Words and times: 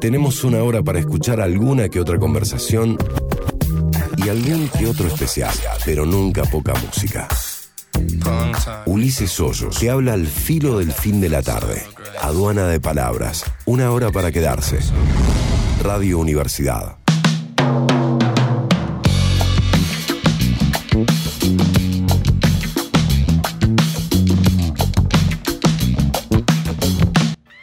Tenemos 0.00 0.44
una 0.44 0.62
hora 0.62 0.82
para 0.82 1.00
escuchar 1.00 1.40
alguna 1.40 1.88
que 1.88 2.00
otra 2.00 2.18
conversación 2.18 2.96
y 4.16 4.28
algún 4.28 4.68
que 4.68 4.86
otro 4.86 5.08
especial, 5.08 5.52
pero 5.84 6.06
nunca 6.06 6.44
poca 6.44 6.72
música. 6.74 7.26
Ulises 8.86 9.40
Hoyos, 9.40 9.76
que 9.78 9.90
habla 9.90 10.12
al 10.12 10.26
filo 10.26 10.78
del 10.78 10.92
fin 10.92 11.20
de 11.20 11.28
la 11.28 11.42
tarde. 11.42 11.82
Aduana 12.22 12.68
de 12.68 12.80
palabras. 12.80 13.44
Una 13.64 13.90
hora 13.90 14.10
para 14.12 14.30
quedarse. 14.30 14.78
Radio 15.82 16.18
Universidad. 16.20 16.96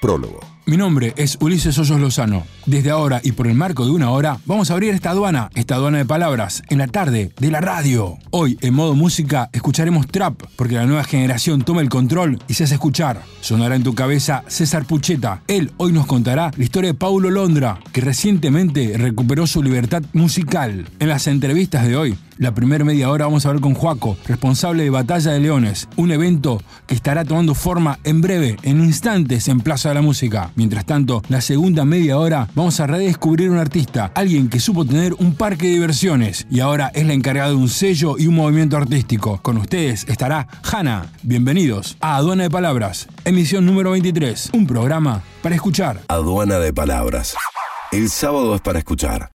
Prólogo. 0.02 0.55
Mi 0.68 0.78
nombre 0.78 1.14
es 1.16 1.38
Ulises 1.42 1.78
Hoyos 1.78 2.00
Lozano. 2.00 2.44
Desde 2.66 2.90
ahora 2.90 3.22
y 3.24 3.34
por 3.34 3.46
el 3.46 3.54
marco 3.54 3.86
de 3.86 3.92
una 3.92 4.10
hora, 4.10 4.40
vamos 4.48 4.72
a 4.72 4.74
abrir 4.74 4.96
esta 4.96 5.12
aduana, 5.12 5.52
esta 5.54 5.76
aduana 5.76 6.00
de 6.00 6.06
palabras, 6.06 6.64
en 6.70 6.80
la 6.80 6.88
tarde 6.88 7.32
de 7.40 7.52
la 7.52 7.62
radio. 7.62 8.18
Hoy, 8.32 8.58
en 8.62 8.74
modo 8.74 8.96
música, 8.96 9.52
escucharemos 9.54 10.08
trap, 10.08 10.42
porque 10.56 10.74
la 10.74 10.88
nueva 10.88 11.04
generación 11.04 11.62
toma 11.62 11.82
el 11.82 11.90
control 11.90 12.42
y 12.48 12.56
se 12.56 12.64
hace 12.64 12.74
escuchar. 12.74 13.22
Sonará 13.42 13.76
en 13.76 13.84
tu 13.84 13.94
cabeza 13.94 14.44
César 14.48 14.86
Pucheta. 14.86 15.44
Él 15.48 15.72
hoy 15.78 15.92
nos 15.92 16.08
contará 16.08 16.50
la 16.58 16.64
historia 16.64 16.94
de 16.94 16.98
Paulo 16.98 17.30
Londra, 17.30 17.80
que 17.94 18.02
recientemente 18.02 18.98
recuperó 18.98 19.46
su 19.46 19.62
libertad 19.62 20.02
musical. 20.14 20.90
En 20.98 21.10
las 21.10 21.28
entrevistas 21.28 21.86
de 21.86 21.96
hoy, 21.96 22.18
la 22.38 22.54
primera 22.54 22.84
media 22.84 23.12
hora 23.12 23.26
vamos 23.26 23.46
a 23.46 23.50
hablar 23.50 23.62
con 23.62 23.76
Juaco, 23.76 24.18
responsable 24.28 24.84
de 24.84 24.90
Batalla 24.90 25.32
de 25.32 25.40
Leones, 25.40 25.88
un 25.96 26.12
evento 26.12 26.62
que 26.86 26.96
estará 26.96 27.24
tomando 27.24 27.54
forma 27.54 28.00
en 28.04 28.20
breve, 28.20 28.58
en 28.64 28.84
instantes, 28.84 29.48
en 29.48 29.62
Plaza 29.62 29.90
de 29.90 29.96
la 29.96 30.02
Música. 30.02 30.52
Mientras 30.56 30.86
tanto, 30.86 31.22
la 31.28 31.42
segunda 31.42 31.86
media 31.86 32.18
hora 32.18 32.48
vamos 32.56 32.80
a 32.80 32.88
redescubrir 32.88 33.50
un 33.50 33.58
artista, 33.58 34.12
alguien 34.16 34.50
que 34.50 34.60
supo 34.60 34.86
tener 34.86 35.14
un 35.16 35.36
parque 35.36 35.68
de 35.68 35.74
diversiones 35.74 36.48
y 36.50 36.62
ahora 36.62 36.92
es 36.94 37.06
la 37.06 37.14
encargada 37.14 37.50
de 37.50 37.56
un 37.56 37.70
sello 37.70 38.16
y 38.18 38.28
un 38.28 38.36
movimiento 38.36 38.78
artístico. 38.78 39.40
Con 39.42 39.58
ustedes 39.58 40.06
estará 40.08 40.48
Hanna. 40.64 41.12
Bienvenidos 41.24 41.98
a 42.00 42.16
Aduana 42.16 42.44
de 42.44 42.50
Palabras, 42.50 43.08
emisión 43.26 43.66
número 43.66 43.92
23, 43.92 44.52
un 44.54 44.66
programa 44.66 45.22
para 45.42 45.56
escuchar. 45.56 46.02
Aduana 46.08 46.60
de 46.60 46.74
palabras. 46.74 47.36
El 47.92 48.10
sábado 48.10 48.56
es 48.56 48.62
para 48.62 48.80
escuchar. 48.80 49.30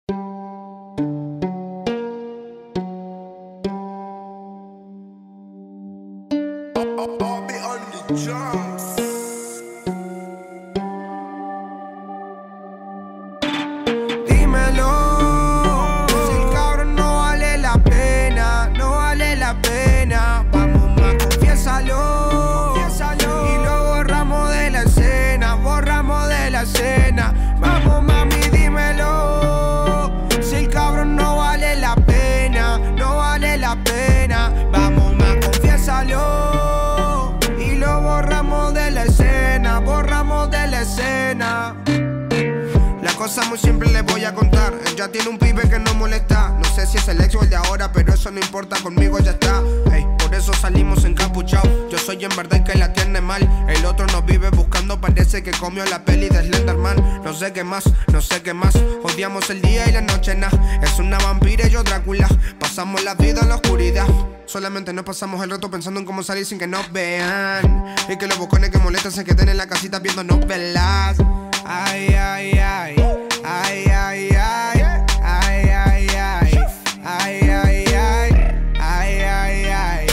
Muy 43.48 43.60
simple 43.60 43.92
les 43.92 44.04
voy 44.06 44.26
a 44.26 44.34
contar. 44.34 44.74
Él 44.88 44.96
ya 44.96 45.08
tiene 45.08 45.30
un 45.30 45.38
pibe 45.38 45.70
que 45.70 45.78
no 45.78 45.94
molesta. 45.94 46.50
No 46.50 46.64
sé 46.74 46.88
si 46.88 46.98
es 46.98 47.08
el 47.08 47.22
ex 47.22 47.36
o 47.36 47.44
el 47.44 47.50
de 47.50 47.56
ahora, 47.56 47.92
pero 47.92 48.14
eso 48.14 48.32
no 48.32 48.40
importa, 48.40 48.78
conmigo 48.82 49.20
ya 49.20 49.32
está. 49.32 49.62
Ey, 49.94 50.06
por 50.18 50.34
eso 50.34 50.52
salimos 50.54 51.06
encapuchados. 51.06 51.70
Yo 51.92 51.98
soy 52.00 52.24
en 52.26 52.36
verdad 52.36 52.56
el 52.56 52.64
que 52.64 52.78
la 52.78 52.92
tiene 52.92 53.22
mal. 53.22 53.48
El 53.70 53.86
otro 53.86 54.08
nos 54.08 54.26
vive 54.26 54.50
buscando, 54.50 55.00
parece 55.00 55.44
que 55.44 55.52
comió 55.52 55.86
la 55.86 56.04
peli 56.04 56.28
de 56.28 56.42
Slenderman. 56.42 57.22
No 57.24 57.34
sé 57.34 57.54
qué 57.54 57.64
más, 57.64 57.84
no 58.12 58.20
sé 58.20 58.42
qué 58.42 58.54
más. 58.54 58.76
Odiamos 59.04 59.48
el 59.52 59.62
día 59.62 59.88
y 59.88 59.92
la 59.92 60.02
noche, 60.02 60.34
nah. 60.34 60.50
Es 60.82 60.98
una 60.98 61.20
vampira 61.20 61.68
y 61.68 61.70
yo 61.70 61.84
Drácula. 61.84 62.28
Pasamos 62.60 63.04
la 63.04 63.14
vida 63.14 63.42
en 63.42 63.50
la 63.50 63.56
oscuridad. 63.56 64.08
Solamente 64.48 64.92
nos 64.92 65.06
pasamos 65.06 65.44
el 65.44 65.52
rato 65.52 65.70
pensando 65.70 66.00
en 66.00 66.06
cómo 66.08 66.24
salir 66.24 66.48
sin 66.48 66.58
que 66.58 66.68
nos 66.68 66.92
vean. 66.92 67.96
Y 68.10 68.18
que 68.18 68.26
los 68.26 68.40
bocones 68.40 68.72
que 68.72 68.80
molestan 68.80 69.12
se 69.12 69.24
queden 69.24 69.50
en 69.50 69.58
la 69.58 69.68
casita 69.68 70.00
viendo 70.00 70.24
novelas. 70.24 71.18
Ay, 71.64 72.08
ay, 72.16 72.60
ay. 72.60 73.19
Ay, 73.44 73.86
ay, 73.88 74.30
ay. 74.32 74.82
Ay, 75.22 75.70
ay, 75.70 76.08
ay. 76.10 76.60
Ay, 77.04 77.50
ay, 77.50 77.86
ay. 77.88 78.32
Ay, 78.80 79.22
ay, 79.22 79.66
ay. 79.66 80.08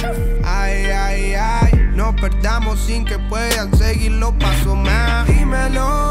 Ay, 0.45 0.85
ay, 0.91 1.35
ay. 1.35 1.91
No 1.95 2.15
perdamos 2.15 2.81
sin 2.81 3.05
que 3.05 3.19
puedan 3.19 3.77
seguir 3.77 4.13
los 4.13 4.33
pasos 4.35 4.77
más. 4.77 5.27
Dímelo. 5.27 6.06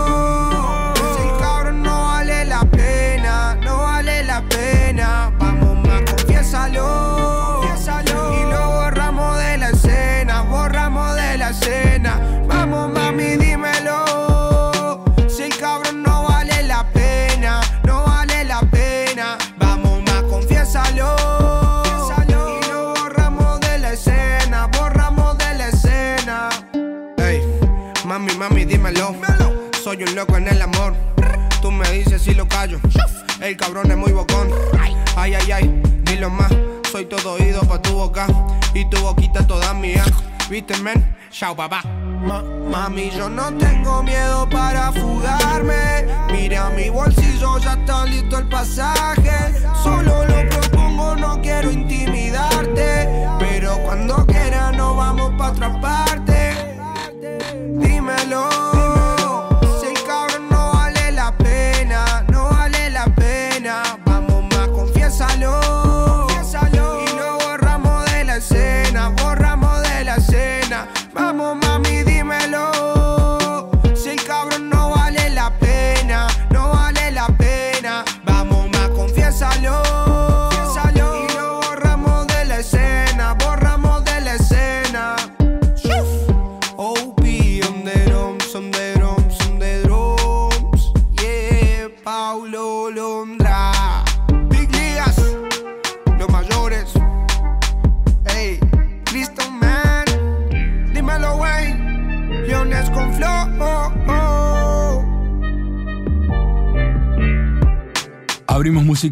El 33.42 33.58
cabrón 33.58 33.92
es 33.92 33.98
muy 33.98 34.14
bocón. 34.14 34.50
Ay, 35.18 35.34
ay, 35.36 35.52
ay, 35.52 35.82
dilo 36.04 36.30
más. 36.30 36.52
Soy 36.90 37.06
todo 37.06 37.34
oído 37.34 37.62
pa' 37.64 37.82
tu 37.82 37.92
boca. 37.94 38.28
Y 38.74 38.90
tu 38.90 38.98
boquita 39.02 39.46
toda 39.46 39.74
mía. 39.74 40.06
¿Viste, 40.50 40.78
men? 40.78 41.16
Chao, 41.32 41.54
papá. 41.54 41.82
Ma- 41.84 42.44
mami, 42.72 43.12
yo 43.12 43.30
no 43.30 43.54
tengo 43.56 44.02
miedo 44.04 44.48
para 44.50 44.92
fugarme. 44.94 46.06
Mira 46.32 46.70
mi 46.70 46.90
bolsillo, 46.90 47.58
ya 47.60 47.74
está 47.74 48.06
listo 48.06 48.38
el 48.38 48.48
pasaje. 48.48 49.54
Solo 49.84 50.26
lo 50.26 50.50
propongo, 50.50 51.16
no 51.18 51.42
quiero 51.42 51.70
intimidarte. 51.70 53.10
Pero 53.38 53.78
cuando 53.80 54.26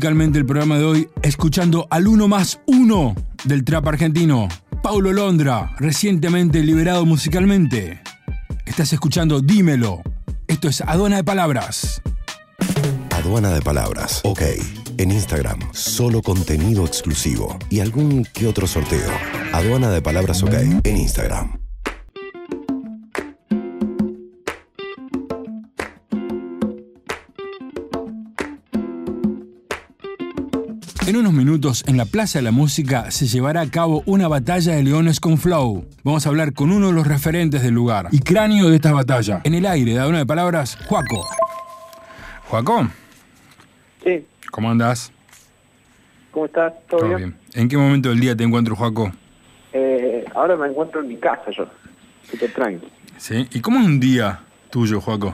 musicalmente 0.04 0.38
el 0.38 0.46
programa 0.46 0.78
de 0.78 0.84
hoy 0.84 1.10
escuchando 1.22 1.88
al 1.90 2.10
uno 2.10 2.28
más 2.28 2.60
uno 2.66 3.16
del 3.46 3.64
trap 3.64 3.88
argentino, 3.88 4.50
Paulo 4.82 5.14
Londra, 5.14 5.78
recientemente 5.80 6.62
liberado 6.62 7.06
musicalmente. 7.06 8.02
Estás 8.66 8.92
escuchando 8.92 9.40
Dímelo. 9.40 10.02
Esto 10.46 10.68
es 10.68 10.82
Aduana 10.82 11.16
de 11.16 11.24
Palabras. 11.24 12.02
Aduana 13.12 13.54
de 13.54 13.62
palabras. 13.62 14.20
Ok. 14.26 14.42
En 14.98 15.10
Instagram, 15.10 15.60
solo 15.72 16.22
contenido 16.22 16.84
exclusivo 16.84 17.58
y 17.70 17.80
algún 17.80 18.26
que 18.26 18.46
otro 18.46 18.68
sorteo. 18.68 19.10
Aduana 19.54 19.90
de 19.90 20.02
palabras 20.02 20.44
OK 20.44 20.56
en 20.84 20.98
Instagram. 20.98 21.63
En 31.06 31.18
unos 31.18 31.34
minutos, 31.34 31.84
en 31.86 31.98
la 31.98 32.06
Plaza 32.06 32.40
de 32.40 32.44
la 32.44 32.52
Música, 32.52 33.12
se 33.12 33.28
llevará 33.28 33.60
a 33.60 33.70
cabo 33.70 34.04
una 34.06 34.30
batalla 34.30 34.74
de 34.74 34.84
leones 34.84 35.20
con 35.20 35.38
Flow. 35.38 35.86
Vamos 36.04 36.26
a 36.26 36.30
hablar 36.30 36.54
con 36.54 36.72
uno 36.72 36.88
de 36.88 36.94
los 36.94 37.06
referentes 37.06 37.62
del 37.62 37.74
lugar 37.74 38.08
y 38.12 38.20
cráneo 38.20 38.70
de 38.70 38.76
esta 38.78 38.94
batalla. 38.94 39.42
En 39.44 39.54
el 39.54 39.66
aire, 39.66 39.94
da 39.96 40.08
una 40.08 40.20
de 40.20 40.26
palabras, 40.26 40.78
Juaco. 40.88 41.28
Juaco, 42.48 42.88
Sí, 44.04 44.26
¿cómo 44.52 44.72
andás? 44.72 45.12
¿cómo 46.32 46.46
estás? 46.46 46.74
¿Todo, 46.90 47.16
bien? 47.16 47.36
¿En 47.54 47.68
qué 47.68 47.78
momento 47.78 48.10
del 48.10 48.20
día 48.20 48.36
te 48.36 48.44
encuentro, 48.44 48.76
Juaco? 48.76 49.12
Eh, 49.74 50.24
ahora 50.34 50.56
me 50.56 50.68
encuentro 50.68 51.02
en 51.02 51.10
mi 51.10 51.18
casa 51.18 51.52
yo, 51.56 51.68
súper 52.30 52.52
tranquilo. 52.54 52.92
¿Sí? 53.18 53.46
¿Y 53.52 53.60
cómo 53.60 53.80
es 53.80 53.86
un 53.86 54.00
día 54.00 54.40
tuyo, 54.70 55.02
Juaco? 55.02 55.32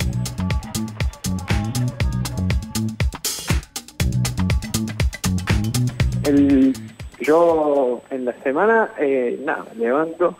El, 6.29 6.73
yo 7.21 8.01
en 8.09 8.25
la 8.25 8.33
semana, 8.43 8.91
eh, 8.99 9.39
nada, 9.45 9.65
levanto, 9.77 10.37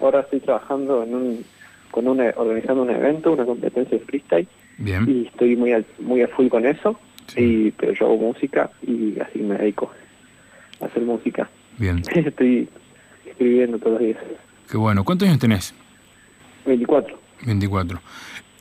ahora 0.00 0.20
estoy 0.20 0.40
trabajando 0.40 1.02
en 1.04 1.14
un, 1.14 1.44
con 1.90 2.08
un, 2.08 2.20
organizando 2.36 2.82
un 2.82 2.90
evento, 2.90 3.32
una 3.32 3.44
competencia 3.44 3.98
de 3.98 4.04
freestyle, 4.04 4.48
Bien. 4.78 5.04
y 5.08 5.26
estoy 5.26 5.56
muy 5.56 5.72
al, 5.72 5.84
muy 6.00 6.22
a 6.22 6.28
full 6.28 6.48
con 6.48 6.66
eso, 6.66 6.98
Sí. 7.28 7.40
y, 7.40 7.70
pero 7.70 7.92
yo 7.92 8.06
hago 8.06 8.16
música 8.16 8.68
y 8.82 9.18
así 9.20 9.38
me 9.38 9.56
dedico 9.56 9.90
a 10.80 10.86
hacer 10.86 11.02
música. 11.02 11.48
Bien. 11.78 12.02
estoy 12.14 12.68
escribiendo 13.24 13.78
todos 13.78 13.92
los 13.92 14.00
días. 14.02 14.18
Qué 14.68 14.76
bueno. 14.76 15.04
¿Cuántos 15.04 15.28
años 15.28 15.38
tenés? 15.38 15.72
24, 16.66 17.16
24. 17.46 18.00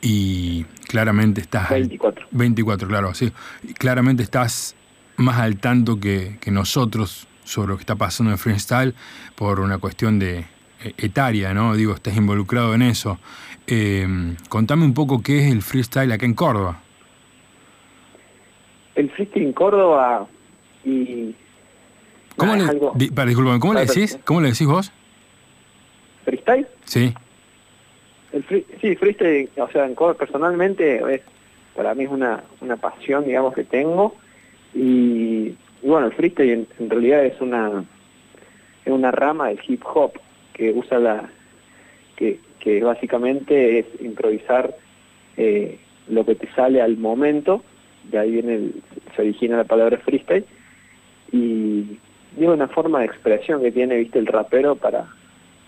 Y 0.03 0.63
claramente 0.87 1.41
estás... 1.41 1.71
al- 1.71 1.81
24. 1.81 2.27
24, 2.31 2.87
claro, 2.87 3.13
sí. 3.13 3.31
Y 3.63 3.73
claramente 3.73 4.21
estás 4.23 4.75
más 5.17 5.37
al 5.39 5.57
tanto 5.57 5.99
que, 5.99 6.37
que 6.41 6.51
nosotros 6.51 7.27
sobre 7.43 7.69
lo 7.69 7.75
que 7.77 7.81
está 7.81 7.95
pasando 7.95 8.31
en 8.31 8.37
freestyle 8.37 8.93
por 9.35 9.59
una 9.59 9.77
cuestión 9.77 10.19
de 10.19 10.39
eh, 10.83 10.93
etaria, 10.97 11.53
¿no? 11.53 11.75
Digo, 11.75 11.93
estás 11.93 12.15
involucrado 12.15 12.73
en 12.73 12.81
eso. 12.81 13.19
Eh, 13.67 14.07
contame 14.49 14.83
un 14.85 14.93
poco 14.93 15.21
qué 15.21 15.45
es 15.45 15.51
el 15.51 15.61
freestyle 15.61 16.11
acá 16.11 16.25
en 16.25 16.33
Córdoba. 16.33 16.81
El 18.95 19.09
freestyle 19.11 19.45
en 19.47 19.53
Córdoba 19.53 20.27
y... 20.83 21.35
¿Cómo 22.37 22.55
le, 22.55 22.63
es 22.63 22.69
algo- 22.69 22.93
di- 22.95 23.09
para, 23.11 23.27
disculpame, 23.27 23.59
¿cómo 23.59 23.73
le 23.73 23.81
Para- 23.85 23.93
decís? 23.93 24.17
¿Cómo 24.25 24.41
le 24.41 24.49
decís 24.51 24.67
vos? 24.67 24.91
¿Freestyle? 26.25 26.67
Sí, 26.85 27.13
El 28.31 28.43
free- 28.45 28.65
sí, 28.79 28.95
freestyle, 28.95 29.49
o 29.57 29.67
sea, 29.69 29.85
en 29.85 29.95
Córdoba 29.95 30.17
personalmente 30.19 31.01
es, 31.15 31.21
para 31.75 31.93
mí 31.93 32.05
es 32.05 32.09
una, 32.09 32.43
una 32.61 32.77
pasión, 32.77 33.25
digamos, 33.25 33.53
que 33.53 33.63
tengo. 33.63 34.15
Y, 34.73 35.55
bueno, 35.83 36.07
el 36.07 36.13
freestyle 36.13 36.67
en, 36.79 36.89
realidad 36.89 37.25
es 37.25 37.39
una, 37.41 37.83
es 38.85 38.91
una 38.91 39.11
rama 39.11 39.49
del 39.49 39.59
hip 39.67 39.83
hop 39.85 40.13
que 40.53 40.71
usa 40.71 40.99
la, 40.99 41.29
que, 42.15 42.39
que 42.59 42.83
básicamente 42.83 43.79
es 43.79 43.85
improvisar 43.99 44.75
eh, 45.37 45.79
lo 46.07 46.25
que 46.25 46.35
te 46.35 46.47
sale 46.53 46.81
al 46.81 46.97
momento, 46.97 47.63
de 48.11 48.19
ahí 48.19 48.31
viene 48.31 48.71
se 49.15 49.21
origina 49.21 49.57
la 49.57 49.63
palabra 49.63 49.97
freestyle, 49.99 50.45
y 51.31 51.97
y 52.37 52.43
es 52.43 52.49
una 52.49 52.67
forma 52.67 52.99
de 52.99 53.05
expresión 53.05 53.61
que 53.61 53.71
tiene, 53.71 53.97
viste, 53.97 54.19
el 54.19 54.27
rapero 54.27 54.75
para, 54.75 55.07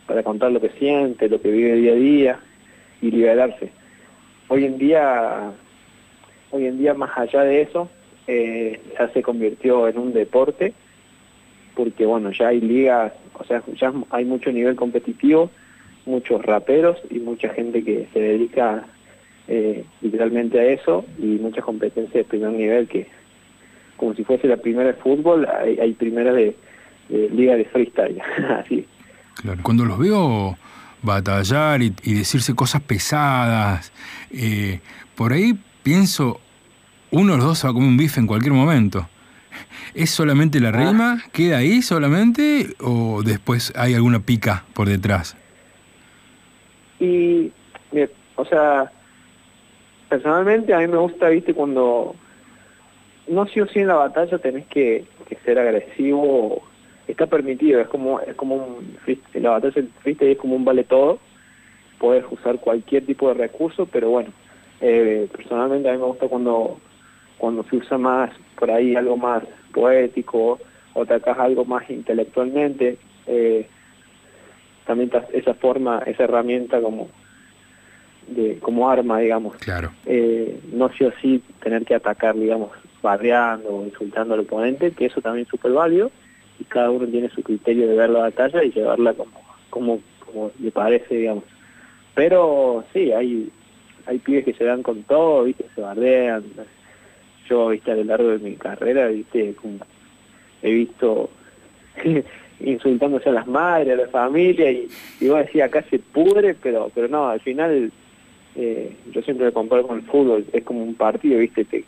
para 0.08 0.24
contar 0.24 0.52
lo 0.52 0.62
que 0.62 0.70
siente, 0.70 1.28
lo 1.28 1.42
que 1.42 1.52
vive 1.52 1.76
día 1.76 1.92
a 1.92 1.96
día 1.96 2.40
y 3.02 3.12
liberarse. 3.12 3.72
Hoy 4.48 4.66
en 4.66 4.78
día, 4.78 5.52
hoy 6.52 6.68
en 6.68 6.78
día 6.78 6.94
más 6.94 7.18
allá 7.18 7.42
de 7.42 7.64
eso, 7.64 7.90
eh, 8.28 8.81
ya 8.98 9.10
se 9.10 9.22
convirtió 9.22 9.88
en 9.88 9.98
un 9.98 10.14
deporte, 10.14 10.74
porque 11.75 12.06
bueno, 12.06 12.31
ya 12.31 12.50
hay 12.50 12.62
ligas, 12.62 13.14
o 13.34 13.44
sea, 13.44 13.64
ya 13.75 13.92
hay 14.12 14.25
mucho 14.25 14.52
nivel 14.52 14.75
competitivo, 14.75 15.50
muchos 16.06 16.44
raperos 16.44 16.98
y 17.10 17.20
mucha 17.20 17.50
gente 17.50 17.84
que 17.84 18.08
se 18.14 18.20
dedica 18.20 18.86
eh, 19.48 19.84
literalmente 20.02 20.60
a 20.60 20.66
eso 20.66 21.06
y 21.18 21.38
muchas 21.40 21.64
competencias 21.64 22.14
de 22.14 22.24
primer 22.24 22.52
nivel 22.52 22.88
que 22.88 23.08
como 23.98 24.14
si 24.16 24.24
fuese 24.24 24.48
la 24.48 24.58
primera 24.58 24.88
de 24.88 24.94
fútbol, 24.96 25.48
hay, 25.48 25.80
hay 25.80 25.94
primera 25.94 26.34
de, 26.34 26.56
de 27.10 27.30
liga 27.30 27.56
de 27.56 27.66
freestyle, 27.66 28.22
así. 28.60 28.86
claro. 29.36 29.62
Cuando 29.64 29.86
los 29.86 29.98
veo 29.98 30.58
batallar 31.02 31.81
y, 31.81 31.92
decirse 32.04 32.56
cosas 32.56 32.81
pesadas, 32.81 33.92
eh, 34.31 34.80
por 35.16 35.34
ahí 35.34 35.58
pienso, 35.84 36.40
uno 37.13 37.33
de 37.33 37.38
los 37.38 37.48
dos 37.48 37.57
se 37.60 37.68
va 37.68 37.71
a 37.71 37.74
comer 37.74 37.89
un 37.89 37.98
bife 37.98 38.19
en 38.19 38.27
cualquier 38.27 38.54
momento. 38.54 39.07
¿Es 39.94 40.10
solamente 40.10 40.60
la 40.60 40.71
rima? 40.71 41.21
¿Queda 41.31 41.57
ahí 41.57 41.81
solamente? 41.81 42.75
¿O 42.81 43.21
después 43.24 43.71
hay 43.75 43.94
alguna 43.94 44.19
pica 44.19 44.65
por 44.74 44.88
detrás? 44.89 45.38
Y, 47.00 47.51
mira, 47.92 48.10
o 48.36 48.45
sea, 48.45 48.92
personalmente 50.10 50.74
a 50.74 50.80
mí 50.80 50.88
me 50.88 50.98
gusta, 50.98 51.30
viste, 51.30 51.54
cuando 51.54 52.15
no 53.27 53.45
sí 53.48 53.59
o 53.62 53.68
sí 53.68 53.80
en 53.80 53.88
la 53.88 53.95
batalla 53.95 54.38
tenés 54.39 54.66
que, 54.68 55.06
que 55.27 55.36
ser 55.45 55.59
agresivo, 55.59 56.63
está 57.07 57.27
permitido, 57.27 57.80
es 57.80 57.88
como 57.88 58.19
es 58.21 58.36
como 58.36 58.56
un 58.56 58.98
freest- 59.06 59.21
la 59.39 59.51
batalla 59.51 59.74
del 59.75 59.89
freestyle 60.01 60.31
es 60.31 60.38
como 60.38 60.56
un 60.56 60.66
vale 60.66 60.83
todo, 60.83 61.19
puedes 62.00 62.25
usar 62.31 62.59
cualquier 62.59 63.06
tipo 63.06 63.27
de 63.30 63.36
recurso, 63.36 63.86
pero 63.86 64.09
bueno, 64.09 64.31
eh, 64.81 65.27
personalmente 65.31 65.89
a 65.89 65.94
mí 65.94 66.00
me 66.00 66.06
gusta 66.06 66.27
cuando 66.27 66.80
cuando 67.44 67.66
se 67.66 67.75
usa 67.75 67.98
más 67.98 68.31
por 68.57 68.72
ahí 68.72 68.95
algo 68.95 69.18
más 69.18 69.44
poético 69.74 70.60
o 70.94 71.01
atacas 71.01 71.38
algo 71.40 71.66
más 71.66 71.90
intelectualmente, 71.90 72.98
eh, 73.28 73.68
también 74.86 75.10
ta- 75.10 75.28
esa 75.34 75.54
forma, 75.54 76.01
esa 76.06 76.24
herramienta 76.24 76.80
como 76.80 77.10
de 78.30 78.60
como 78.60 78.90
arma, 78.90 79.19
digamos. 79.19 79.57
Claro. 79.57 79.92
Eh, 80.06 80.57
no 80.72 80.88
sí 80.94 81.04
o 81.04 81.12
sí 81.22 81.44
tener 81.62 81.84
que 81.84 81.95
atacar, 81.95 82.34
digamos, 82.34 82.69
bardeando 83.01 83.75
o 83.75 83.84
insultando 83.84 84.36
al 84.36 84.40
oponente, 84.40 84.92
que 84.92 85.07
eso 85.07 85.19
también 85.19 85.44
es 85.44 85.50
súper 85.50 85.74
válido, 85.74 86.12
y 86.62 86.63
cada 86.63 86.92
uno 86.92 87.06
tiene 87.07 87.28
su 87.28 87.44
criterio 87.44 87.90
de 87.90 87.98
ver 87.98 88.10
la 88.10 88.19
batalla 88.19 88.63
y 88.63 88.72
llevarla 88.72 89.13
como, 89.16 89.34
como, 89.69 90.00
como 90.25 90.51
le 90.62 90.72
parece, 90.72 91.13
digamos. 91.13 91.44
Pero 92.16 92.86
sí, 92.94 93.12
hay, 93.12 93.51
hay 94.06 94.19
pibes 94.19 94.45
que 94.45 94.54
se 94.54 94.63
dan 94.63 94.81
con 94.81 95.04
todo, 95.04 95.44
viste, 95.44 95.66
se 95.75 95.81
bardean. 95.81 96.45
Yo, 97.50 97.69
viste, 97.69 97.92
a 97.92 97.95
lo 97.95 98.04
largo 98.04 98.30
de 98.30 98.40
mi 98.40 98.56
carrera, 98.56 99.09
he 99.09 100.71
visto 100.71 101.30
insultándose 102.59 103.30
a 103.30 103.33
las 103.33 103.47
madres, 103.47 103.94
a 103.94 104.04
la 104.04 104.07
familia, 104.07 104.71
y, 104.71 104.88
y 105.19 105.28
vos 105.28 105.40
decís, 105.40 105.62
acá 105.62 105.83
se 105.90 106.00
pudre, 106.00 106.56
pero, 106.56 106.92
pero 106.94 107.07
no, 107.07 107.30
al 107.30 107.42
final 107.42 107.92
eh, 108.56 108.95
yo 109.12 109.21
siempre 109.21 109.47
lo 109.47 109.54
comparo 109.54 109.88
con 109.88 110.00
el 110.00 110.06
fútbol, 110.06 110.45
es 110.54 110.64
como 110.64 110.83
un 110.83 110.95
partido, 110.95 111.40
viste, 111.40 111.66
te, 111.66 111.83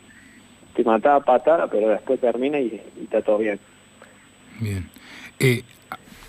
te 0.74 0.84
mataba 0.84 1.24
patada, 1.24 1.68
pero 1.70 1.88
después 1.88 2.20
termina 2.20 2.58
y, 2.60 2.80
y 2.98 3.04
está 3.04 3.22
todo 3.22 3.38
bien. 3.38 3.58
Bien. 4.60 4.88
Eh, 5.38 5.62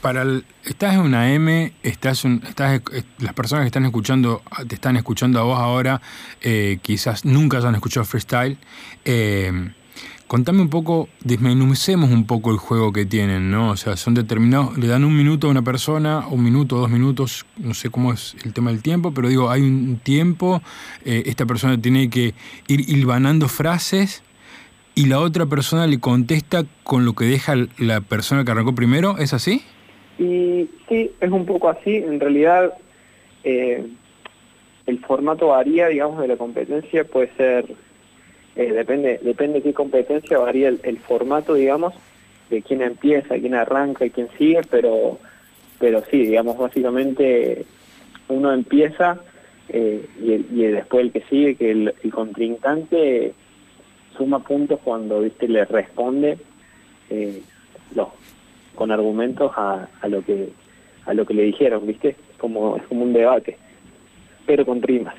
para 0.02 0.22
el- 0.22 0.46
estás 0.64 0.94
en 0.96 1.02
una 1.02 1.34
M, 1.34 1.74
estás, 1.84 2.24
un- 2.24 2.42
estás 2.48 2.82
las 3.20 3.34
personas 3.34 3.64
que 3.64 3.68
están 3.68 3.86
escuchando, 3.86 4.42
te 4.68 4.76
están 4.76 4.96
escuchando 4.98 5.40
a 5.40 5.44
vos 5.44 5.60
ahora, 5.60 6.02
eh, 6.42 6.80
quizás 6.82 7.26
nunca 7.26 7.58
hayan 7.58 7.76
escuchado 7.76 8.06
freestyle. 8.06 8.58
Eh, 9.06 9.72
contame 10.28 10.62
un 10.62 10.70
poco, 10.70 11.10
desmenucemos 11.24 12.12
un 12.12 12.26
poco 12.26 12.52
el 12.52 12.58
juego 12.58 12.92
que 12.94 13.06
tienen, 13.06 13.50
¿no? 13.50 13.70
O 13.72 13.78
sea, 13.78 13.96
son 13.98 14.14
determinados, 14.14 14.78
le 14.78 14.88
dan 14.88 15.04
un 15.06 15.16
minuto 15.16 15.48
a 15.48 15.52
una 15.52 15.62
persona, 15.62 16.28
un 16.28 16.44
minuto, 16.44 16.78
dos 16.78 16.90
minutos, 16.90 17.46
no 17.58 17.74
sé 17.74 17.90
cómo 17.90 18.14
es 18.14 18.36
el 18.44 18.54
tema 18.54 18.72
del 18.72 18.82
tiempo, 18.82 19.14
pero 19.14 19.30
digo, 19.30 19.50
hay 19.50 19.62
un 19.62 20.00
tiempo, 20.04 20.62
eh, 21.06 21.24
esta 21.28 21.46
persona 21.46 21.82
tiene 21.82 22.10
que 22.10 22.34
ir 22.68 22.90
hilvanando 22.90 23.48
frases 23.48 24.22
y 24.96 25.06
la 25.06 25.20
otra 25.20 25.46
persona 25.46 25.88
le 25.88 26.00
contesta 26.00 26.66
con 26.84 27.06
lo 27.06 27.14
que 27.14 27.26
deja 27.26 27.54
la 27.78 28.02
persona 28.02 28.44
que 28.44 28.52
arrancó 28.52 28.76
primero, 28.76 29.18
¿es 29.20 29.34
así? 29.34 29.64
Y 30.18 30.70
sí, 30.90 31.12
es 31.20 31.32
un 31.32 31.46
poco 31.46 31.70
así. 31.70 31.96
En 31.98 32.20
realidad, 32.20 32.74
eh, 33.44 33.86
el 34.86 35.00
formato 35.00 35.48
varía, 35.48 35.88
digamos, 35.88 36.20
de 36.20 36.28
la 36.28 36.38
competencia. 36.38 37.04
Puede 37.04 37.32
ser, 37.36 37.66
eh, 38.56 38.72
depende 38.72 39.20
depende 39.22 39.60
de 39.60 39.64
qué 39.64 39.74
competencia, 39.74 40.40
varía 40.40 40.70
el, 40.70 41.00
formato, 41.00 41.54
digamos, 41.54 41.94
de 42.50 42.62
quién 42.62 42.82
empieza, 42.82 43.38
quién 43.38 43.54
arranca 43.54 44.06
y 44.06 44.10
quién 44.10 44.30
sigue, 44.38 44.62
pero, 44.70 45.20
pero 45.80 46.04
sí, 46.10 46.26
digamos, 46.26 46.58
básicamente 46.58 47.66
uno 48.30 48.52
empieza 48.52 49.20
eh, 49.70 50.08
y, 50.20 50.64
después 50.64 51.06
el 51.06 51.12
que 51.12 51.22
sigue, 51.30 51.56
que 51.56 51.72
el, 51.72 51.94
el 52.04 52.12
contrincante 52.12 53.34
suma 54.18 54.40
puntos 54.40 54.80
cuando, 54.84 55.22
viste, 55.22 55.48
le 55.48 55.66
responde 55.66 56.38
los 57.96 58.08
con 58.78 58.92
argumentos 58.92 59.52
a, 59.58 59.90
a 60.00 60.08
lo 60.08 60.24
que 60.24 60.54
a 61.06 61.14
lo 61.14 61.26
que 61.26 61.34
le 61.34 61.44
dijeron, 61.44 61.88
¿viste? 61.88 62.16
Como 62.38 62.78
es 62.78 62.84
como 62.84 63.04
un 63.04 63.14
debate, 63.14 63.58
pero 64.46 64.66
con 64.66 64.82
rimas. 64.82 65.16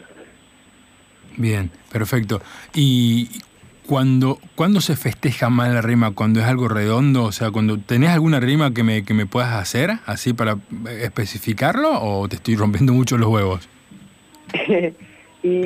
Bien, 1.37 1.71
perfecto. 1.91 2.41
¿Y 2.75 3.29
Cuando, 3.87 4.38
¿Cuándo 4.55 4.81
se 4.81 4.97
festeja 4.97 5.49
más 5.49 5.73
la 5.73 5.81
rima? 5.81 6.15
¿Cuando 6.15 6.41
es 6.41 6.47
algo 6.47 6.69
redondo? 6.69 7.25
O 7.25 7.33
sea, 7.33 7.50
cuando 7.50 7.79
tenés 7.79 8.11
alguna 8.11 8.38
rima 8.38 8.75
que 8.75 8.83
me, 8.83 9.03
que 9.03 9.15
me 9.15 9.25
puedas 9.25 9.55
hacer, 9.55 9.93
así 10.05 10.35
para 10.35 10.59
especificarlo, 11.00 11.91
o 12.03 12.29
te 12.29 12.37
estoy 12.37 12.55
rompiendo 12.57 12.93
mucho 12.93 13.17
los 13.17 13.29
huevos? 13.31 13.69
y 15.43 15.59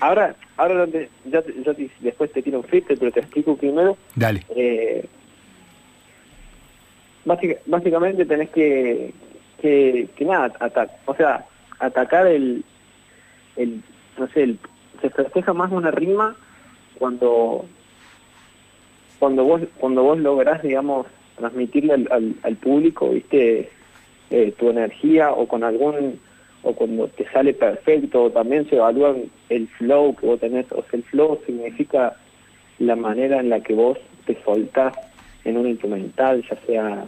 ahora, 0.00 0.36
ahora 0.58 0.86
ya, 1.24 1.42
ya 1.64 1.72
después 2.00 2.30
te 2.32 2.42
tiro 2.42 2.58
un 2.58 2.64
freestyle, 2.64 2.98
pero 2.98 3.10
te 3.10 3.20
explico 3.20 3.56
primero. 3.56 3.96
Dale. 4.14 4.44
Eh, 4.54 5.06
básicamente 7.24 8.24
tenés 8.24 8.50
que, 8.50 9.12
que, 9.60 10.08
nada, 10.24 10.52
o 11.06 11.14
sea, 11.14 11.46
atacar 11.78 12.26
el, 12.26 12.64
el, 13.56 13.82
no 14.18 14.28
sé, 14.28 14.56
se 15.00 15.10
festeja 15.10 15.52
más 15.52 15.70
una 15.72 15.90
rima 15.90 16.36
cuando 16.98 17.66
cuando 19.18 19.44
vos 19.44 19.62
cuando 19.78 20.02
vos 20.02 20.18
lográs 20.18 20.62
digamos 20.62 21.06
transmitirle 21.36 21.94
al, 21.94 22.34
al, 22.42 22.56
público 22.56 23.10
viste 23.10 23.70
eh, 24.30 24.52
tu 24.58 24.70
energía 24.70 25.32
o 25.32 25.46
con 25.46 25.64
algún 25.64 26.20
o 26.62 26.72
cuando 26.74 27.08
te 27.08 27.28
sale 27.30 27.54
perfecto 27.54 28.30
también 28.30 28.68
se 28.68 28.76
evalúa 28.76 29.16
el 29.48 29.68
flow 29.68 30.14
que 30.16 30.26
vos 30.26 30.40
tenés 30.40 30.66
o 30.72 30.82
sea 30.82 30.98
el 30.98 31.04
flow 31.04 31.40
significa 31.46 32.16
la 32.78 32.96
manera 32.96 33.40
en 33.40 33.50
la 33.50 33.60
que 33.60 33.74
vos 33.74 33.98
te 34.26 34.36
soltás 34.44 34.94
en 35.44 35.56
un 35.56 35.68
instrumental 35.68 36.44
ya 36.48 36.56
sea 36.66 37.06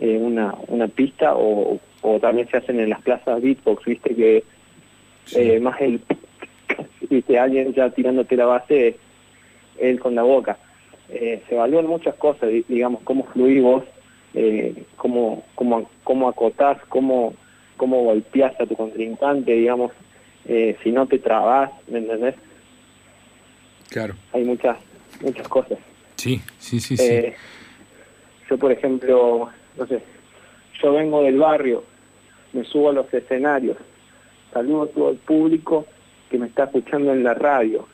eh, 0.00 0.18
una 0.18 0.54
una 0.68 0.88
pista 0.88 1.34
o, 1.34 1.78
o 2.02 2.20
también 2.20 2.48
se 2.48 2.58
hacen 2.58 2.80
en 2.80 2.90
las 2.90 3.00
plazas 3.02 3.40
beatbox 3.40 3.84
viste 3.84 4.14
que 4.14 4.44
eh, 5.34 5.60
más 5.60 5.80
el 5.80 6.00
viste 7.08 7.38
alguien 7.38 7.72
ya 7.72 7.90
tirándote 7.90 8.36
la 8.36 8.46
base 8.46 8.96
él 9.78 10.00
con 10.00 10.14
la 10.14 10.22
boca. 10.22 10.58
Eh, 11.08 11.42
se 11.48 11.54
evalúan 11.54 11.86
muchas 11.86 12.14
cosas, 12.16 12.50
digamos, 12.68 13.02
cómo 13.02 13.24
fluís 13.26 13.62
vos, 13.62 13.84
eh, 14.34 14.84
cómo, 14.96 15.44
cómo, 15.54 15.88
cómo 16.02 16.28
acotás, 16.28 16.78
cómo, 16.88 17.34
cómo 17.76 18.02
golpeás 18.02 18.58
a 18.60 18.66
tu 18.66 18.74
contrincante, 18.74 19.52
digamos, 19.52 19.92
eh, 20.46 20.76
si 20.82 20.90
no 20.90 21.06
te 21.06 21.18
trabas, 21.18 21.70
¿me 21.88 21.98
entendés? 21.98 22.34
Claro. 23.88 24.14
Hay 24.32 24.44
muchas, 24.44 24.76
muchas 25.22 25.46
cosas. 25.48 25.78
Sí, 26.26 26.42
sí, 26.58 26.80
sí, 26.80 26.96
sí. 26.96 27.04
Eh, 27.04 27.34
yo, 28.50 28.58
por 28.58 28.72
ejemplo, 28.72 29.48
no 29.78 29.86
sé, 29.86 30.02
yo 30.82 30.92
vengo 30.92 31.22
del 31.22 31.38
barrio, 31.38 31.84
me 32.52 32.64
subo 32.64 32.90
a 32.90 32.92
los 32.92 33.14
escenarios, 33.14 33.76
saludo 34.52 34.82
a 34.82 34.88
todo 34.88 35.10
el 35.10 35.18
público 35.18 35.86
que 36.28 36.38
me 36.38 36.48
está 36.48 36.64
escuchando 36.64 37.12
en 37.12 37.22
la 37.22 37.34
radio, 37.34 37.86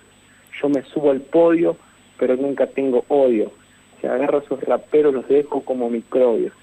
yo 0.62 0.69
me 0.71 0.83
subo 0.83 1.11
al 1.11 1.21
podio, 1.21 1.77
pero 2.19 2.37
nunca 2.37 2.67
tengo 2.67 3.05
odio. 3.09 3.53
Si 4.01 4.07
agarro 4.07 4.39
a 4.39 4.43
esos 4.43 4.62
raperos, 4.62 5.12
los 5.12 5.29
dejo 5.29 5.62
como 5.62 5.91
microbios. 5.91 6.55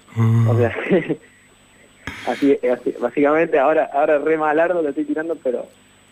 O 0.48 0.56
sea, 0.56 0.76
así, 2.26 2.58
así, 2.68 2.94
básicamente, 3.00 3.60
ahora 3.60 3.88
ahora 3.92 4.18
re 4.18 4.36
malardo 4.36 4.82
lo 4.82 4.88
estoy 4.88 5.04
tirando, 5.04 5.36
pero 5.36 5.66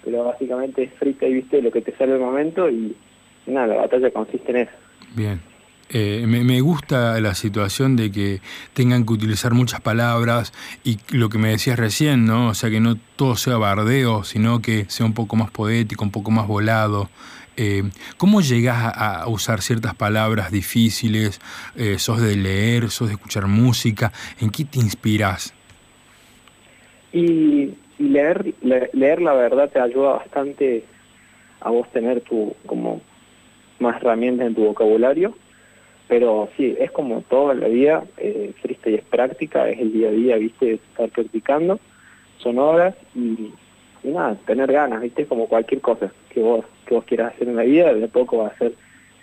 pero 0.04 0.22
básicamente 0.24 0.84
es 0.84 0.92
frita 0.94 1.26
y 1.26 1.34
viste 1.34 1.60
lo 1.60 1.72
que 1.72 1.82
te 1.82 1.96
sale 1.96 2.12
el 2.12 2.20
momento 2.20 2.70
y 2.70 2.96
nada, 3.46 3.66
la 3.66 3.76
batalla 3.82 4.10
consiste 4.12 4.52
en 4.52 4.56
eso. 4.58 4.72
Bien. 5.14 5.40
Eh, 5.90 6.24
me, 6.26 6.60
gusta 6.60 7.18
la 7.20 7.34
situación 7.34 7.96
de 7.96 8.12
que 8.12 8.40
tengan 8.74 9.06
que 9.06 9.14
utilizar 9.14 9.54
muchas 9.54 9.80
palabras 9.80 10.52
y 10.84 10.98
lo 11.10 11.30
que 11.30 11.38
me 11.38 11.48
decías 11.48 11.78
recién, 11.78 12.26
¿no? 12.26 12.48
O 12.48 12.54
sea, 12.54 12.68
que 12.68 12.80
no 12.80 12.96
todo 13.16 13.36
sea 13.36 13.56
bardeo, 13.56 14.22
sino 14.24 14.60
que 14.60 14.84
sea 14.88 15.06
un 15.06 15.14
poco 15.14 15.36
más 15.36 15.50
poético, 15.50 16.04
un 16.04 16.10
poco 16.10 16.30
más 16.30 16.46
volado. 16.46 17.08
Eh, 17.56 17.84
¿Cómo 18.18 18.40
llegas 18.40 18.76
a, 18.94 19.26
usar 19.28 19.62
ciertas 19.62 19.94
palabras 19.94 20.52
difíciles? 20.52 21.40
Eh, 21.74 21.98
¿Sos 21.98 22.20
de 22.20 22.36
leer? 22.36 22.90
¿Sos 22.90 23.08
de 23.08 23.14
escuchar 23.14 23.46
música? 23.46 24.12
¿En 24.40 24.50
qué 24.50 24.64
te 24.64 24.78
inspiras? 24.78 25.54
Y, 27.12 27.74
leer, 27.98 28.54
leer 28.92 29.22
la 29.22 29.32
verdad 29.32 29.70
te 29.70 29.80
ayuda 29.80 30.10
bastante 30.18 30.84
a 31.60 31.70
vos 31.70 31.90
tener 31.90 32.20
tu 32.20 32.54
como 32.66 33.00
más 33.80 33.96
herramientas 33.96 34.46
en 34.46 34.54
tu 34.54 34.64
vocabulario, 34.64 35.34
pero 36.08 36.48
sí, 36.56 36.74
es 36.78 36.90
como 36.90 37.20
todo 37.22 37.52
en 37.52 37.60
la 37.60 37.68
vida, 37.68 38.04
eh, 38.16 38.54
y 38.64 38.94
es 38.94 39.04
práctica, 39.04 39.68
es 39.68 39.78
el 39.78 39.92
día 39.92 40.08
a 40.08 40.12
día, 40.12 40.36
viste, 40.36 40.74
estar 40.74 41.10
practicando, 41.10 41.78
son 42.38 42.58
horas 42.58 42.94
y 43.14 43.52
nada, 44.02 44.36
tener 44.46 44.72
ganas, 44.72 45.02
¿viste? 45.02 45.26
Como 45.26 45.46
cualquier 45.46 45.80
cosa 45.80 46.10
que 46.30 46.40
vos, 46.40 46.64
que 46.86 46.94
vos 46.94 47.04
quieras 47.04 47.34
hacer 47.34 47.48
en 47.48 47.56
la 47.56 47.62
vida, 47.62 47.92
de 47.92 48.08
poco 48.08 48.38
va 48.38 48.48
a 48.48 48.58
ser, 48.58 48.74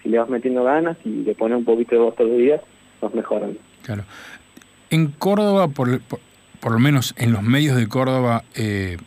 si 0.04 0.10
le 0.10 0.20
vas 0.20 0.30
metiendo 0.30 0.63
ganas 0.63 0.98
y 1.04 1.24
le 1.24 1.34
pones 1.34 1.58
un 1.58 1.65
poquito 1.65 1.96
de 1.96 2.01
vos 2.01 2.15
todos 2.15 2.30
los 2.30 2.39
días, 2.39 2.62
vas 3.01 3.13
mejorando. 3.13 3.60
Claro. 3.84 4.04
En 4.92 5.08
Córdoba, 5.08 5.68
por, 5.70 6.01
por, 6.60 6.72
lo 6.72 6.80
menos 6.80 7.15
en 7.18 7.32
los 7.32 7.42
medios 7.42 7.75
de 7.75 7.88
Córdoba, 7.88 8.44
eh, 8.56 8.98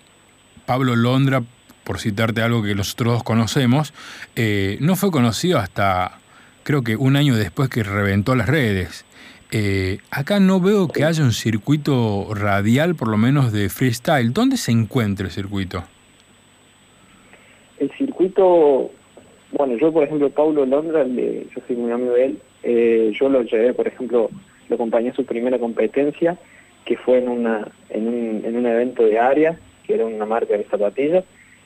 Pablo 0.67 0.97
Londra, 0.97 1.43
por 1.85 2.01
citarte 2.01 2.43
algo 2.43 2.63
que 2.63 2.75
nosotros 2.75 3.15
dos 3.15 3.23
conocemos, 3.23 3.95
eh, 4.37 4.77
no 4.81 4.97
fue 4.97 5.11
conocido 5.11 5.59
hasta 5.59 6.19
creo 6.69 6.83
que 6.83 6.97
un 6.97 7.17
año 7.17 7.35
después 7.35 7.71
que 7.71 7.83
reventó 7.83 8.35
las 8.35 8.47
redes. 8.47 9.07
Eh, 9.51 10.01
acá 10.11 10.39
no 10.39 10.61
veo 10.61 10.89
que 10.89 11.03
haya 11.03 11.25
un 11.25 11.33
circuito 11.33 12.29
radial, 12.35 12.95
por 12.95 13.09
lo 13.09 13.17
menos 13.17 13.53
de 13.53 13.71
freestyle. 13.71 14.35
¿Dónde 14.35 14.59
se 14.59 14.71
encuentra 14.71 15.25
el 15.25 15.33
circuito? 15.33 15.83
El 17.79 17.91
circuito, 17.93 18.91
bueno, 19.53 19.79
yo 19.79 19.91
por 19.91 20.05
ejemplo, 20.05 20.29
Paulo 20.29 20.67
Londra, 20.67 21.07
yo 21.07 21.63
soy 21.67 21.77
muy 21.77 21.91
amigo 21.91 22.13
de 22.13 22.25
él, 22.27 22.39
eh, 22.63 23.13
yo 23.19 23.31
lo 23.31 23.41
llevé, 23.45 23.73
por 23.73 23.89
ejemplo, 23.89 24.29
lo 24.69 24.75
acompañé 24.75 25.09
a 25.09 25.15
su 25.15 25.25
primera 25.25 25.59
competencia, 25.59 26.37
que 26.85 26.99
fue 26.99 27.17
en, 27.17 27.31
una, 27.31 27.67
en, 27.89 28.09
un, 28.09 28.45
en 28.45 28.57
un 28.57 28.67
evento 28.67 29.05
de 29.05 29.19
área, 29.19 29.59
que 29.87 29.95
era 29.95 30.05
una 30.05 30.27
marca 30.27 30.55
de 30.55 30.65
zapatillas, 30.65 31.25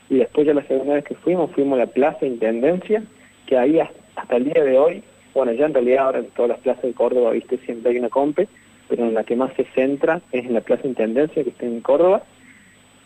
y 0.09 0.18
después 0.18 0.47
ya 0.47 0.54
la 0.54 0.64
segunda 0.68 0.94
vez 0.94 1.04
que 1.04 1.16
fuimos, 1.16 1.50
fuimos 1.50 1.75
a 1.75 1.87
la 1.87 1.90
Plaza 1.90 2.25
Intendencia, 2.25 3.02
que 3.46 3.56
ahí 3.56 3.80
hasta 3.80 4.37
el 4.37 4.44
día 4.44 4.64
de 4.64 4.78
hoy 4.78 5.02
bueno, 5.34 5.52
ya 5.52 5.66
en 5.66 5.75
realidad 5.75 6.06
ahora 6.06 6.18
en 6.18 6.26
todas 6.30 6.50
las 6.50 6.61
plazas 6.61 6.82
de 6.82 6.92
Córdoba, 6.92 7.32
viste, 7.32 7.58
siempre 7.58 7.92
hay 7.92 7.99
una 7.99 8.08
compe, 8.08 8.49
pero 8.88 9.06
en 9.06 9.14
la 9.14 9.25
que 9.25 9.37
más 9.37 9.52
se 9.54 9.64
centra 9.75 10.20
es 10.30 10.44
en 10.44 10.54
la 10.54 10.61
Plaza 10.61 10.87
Intendencia, 10.87 11.42
que 11.42 11.50
está 11.50 11.64
en 11.64 11.80
Córdoba, 11.80 12.22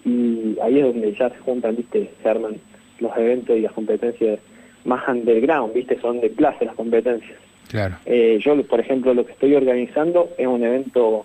y 0.04 0.56
ahí 0.62 0.78
es 0.78 0.84
donde 0.84 1.14
ya 1.14 1.30
se 1.30 1.38
juntan, 1.38 1.76
viste, 1.76 2.10
se 2.22 2.28
arman 2.28 2.56
los 2.98 3.16
eventos 3.16 3.56
y 3.56 3.60
las 3.60 3.72
competencias 3.72 4.40
más 4.84 5.06
underground, 5.08 5.74
viste, 5.74 6.00
son 6.00 6.20
de 6.20 6.30
plaza 6.30 6.64
las 6.64 6.74
competencias. 6.74 7.38
Claro. 7.68 7.96
Eh, 8.06 8.38
yo, 8.40 8.60
por 8.64 8.80
ejemplo, 8.80 9.12
lo 9.14 9.26
que 9.26 9.32
estoy 9.32 9.54
organizando 9.54 10.30
es 10.38 10.46
un 10.46 10.62
evento 10.62 11.24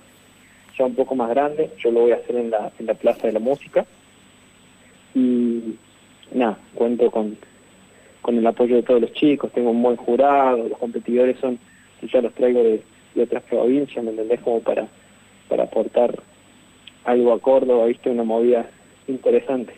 ya 0.78 0.86
un 0.86 0.96
poco 0.96 1.16
más 1.16 1.30
grande, 1.30 1.70
yo 1.78 1.92
lo 1.92 2.02
voy 2.02 2.12
a 2.12 2.16
hacer 2.16 2.36
en 2.36 2.50
la, 2.50 2.72
en 2.80 2.86
la 2.86 2.94
Plaza 2.94 3.28
de 3.28 3.34
la 3.34 3.40
Música, 3.40 3.86
y 5.14 5.76
nada, 6.34 6.58
cuento 6.76 7.10
con 7.12 7.38
con 8.22 8.38
el 8.38 8.46
apoyo 8.46 8.76
de 8.76 8.84
todos 8.84 9.02
los 9.02 9.14
chicos, 9.14 9.52
tengo 9.52 9.72
un 9.72 9.82
buen 9.82 9.96
jurado, 9.98 10.68
los 10.68 10.78
competidores 10.78 11.38
son, 11.40 11.60
ya 12.02 12.22
los 12.22 12.34
traigo 12.34 12.64
de, 12.64 12.84
otras 13.22 13.44
provincias, 13.44 14.04
¿me 14.04 14.12
entendés? 14.12 14.40
Como 14.40 14.62
para, 14.62 14.88
para 15.50 15.64
aportar 15.64 16.18
algo 17.04 17.34
a 17.34 17.40
Córdoba, 17.40 17.86
viste, 17.88 18.10
una 18.10 18.24
movida 18.24 18.70
interesante. 19.08 19.74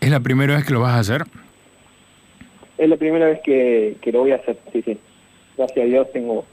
¿Es 0.00 0.10
la 0.10 0.20
primera 0.20 0.56
vez 0.56 0.64
que 0.64 0.72
lo 0.72 0.80
vas 0.80 0.92
a 0.92 0.98
hacer? 1.00 1.24
Es 2.78 2.88
la 2.88 2.96
primera 2.96 3.26
vez 3.26 3.40
que, 3.44 3.98
lo 4.06 4.20
voy 4.20 4.32
a 4.32 4.36
hacer, 4.36 4.56
sí, 4.72 4.82
sí. 4.82 4.98
Gracias 5.56 5.84
a 5.84 5.86
Dios 5.86 6.10
tengo, 6.12 6.44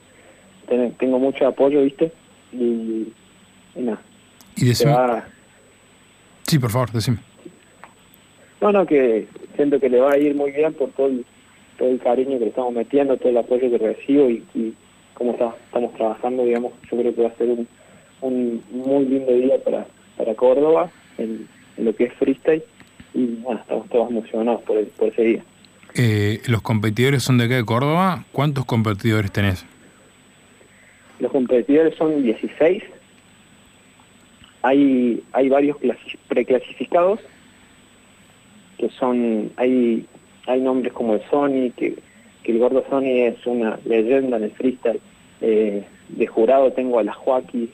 tengo 0.98 1.19
mucho 1.19 1.48
apoyo, 1.48 1.81
viste, 1.81 2.12
y, 2.51 3.13
nada. 3.75 4.01
Y 4.57 4.74
Sí, 4.74 6.57
por 6.59 6.71
favor, 6.71 6.91
decime. 6.91 7.28
No, 8.62 8.72
no, 8.72 8.86
que 8.86 9.28
siento 9.56 9.80
que 9.80 9.89
le 9.89 10.00
va 10.00 10.12
a 10.12 10.18
ir 10.18 10.36
muy 10.36 10.51
bien 10.51 10.74
por 10.74 10.89
todo 10.92 11.08
el, 11.08 11.25
todo 11.78 11.89
el 11.89 12.00
cariño 12.00 12.38
que 12.38 12.46
le 12.46 12.50
estamos 12.50 12.74
metiendo, 12.74 13.18
todo 13.18 13.30
el 13.30 13.38
apoyo 13.38 13.70
que 13.70 13.78
recibo 13.78 14.30
y, 14.30 14.44
y 14.54 14.74
cómo 15.13 15.32
está, 15.32 15.56
estamos 15.66 15.94
trabajando, 15.94 16.44
digamos, 16.44 16.74
yo 16.92 16.98
creo 16.98 17.16
que 17.16 17.22
va 17.22 17.30
a 17.30 17.36
ser 17.36 17.50
un, 17.50 17.68
un 18.22 18.63
muy 18.72 19.06
lindo 19.06 19.32
día 19.34 19.63
para, 19.63 19.88
para 20.18 20.36
Córdoba 20.36 20.89
en, 21.18 21.48
lo 21.78 21.96
que 21.96 22.06
es 22.06 22.13
freestyle 22.16 22.63
y 23.13 23.25
bueno, 23.36 23.62
estamos 23.62 23.88
todos 23.88 24.10
emocionados 24.10 24.62
por, 24.63 24.86
por 24.89 25.08
ese 25.08 25.22
día. 25.24 25.44
Eh, 25.96 26.42
¿Los 26.48 26.62
competidores 26.62 27.24
son 27.24 27.38
de 27.38 27.46
acá 27.46 27.56
de 27.56 27.63
Córdoba? 27.63 28.25
¿Cuántos 28.34 28.66
competidores 28.66 29.32
tenés? 29.32 29.66
Los 31.20 31.32
competidores 31.32 31.96
son 31.96 32.22
16. 32.22 32.84
Hay, 34.62 35.24
hay 35.32 35.50
varios 35.50 35.78
preclasificados 36.28 37.22
que 38.79 38.89
son, 38.89 39.51
hay, 39.57 40.05
hay 40.48 40.62
nombres 40.62 40.93
como 40.93 41.13
el 41.13 41.21
Sony, 41.29 41.71
que, 41.75 41.95
que 42.43 42.51
el 42.51 42.59
gordo 42.59 42.83
Sony 42.89 43.27
es 43.27 43.45
una 43.45 43.79
leyenda 43.86 44.38
en 44.38 44.43
el 44.43 44.51
freestyle. 44.51 45.00
Eh, 45.41 45.86
de 46.09 46.27
jurado 46.27 46.71
tengo 46.74 47.00
a 47.00 47.03
la 47.03 47.13
Joaquín 47.13 47.69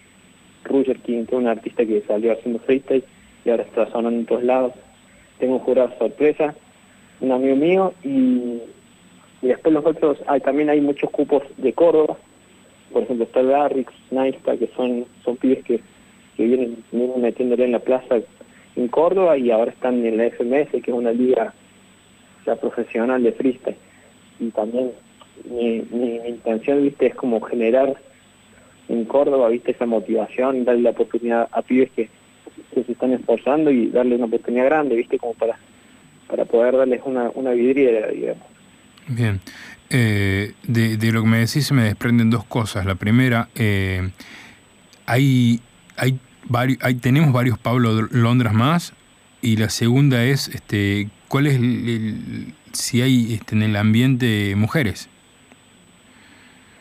Roger 0.65 0.97
King, 0.99 1.25
que 1.25 1.35
es 1.35 1.39
un 1.39 1.47
artista 1.47 1.85
que 1.85 2.03
salió 2.07 2.33
haciendo 2.33 2.59
freestyle 2.59 3.03
y 3.45 3.49
ahora 3.49 3.63
está 3.63 3.89
sonando 3.91 4.19
en 4.19 4.25
todos 4.25 4.43
lados. 4.43 4.73
Tengo 5.39 5.53
un 5.55 5.59
jurado 5.61 5.93
sorpresa, 5.97 6.53
un 7.21 7.31
amigo 7.31 7.55
mío 7.55 7.93
y 8.03 8.59
y 9.45 9.49
después 9.49 9.75
los 9.75 9.85
otros, 9.85 10.17
hay, 10.25 10.39
también 10.41 10.71
hay 10.71 10.81
muchos 10.81 11.09
cupos 11.11 11.43
de 11.57 11.71
Córdoba, 11.71 12.17
por 12.91 13.03
ejemplo 13.03 13.25
está 13.25 13.41
el 13.41 13.49
Garrix, 13.49 13.93
Naista, 14.09 14.57
que 14.57 14.67
son, 14.75 15.05
son 15.23 15.37
pibes 15.37 15.63
que, 15.65 15.79
que 16.35 16.43
vienen, 16.43 16.83
vienen 16.91 17.21
metiéndole 17.21 17.65
en 17.65 17.73
la 17.73 17.79
plaza 17.79 18.21
en 18.75 18.87
Córdoba 18.87 19.37
y 19.37 19.51
ahora 19.51 19.71
están 19.71 20.05
en 20.05 20.17
la 20.17 20.29
FMS, 20.29 20.69
que 20.71 20.91
es 20.91 20.97
una 20.97 21.11
liga 21.11 21.53
ya 22.45 22.55
profesional 22.55 23.23
de 23.23 23.31
freestyle. 23.33 23.77
Y 24.39 24.49
también 24.51 24.91
mi, 25.49 25.81
mi, 25.91 26.17
intención, 26.27 26.83
viste, 26.83 27.07
es 27.07 27.15
como 27.15 27.41
generar 27.41 27.95
en 28.87 29.05
Córdoba, 29.05 29.49
viste, 29.49 29.71
esa 29.71 29.85
motivación, 29.85 30.65
darle 30.65 30.83
la 30.83 30.89
oportunidad 30.91 31.47
a 31.51 31.61
pibes 31.61 31.91
que, 31.91 32.09
que 32.73 32.83
se 32.83 32.91
están 32.91 33.13
esforzando 33.13 33.71
y 33.71 33.87
darle 33.87 34.15
una 34.15 34.25
oportunidad 34.25 34.65
grande, 34.65 34.95
viste, 34.95 35.17
como 35.17 35.33
para, 35.33 35.57
para 36.27 36.45
poder 36.45 36.77
darles 36.77 37.01
una, 37.05 37.31
una 37.33 37.51
vidriera, 37.51 38.07
digamos. 38.07 38.43
Bien. 39.07 39.39
Eh, 39.89 40.53
de, 40.63 40.97
de, 40.97 41.11
lo 41.11 41.21
que 41.21 41.27
me 41.27 41.37
decís 41.37 41.67
se 41.67 41.73
me 41.73 41.83
desprenden 41.83 42.29
dos 42.29 42.43
cosas. 42.45 42.85
La 42.85 42.95
primera, 42.95 43.49
eh, 43.55 44.09
hay, 45.05 45.59
hay, 45.95 46.19
varios, 46.47 46.79
hay 46.81 46.95
tenemos 46.95 47.31
varios 47.33 47.57
Pablo 47.57 48.07
Londras 48.11 48.53
más 48.53 48.93
y 49.41 49.57
la 49.57 49.69
segunda 49.69 50.23
es 50.23 50.47
este, 50.47 51.09
cuál 51.27 51.47
es 51.47 51.55
el, 51.55 52.53
si 52.71 53.01
hay 53.01 53.33
este, 53.33 53.55
en 53.55 53.63
el 53.63 53.75
ambiente 53.75 54.55
mujeres. 54.55 55.09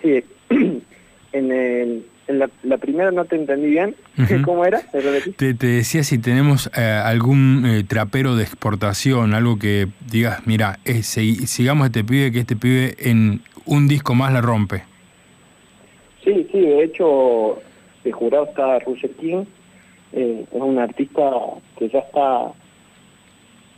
Sí, 0.02 0.24
en, 1.32 1.52
el, 1.52 2.06
en 2.26 2.38
la, 2.38 2.78
primera 2.78 3.10
no 3.10 3.24
te 3.24 3.36
entendí 3.36 3.68
bien. 3.68 3.94
¿Cómo 4.44 4.64
era? 4.64 4.80
Te, 5.36 5.54
te, 5.54 5.66
decía 5.66 6.04
si 6.04 6.18
tenemos 6.18 6.70
eh, 6.76 6.80
algún 6.82 7.64
eh, 7.66 7.84
trapero 7.84 8.36
de 8.36 8.44
exportación, 8.44 9.34
algo 9.34 9.58
que 9.58 9.88
digas, 10.10 10.46
mira, 10.46 10.78
eh, 10.84 11.02
sigamos 11.02 11.84
a 11.84 11.86
este 11.86 12.04
pibe, 12.04 12.32
que 12.32 12.40
este 12.40 12.56
pibe 12.56 12.94
en 12.98 13.40
un 13.66 13.88
disco 13.88 14.14
más 14.14 14.32
la 14.32 14.40
rompe. 14.40 14.84
Sí, 16.22 16.46
sí, 16.50 16.60
de 16.60 16.84
hecho, 16.84 17.60
de 18.04 18.12
jurado 18.12 18.44
está 18.44 18.78
Roger 18.80 19.10
King, 19.12 19.44
es 20.12 20.46
un 20.52 20.78
artista 20.78 21.30
que 21.76 21.88
ya 21.88 22.00
está 22.00 22.52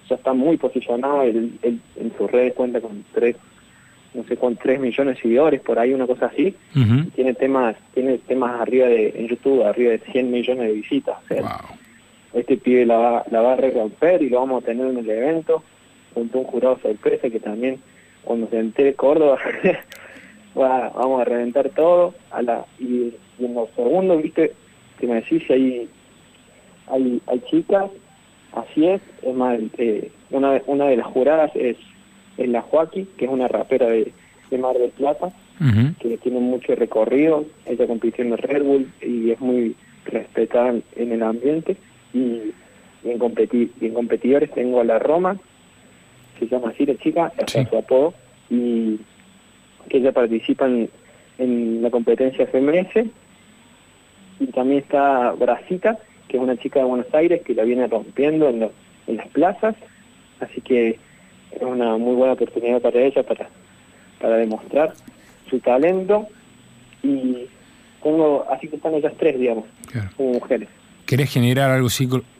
ya 0.08 0.14
está 0.14 0.32
muy 0.32 0.56
posicionado, 0.56 1.22
él, 1.22 1.58
en 1.62 2.12
sus 2.16 2.30
redes 2.30 2.54
cuenta 2.54 2.80
con 2.80 3.04
tres 3.12 3.36
no 4.16 4.24
sé 4.24 4.36
con 4.36 4.56
3 4.56 4.80
millones 4.80 5.16
de 5.16 5.22
seguidores, 5.22 5.60
por 5.60 5.78
ahí 5.78 5.92
una 5.92 6.06
cosa 6.06 6.26
así, 6.26 6.54
tiene 7.14 7.34
temas 7.34 7.76
tiene 7.92 8.18
temas 8.18 8.60
arriba 8.60 8.86
de 8.86 9.08
en 9.14 9.28
YouTube, 9.28 9.62
arriba 9.62 9.90
de 9.92 9.98
100 9.98 10.30
millones 10.30 10.68
de 10.68 10.72
visitas. 10.72 11.16
Este 12.32 12.56
pibe 12.56 12.86
la 12.86 12.96
va, 12.96 13.24
la 13.30 13.40
va 13.40 13.52
a 13.52 13.56
romper 13.56 14.22
y 14.22 14.30
lo 14.30 14.40
vamos 14.40 14.62
a 14.62 14.66
tener 14.66 14.86
en 14.86 14.98
el 14.98 15.08
evento, 15.08 15.62
junto 16.14 16.38
a 16.38 16.40
un 16.40 16.46
jurado 16.46 16.78
sorpresa 16.82 17.28
que 17.28 17.40
también 17.40 17.78
cuando 18.24 18.48
se 18.48 18.58
entere 18.58 18.94
Córdoba 18.94 19.38
va, 20.58 20.90
vamos 20.90 21.20
a 21.20 21.24
reventar 21.24 21.70
todo. 21.70 22.14
A 22.30 22.42
la, 22.42 22.64
y, 22.78 23.12
en 23.38 23.54
los 23.54 23.68
segundos, 23.76 24.22
viste, 24.22 24.52
que 24.98 25.06
me 25.06 25.16
decís 25.16 25.42
si 25.46 25.52
hay, 25.52 25.88
hay, 26.88 27.20
hay 27.26 27.40
chicas, 27.50 27.90
así 28.54 28.86
es, 28.86 29.00
es 29.22 29.34
más, 29.34 29.58
eh, 29.78 30.10
una, 30.30 30.60
una 30.66 30.86
de 30.86 30.96
las 30.96 31.06
juradas 31.06 31.50
es 31.54 31.76
en 32.38 32.52
la 32.52 32.62
Joaquín, 32.62 33.08
que 33.16 33.26
es 33.26 33.30
una 33.30 33.48
rapera 33.48 33.86
de, 33.86 34.12
Mar 34.58 34.78
del 34.78 34.90
Plata, 34.90 35.32
que 35.98 36.16
tiene 36.18 36.38
mucho 36.38 36.74
recorrido, 36.76 37.44
ella 37.66 37.86
compitió 37.86 38.24
en 38.24 38.32
el 38.32 38.38
Red 38.38 38.62
Bull 38.62 38.92
y 39.02 39.32
es 39.32 39.40
muy 39.40 39.74
respetada 40.04 40.74
en 40.94 41.12
el 41.12 41.22
ambiente. 41.22 41.76
Y, 42.14 42.52
en, 43.04 43.20
en 43.80 43.94
competidores 43.94 44.50
tengo 44.52 44.80
a 44.80 44.84
la 44.84 44.98
Roma, 44.98 45.36
se 46.38 46.46
llama 46.46 46.70
así 46.70 46.86
la 46.86 46.96
chica, 46.96 47.32
es 47.38 47.68
su 47.68 47.76
apodo, 47.76 48.14
y 48.50 48.98
que 49.88 49.98
ella 49.98 50.12
participa 50.12 50.66
en, 50.66 51.82
la 51.82 51.90
competencia 51.90 52.46
FMS. 52.46 53.06
Y 54.40 54.46
también 54.48 54.80
está 54.80 55.32
Brasita, 55.32 55.98
que 56.28 56.36
es 56.36 56.42
una 56.42 56.56
chica 56.56 56.80
de 56.80 56.86
Buenos 56.86 57.12
Aires 57.14 57.42
que 57.42 57.54
la 57.54 57.64
viene 57.64 57.86
rompiendo 57.86 58.48
en, 58.48 58.70
en 59.06 59.16
las 59.16 59.28
plazas. 59.28 59.76
Así 60.40 60.60
que 60.60 60.98
es 61.52 61.62
una 61.62 61.96
muy 61.96 62.14
buena 62.14 62.34
oportunidad 62.34 62.80
para 62.80 63.00
ella 63.00 63.22
para, 63.22 63.48
para 64.20 64.36
demostrar 64.36 64.92
su 65.48 65.60
talento 65.60 66.26
y 67.02 67.46
tengo, 68.02 68.46
así 68.50 68.68
que 68.68 68.76
están 68.76 68.94
ellas 68.94 69.12
tres, 69.18 69.38
digamos, 69.38 69.64
como 70.16 70.34
mujeres. 70.34 70.68
¿Querés 71.06 71.32
generar 71.32 71.70
algo, 71.70 71.88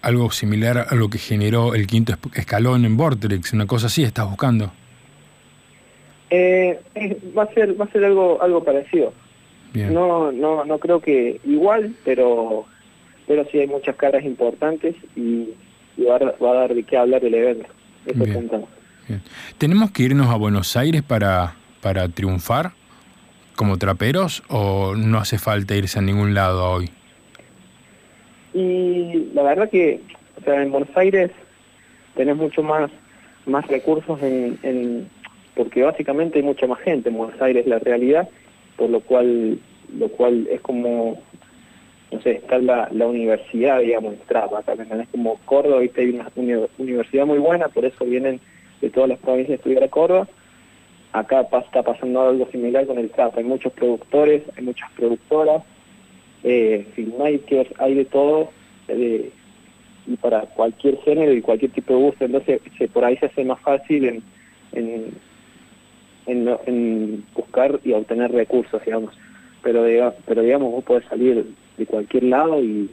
algo 0.02 0.30
similar 0.30 0.86
a 0.88 0.94
lo 0.94 1.08
que 1.08 1.18
generó 1.18 1.74
el 1.74 1.86
quinto 1.86 2.14
escalón 2.34 2.84
en 2.84 2.96
Vortex? 2.96 3.52
¿Una 3.52 3.66
cosa 3.66 3.86
así 3.86 4.02
estás 4.02 4.28
buscando? 4.28 4.72
Eh, 6.30 6.80
va 7.36 7.44
a 7.44 7.54
ser 7.54 7.80
va 7.80 7.84
a 7.84 7.92
ser 7.92 8.04
algo 8.04 8.40
algo 8.42 8.64
parecido. 8.64 9.12
No 9.74 10.32
no 10.32 10.64
no 10.64 10.78
creo 10.78 11.00
que 11.00 11.40
igual, 11.44 11.94
pero 12.04 12.64
pero 13.26 13.44
sí 13.50 13.58
hay 13.58 13.66
muchas 13.66 13.96
caras 13.96 14.24
importantes 14.24 14.94
y, 15.14 15.50
va, 15.98 16.16
a, 16.16 16.54
dar 16.54 16.74
de 16.74 16.82
qué 16.84 16.96
hablar 16.96 17.24
el 17.24 17.34
evento. 17.34 17.66
Eso 18.06 18.68
¿Tenemos 19.58 19.90
que 19.90 20.04
irnos 20.04 20.28
a 20.28 20.36
Buenos 20.36 20.76
Aires 20.76 21.02
para, 21.02 21.56
para 21.80 22.08
triunfar 22.08 22.72
como 23.56 23.78
traperos 23.78 24.42
o 24.48 24.94
no 24.96 25.18
hace 25.18 25.38
falta 25.38 25.74
irse 25.74 25.98
a 25.98 26.02
ningún 26.02 26.34
lado 26.34 26.70
hoy? 26.70 26.90
Y 28.54 29.30
la 29.34 29.42
verdad 29.42 29.68
que 29.70 30.00
o 30.40 30.44
sea, 30.44 30.62
en 30.62 30.70
Buenos 30.70 30.96
Aires 30.96 31.30
tenés 32.14 32.36
mucho 32.36 32.62
más, 32.62 32.90
más 33.46 33.66
recursos 33.68 34.20
en, 34.22 35.08
porque 35.56 35.82
básicamente 35.82 36.38
hay 36.38 36.44
mucha 36.44 36.66
más 36.66 36.78
gente 36.80 37.08
en 37.08 37.16
Buenos 37.16 37.40
Aires 37.40 37.66
la 37.66 37.80
realidad, 37.80 38.28
por 38.76 38.90
lo 38.90 39.00
cual 39.00 39.58
lo 39.98 40.08
cual 40.08 40.46
es 40.50 40.60
como 40.60 41.18
no 42.12 42.20
sé, 42.22 42.32
está 42.32 42.58
la, 42.58 42.88
la 42.92 43.06
universidad, 43.06 43.80
digamos, 43.80 44.14
en 44.14 44.20
Trapa, 44.20 44.62
también 44.62 45.00
es 45.00 45.08
como 45.08 45.38
Córdoba, 45.44 45.80
¿viste? 45.80 46.02
hay 46.02 46.10
una 46.10 46.30
universidad 46.78 47.26
muy 47.26 47.38
buena, 47.38 47.68
por 47.68 47.84
eso 47.84 48.04
vienen 48.04 48.40
de 48.80 48.90
todas 48.90 49.08
las 49.08 49.18
provincias 49.18 49.48
de 49.48 49.54
estudiar 49.56 49.84
a 49.84 49.88
Córdoba. 49.88 50.28
Acá 51.12 51.40
está 51.40 51.82
pasando 51.82 52.28
algo 52.28 52.48
similar 52.50 52.86
con 52.86 52.98
el 52.98 53.10
trap. 53.10 53.36
Hay 53.38 53.44
muchos 53.44 53.72
productores, 53.72 54.42
hay 54.56 54.64
muchas 54.64 54.90
productoras, 54.92 55.62
eh, 56.44 56.86
filmmakers, 56.94 57.70
hay 57.78 57.94
de 57.94 58.04
todo, 58.04 58.50
y 58.88 60.16
para 60.20 60.42
cualquier 60.42 60.98
género 60.98 61.32
y 61.32 61.40
cualquier 61.40 61.72
tipo 61.72 61.94
de 61.94 62.00
gusto. 62.00 62.24
Entonces, 62.24 62.60
por 62.92 63.04
ahí 63.04 63.16
se 63.16 63.26
hace 63.26 63.44
más 63.44 63.60
fácil 63.60 64.22
en, 64.72 65.14
en, 66.26 67.24
buscar 67.34 67.80
y 67.84 67.92
obtener 67.92 68.32
recursos, 68.32 68.84
digamos. 68.84 69.14
Pero, 69.62 70.14
pero 70.26 70.42
digamos, 70.42 70.72
vos 70.72 70.84
podés 70.84 71.04
salir 71.06 71.46
de 71.76 71.86
cualquier 71.86 72.24
lado 72.24 72.62
y 72.62 72.90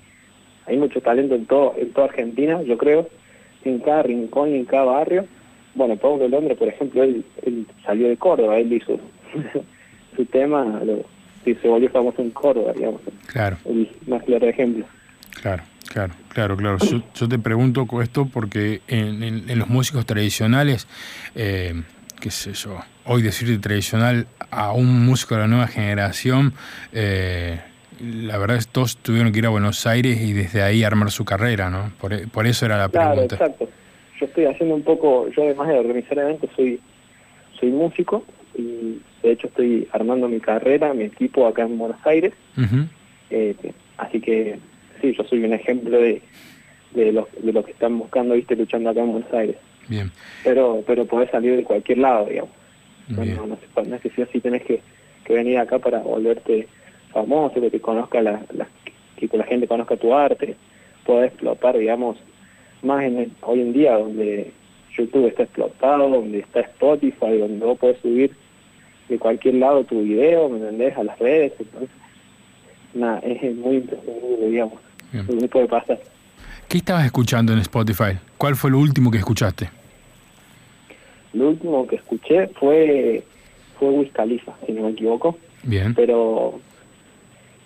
hay 0.65 0.77
mucho 0.77 1.01
talento 1.01 1.35
en 1.35 1.45
todo 1.45 1.73
en 1.77 1.91
toda 1.91 2.07
Argentina, 2.07 2.61
yo 2.63 2.77
creo, 2.77 3.07
en 3.63 3.79
cada 3.79 4.03
rincón 4.03 4.49
y 4.49 4.55
en 4.55 4.65
cada 4.65 4.85
barrio 4.85 5.25
bueno, 5.75 5.95
Pablo 5.97 6.27
Londres, 6.27 6.57
por 6.57 6.67
ejemplo, 6.67 7.03
él, 7.03 7.25
salió 7.85 8.07
de 8.07 8.17
Córdoba, 8.17 8.57
él 8.57 8.71
hizo 8.73 8.99
su 10.15 10.25
tema, 10.25 10.81
lo, 10.83 11.05
y 11.45 11.55
se 11.55 11.67
volvió 11.67 11.89
famoso 11.89 12.21
en 12.21 12.31
Córdoba, 12.31 12.73
digamos. 12.75 13.01
Claro. 13.27 13.57
El 13.65 13.89
más 14.07 14.23
claro 14.23 14.47
ejemplo. 14.47 14.85
Claro, 15.41 15.63
claro, 15.87 16.13
claro, 16.29 16.57
claro. 16.57 16.77
Yo, 17.13 17.27
te 17.27 17.39
pregunto 17.39 17.87
esto 18.01 18.25
porque 18.25 18.81
en, 18.87 19.57
los 19.57 19.67
músicos 19.67 20.05
tradicionales, 20.05 20.87
eh, 21.35 21.81
qué 22.19 22.29
sé 22.29 22.53
yo, 22.53 22.79
hoy 23.05 23.21
decirte 23.21 23.57
tradicional 23.59 24.27
a 24.51 24.71
un 24.73 25.05
músico 25.05 25.35
de 25.35 25.41
la 25.41 25.47
nueva 25.47 25.67
generación, 25.67 26.53
eh, 26.91 27.59
la 27.99 28.37
verdad 28.37 28.57
es 28.57 28.67
que 28.67 28.73
todos 28.73 28.97
tuvieron 28.97 29.31
que 29.31 29.39
ir 29.39 29.45
a 29.45 29.49
Buenos 29.49 29.85
Aires 29.87 30.19
y 30.21 30.33
desde 30.33 30.61
ahí 30.63 30.83
armar 30.83 31.11
su 31.11 31.25
carrera, 31.25 31.69
¿no? 31.69 31.91
Por, 31.99 32.29
por 32.29 32.47
eso 32.47 32.65
era 32.65 32.77
la 32.77 32.89
pregunta. 32.89 33.35
Exacto 33.35 33.69
yo 34.23 34.27
estoy 34.27 34.45
haciendo 34.45 34.75
un 34.75 34.83
poco, 34.83 35.27
yo 35.29 35.43
además 35.43 35.67
de 35.67 35.79
organizar 35.79 36.17
eventos 36.17 36.49
soy, 36.55 36.79
soy 37.59 37.69
músico 37.71 38.23
y 38.55 38.99
de 39.21 39.31
hecho 39.31 39.47
estoy 39.47 39.87
armando 39.91 40.27
mi 40.27 40.39
carrera, 40.39 40.93
mi 40.93 41.03
equipo 41.03 41.45
acá 41.45 41.63
en 41.63 41.77
Buenos 41.77 41.99
Aires. 42.05 42.33
Eh, 43.29 43.55
así 43.97 44.21
que 44.21 44.59
sí, 45.01 45.13
yo 45.17 45.23
soy 45.25 45.43
un 45.43 45.53
ejemplo 45.53 45.97
de, 45.97 46.21
de, 46.91 47.11
lo, 47.11 47.27
de 47.41 47.51
lo 47.51 47.65
que 47.65 47.71
están 47.71 47.97
buscando, 47.99 48.35
viste, 48.35 48.55
luchando 48.55 48.89
acá 48.89 49.01
en 49.01 49.11
Buenos 49.11 49.33
Aires. 49.33 49.57
Bien. 49.87 50.11
Pero, 50.43 50.83
pero 50.87 51.05
podés 51.05 51.29
salir 51.31 51.57
de 51.57 51.63
cualquier 51.63 51.97
lado, 51.97 52.27
digamos. 52.27 52.51
No, 53.07 53.25
no, 53.25 53.47
no, 53.47 53.99
sé 53.99 54.27
si 54.31 54.39
tenés 54.39 54.63
que, 54.63 54.81
que 55.25 55.33
venir 55.33 55.57
acá 55.57 55.79
para 55.79 55.99
volverte 55.99 56.67
famoso, 57.11 57.59
que 57.59 57.69
te 57.69 57.79
conozca 57.79 58.21
la, 58.21 58.41
la, 58.53 58.67
que 59.17 59.37
la 59.37 59.43
gente 59.45 59.67
conozca 59.67 59.95
tu 59.97 60.13
arte, 60.13 60.55
podés 61.05 61.31
explotar, 61.31 61.77
digamos, 61.77 62.17
más 62.81 63.03
en 63.03 63.33
hoy 63.41 63.61
en 63.61 63.73
día 63.73 63.97
donde 63.97 64.51
YouTube 64.97 65.27
está 65.27 65.43
explotado, 65.43 66.09
donde 66.09 66.39
está 66.39 66.61
Spotify, 66.61 67.37
donde 67.39 67.65
vos 67.65 67.77
podés 67.77 67.99
subir 68.01 68.31
de 69.09 69.19
cualquier 69.19 69.55
lado 69.55 69.83
tu 69.83 70.01
video, 70.01 70.49
¿me 70.49 70.57
entendés? 70.59 70.97
A 70.97 71.03
las 71.03 71.19
redes, 71.19 71.53
entonces, 71.59 71.89
nada, 72.93 73.19
es 73.19 73.55
muy 73.55 73.77
impresionante, 73.77 74.47
digamos, 74.49 74.79
lo 75.11 75.37
que 75.37 75.47
puede 75.47 75.67
pasar. 75.67 75.99
¿Qué 76.67 76.77
estabas 76.77 77.05
escuchando 77.05 77.53
en 77.53 77.59
Spotify? 77.59 78.17
¿Cuál 78.37 78.55
fue 78.55 78.71
lo 78.71 78.79
último 78.79 79.11
que 79.11 79.17
escuchaste? 79.17 79.69
Lo 81.33 81.49
último 81.49 81.87
que 81.87 81.97
escuché 81.97 82.47
fue 82.47 83.23
fue 83.79 83.89
Wiz 83.89 84.11
Khalifa, 84.13 84.53
si 84.65 84.71
no 84.71 84.83
me 84.83 84.91
equivoco. 84.91 85.37
Bien. 85.63 85.93
Pero 85.95 86.59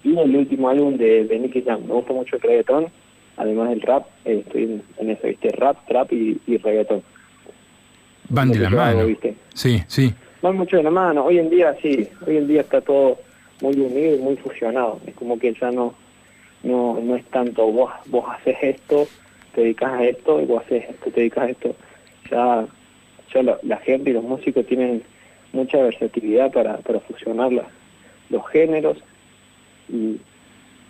y 0.04 0.18
el 0.18 0.36
último 0.36 0.70
álbum 0.70 0.96
de, 0.98 1.26
de 1.26 1.40
Nicky 1.40 1.64
Jam, 1.64 1.82
me 1.86 1.94
gusta 1.94 2.14
mucho 2.14 2.38
el 2.38 2.42
reggaetón, 2.42 2.88
además 3.36 3.70
del 3.70 3.82
rap, 3.82 4.06
eh, 4.26 4.44
estoy 4.46 4.64
en, 4.64 4.84
en 5.00 5.10
eso, 5.10 5.28
¿viste? 5.28 5.50
Rap, 5.50 5.86
trap 5.88 6.14
y, 6.14 6.40
y 6.48 6.58
reggaetón. 6.58 7.04
Van 8.30 8.52
de 8.52 8.60
la 8.60 8.68
hago, 8.68 8.78
mano. 8.78 9.06
¿viste? 9.06 9.36
Sí, 9.54 9.84
sí. 9.88 10.14
Van 10.42 10.56
mucho 10.56 10.78
de 10.78 10.84
la 10.84 10.92
mano, 10.92 11.26
hoy 11.26 11.40
en 11.40 11.50
día 11.50 11.76
sí, 11.82 12.08
hoy 12.26 12.38
en 12.38 12.48
día 12.48 12.62
está 12.62 12.80
todo 12.82 13.18
muy 13.62 13.76
unido 13.80 14.16
y 14.16 14.20
muy 14.20 14.38
fusionado, 14.38 15.00
es 15.06 15.16
como 15.16 15.38
que 15.40 15.54
ya 15.60 15.72
no 15.72 15.96
no 16.64 17.00
no 17.02 17.16
es 17.16 17.26
tanto 17.26 17.66
vos 17.72 17.92
vos 18.06 18.26
haces 18.30 18.56
esto, 18.62 19.08
te 19.56 19.62
dedicas 19.62 19.94
a 19.94 20.04
esto 20.06 20.40
y 20.40 20.46
vos 20.46 20.64
haces 20.64 20.86
esto, 20.90 21.10
te 21.10 21.20
dedicas 21.22 21.44
a 21.44 21.50
esto, 21.50 21.76
ya, 22.30 22.66
ya 23.34 23.44
la, 23.44 23.58
la 23.64 23.78
gente 23.78 24.10
y 24.10 24.14
los 24.14 24.24
músicos 24.24 24.66
tienen 24.66 25.04
mucha 25.54 25.78
versatilidad 25.78 26.52
para, 26.52 26.78
para 26.78 27.00
fusionar 27.02 27.52
la- 27.54 27.68
los 28.30 28.46
géneros 28.50 28.98
y, 29.90 30.18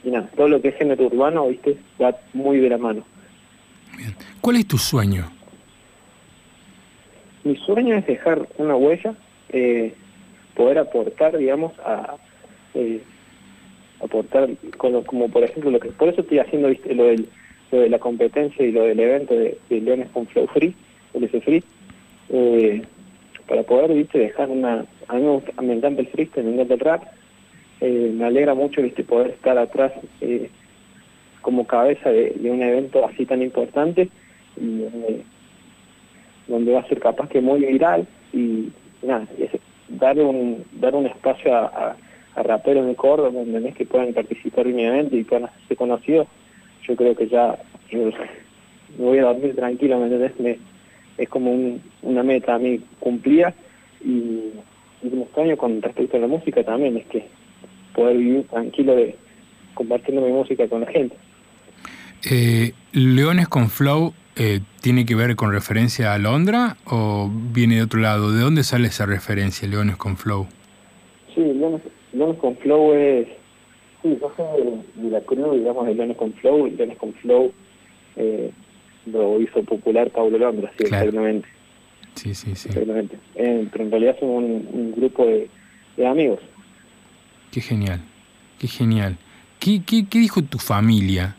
y 0.03 0.11
nada, 0.11 0.29
todo 0.35 0.47
lo 0.49 0.61
que 0.61 0.69
es 0.69 0.75
género 0.75 1.05
urbano, 1.05 1.47
viste, 1.47 1.77
va 2.01 2.15
muy 2.33 2.57
de 2.59 2.69
la 2.69 2.77
mano. 2.77 3.03
¿Cuál 4.41 4.57
es 4.57 4.67
tu 4.67 4.77
sueño? 4.77 5.31
Mi 7.43 7.55
sueño 7.57 7.95
es 7.95 8.05
dejar 8.05 8.47
una 8.57 8.75
huella, 8.75 9.13
eh, 9.49 9.93
poder 10.55 10.79
aportar, 10.79 11.37
digamos, 11.37 11.73
a 11.79 12.15
eh, 12.73 13.01
aportar, 14.03 14.49
con 14.77 14.93
lo- 14.93 15.03
como 15.03 15.29
por 15.29 15.43
ejemplo, 15.43 15.71
lo 15.71 15.79
que 15.79 15.89
por 15.89 16.09
eso 16.09 16.21
estoy 16.21 16.39
haciendo 16.39 16.67
¿viste? 16.69 16.93
Lo, 16.93 17.05
del, 17.05 17.27
lo 17.71 17.79
de 17.79 17.89
la 17.89 17.99
competencia 17.99 18.65
y 18.65 18.71
lo 18.71 18.83
del 18.83 18.99
evento 18.99 19.35
de, 19.35 19.57
de 19.69 19.81
Leones 19.81 20.09
con 20.09 20.27
Flow 20.27 20.47
Free, 20.47 20.75
LS 21.13 21.43
Free, 21.43 21.63
eh, 22.29 22.81
para 23.47 23.63
poder 23.63 23.93
¿viste? 23.93 24.19
dejar 24.19 24.49
una... 24.49 24.85
A 25.07 25.13
mí 25.15 25.21
me, 25.21 25.29
gusta- 25.29 25.61
me 25.61 25.73
encanta 25.73 26.01
el 26.01 26.07
freestyle, 26.07 26.45
me 26.45 26.53
encanta 26.53 26.73
el 26.73 26.79
rap, 26.79 27.03
eh, 27.81 28.11
me 28.13 28.25
alegra 28.25 28.53
mucho 28.53 28.81
¿viste? 28.81 29.03
poder 29.03 29.31
estar 29.31 29.57
atrás 29.57 29.93
eh, 30.21 30.49
como 31.41 31.65
cabeza 31.65 32.09
de, 32.09 32.35
un 32.49 32.61
evento 32.61 33.05
así 33.05 33.25
tan 33.25 33.41
importante 33.41 34.09
y 34.59 34.83
donde 36.47 36.73
va 36.73 36.79
a 36.81 36.87
ser 36.87 36.99
capaz 36.99 37.29
que 37.29 37.41
muy 37.41 37.59
viral 37.65 38.07
y 38.33 38.69
nada, 39.01 39.27
dar 39.89 40.95
un 40.95 41.05
espacio 41.05 41.55
a, 41.55 41.65
a, 41.65 41.95
a 42.35 42.43
raperos 42.43 42.85
de 42.87 42.95
Córdoba 42.95 43.31
donde 43.31 43.69
es 43.69 43.75
que 43.75 43.85
puedan 43.85 44.13
participar 44.13 44.67
en 44.67 44.75
mi 44.75 44.85
evento 44.85 45.15
y 45.15 45.23
puedan 45.23 45.45
hacerse 45.45 45.75
conocidos, 45.75 46.27
yo 46.87 46.95
creo 46.95 47.15
que 47.15 47.27
ya 47.27 47.57
me 47.91 48.11
voy 48.97 49.19
a 49.19 49.23
dormir 49.23 49.55
tranquilo, 49.55 49.99
¿me? 49.99 50.09
Me- 50.39 50.59
es 51.17 51.29
como 51.29 51.51
un- 51.51 51.81
una 52.01 52.23
meta 52.23 52.55
a 52.55 52.59
mí 52.59 52.79
cumplida 52.99 53.53
y, 54.03 54.51
y 55.03 55.09
mi 55.11 55.25
sueño 55.33 55.57
con 55.57 55.81
respecto 55.81 56.17
a 56.17 56.19
la 56.19 56.27
música 56.27 56.63
también 56.63 56.97
es 56.97 57.05
que 57.07 57.27
poder 57.95 58.17
vivir 58.17 58.43
tranquilo 58.47 58.95
de 58.95 59.15
compartiendo 59.73 60.21
mi 60.25 60.31
música 60.31 60.67
con 60.67 60.81
la 60.81 60.87
gente. 60.87 61.15
Eh, 62.29 62.73
¿Leones 62.93 63.47
con 63.47 63.69
Flow 63.69 64.13
eh, 64.35 64.59
tiene 64.81 65.05
que 65.05 65.15
ver 65.15 65.35
con 65.35 65.51
referencia 65.51 66.13
a 66.13 66.17
Londra 66.17 66.77
o 66.85 67.29
viene 67.31 67.75
de 67.75 67.83
otro 67.83 67.99
lado? 67.99 68.31
¿De 68.31 68.41
dónde 68.41 68.63
sale 68.63 68.87
esa 68.87 69.05
referencia, 69.05 69.67
Leones 69.67 69.97
con 69.97 70.17
Flow? 70.17 70.47
Sí, 71.35 71.41
Leones, 71.41 71.81
Leones 72.13 72.37
con 72.37 72.55
Flow 72.57 72.93
es... 72.93 73.27
Sí, 74.01 74.17
yo 74.21 74.31
soy 74.35 74.63
de, 74.95 75.03
de 75.03 75.09
la 75.11 75.21
cruz, 75.21 75.55
digamos, 75.57 75.85
de 75.87 75.93
Leones 75.95 76.17
con 76.17 76.33
Flow. 76.33 76.67
y 76.67 76.71
Leones 76.71 76.97
con 76.97 77.13
Flow 77.13 77.51
eh, 78.15 78.51
lo 79.11 79.39
hizo 79.41 79.63
popular 79.63 80.09
Pablo 80.11 80.37
Londra, 80.37 80.71
sí, 80.77 80.85
Claro. 80.85 81.05
exactamente. 81.05 81.47
Sí, 82.15 82.33
sí, 82.33 82.55
sí. 82.55 82.69
exactamente. 82.69 83.17
Eh, 83.35 83.67
pero 83.71 83.83
en 83.85 83.91
realidad 83.91 84.15
somos 84.19 84.43
un, 84.43 84.67
un 84.73 84.91
grupo 84.95 85.25
de, 85.25 85.49
de 85.97 86.07
amigos. 86.07 86.39
Qué 87.51 87.61
genial, 87.61 88.01
qué 88.59 88.67
genial. 88.67 89.17
¿Qué, 89.59 89.81
qué, 89.85 90.05
qué 90.09 90.19
dijo 90.19 90.41
tu 90.43 90.57
familia 90.59 91.35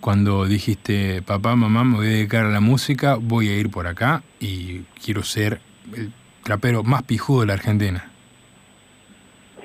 cuando 0.00 0.44
dijiste, 0.46 1.22
papá, 1.22 1.56
mamá, 1.56 1.82
me 1.84 1.96
voy 1.96 2.06
a 2.06 2.10
dedicar 2.10 2.44
a 2.46 2.50
la 2.50 2.60
música, 2.60 3.16
voy 3.20 3.48
a 3.48 3.56
ir 3.56 3.70
por 3.70 3.86
acá 3.86 4.22
y 4.40 4.80
quiero 5.04 5.22
ser 5.22 5.60
el 5.96 6.12
trapero 6.44 6.82
más 6.84 7.02
pijudo 7.02 7.40
de 7.40 7.46
la 7.48 7.52
Argentina? 7.54 8.10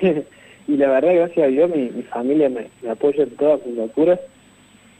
y 0.00 0.76
la 0.76 0.88
verdad, 0.88 1.14
gracias 1.14 1.46
a 1.46 1.48
Dios, 1.48 1.70
mi, 1.74 1.90
mi 1.90 2.02
familia 2.02 2.48
me, 2.48 2.68
me 2.82 2.90
apoya 2.90 3.22
en 3.24 3.30
todas 3.36 3.64
mis 3.66 3.76
locuras, 3.76 4.18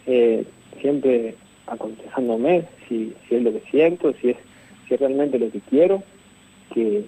eh, 0.06 0.44
siempre 0.80 1.34
aconsejándome 1.66 2.64
si, 2.88 3.14
si 3.28 3.36
es 3.36 3.42
lo 3.42 3.52
que 3.52 3.62
siento, 3.70 4.12
si 4.20 4.30
es, 4.30 4.36
si 4.86 4.94
es 4.94 5.00
realmente 5.00 5.38
lo 5.38 5.50
que 5.50 5.60
quiero, 5.60 6.02
que, 6.74 7.04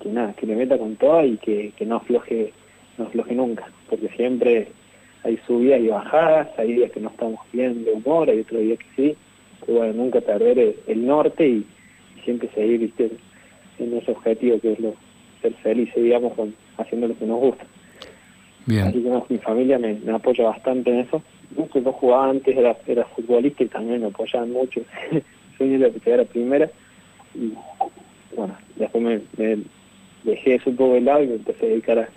que 0.00 0.08
nada, 0.08 0.32
que 0.34 0.46
le 0.46 0.56
meta 0.56 0.78
con 0.78 0.96
toda 0.96 1.24
y 1.24 1.36
que, 1.38 1.72
que 1.76 1.86
no 1.86 1.96
afloje, 1.96 2.52
no 2.98 3.06
afloje 3.06 3.34
nunca, 3.34 3.70
porque 3.88 4.08
siempre 4.10 4.68
hay 5.24 5.38
subidas 5.46 5.80
y 5.80 5.88
bajadas, 5.88 6.48
hay 6.58 6.74
días 6.74 6.92
que 6.92 7.00
no 7.00 7.08
estamos 7.08 7.40
bien 7.52 7.84
de 7.84 7.92
humor, 7.92 8.30
hay 8.30 8.40
otros 8.40 8.60
días 8.62 8.78
que 8.78 8.86
sí, 8.96 9.16
pero 9.64 9.78
bueno, 9.78 9.94
nunca 9.94 10.20
perder 10.20 10.58
el, 10.58 10.76
el 10.86 11.06
norte 11.06 11.46
y, 11.48 11.66
y 12.16 12.20
siempre 12.24 12.48
seguir 12.54 12.80
¿viste? 12.80 13.10
en 13.78 13.96
ese 13.96 14.10
objetivo 14.12 14.60
que 14.60 14.72
es 14.72 14.80
lo 14.80 14.94
ser 15.42 15.54
felices, 15.54 16.02
digamos, 16.02 16.32
con, 16.34 16.54
haciendo 16.78 17.08
lo 17.08 17.18
que 17.18 17.26
nos 17.26 17.40
gusta. 17.40 17.64
Así 17.64 18.74
Bien, 18.74 18.92
que 18.92 18.98
no, 18.98 19.26
mi 19.28 19.38
familia 19.38 19.78
me, 19.78 19.94
me 19.94 20.12
apoya 20.12 20.44
bastante 20.44 20.90
en 20.90 21.00
eso. 21.00 21.22
No 21.56 21.92
jugaba 21.92 22.30
antes, 22.30 22.56
era, 22.56 22.76
era 22.86 23.04
futbolista 23.04 23.64
y 23.64 23.68
también 23.68 24.00
me 24.00 24.08
apoyaban 24.08 24.50
mucho. 24.52 24.80
Soy 25.58 25.76
de 25.76 25.90
que 25.92 26.10
era 26.10 26.24
primera. 26.24 26.70
Y 27.34 27.52
bueno, 28.36 28.56
después 28.76 29.02
me, 29.02 29.20
me 29.36 29.62
dejé 30.24 30.56
eso 30.56 30.70
un 30.70 30.76
poco 30.76 30.94
de 30.94 31.00
lado 31.02 31.22
y 31.22 31.28
me 31.28 31.34
empecé 31.34 31.66
a 31.66 31.68
dedicar 31.68 31.98
a, 31.98 32.08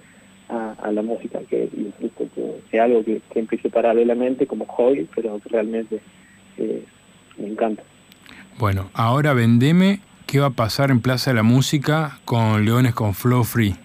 a, 0.49 0.73
a 0.81 0.91
la 0.91 1.01
música, 1.01 1.39
que 1.49 1.69
insisto, 1.75 2.25
que 2.35 2.61
es 2.71 2.81
algo 2.81 3.03
que, 3.03 3.21
que 3.31 3.39
empecé 3.39 3.69
paralelamente 3.69 4.47
como 4.47 4.65
hobby, 4.65 5.07
pero 5.15 5.39
que 5.39 5.49
realmente 5.49 5.99
eh, 6.57 6.83
me 7.37 7.47
encanta. 7.47 7.83
bueno, 8.57 8.89
ahora 8.93 9.33
vendeme 9.33 9.99
qué 10.25 10.39
va 10.39 10.47
a 10.47 10.51
pasar 10.51 10.91
en 10.91 11.01
Plaza 11.01 11.31
de 11.31 11.35
la 11.35 11.43
Música 11.43 12.19
con 12.25 12.65
Leones 12.65 12.93
con 12.93 13.13
Flow 13.13 13.43
Free. 13.43 13.75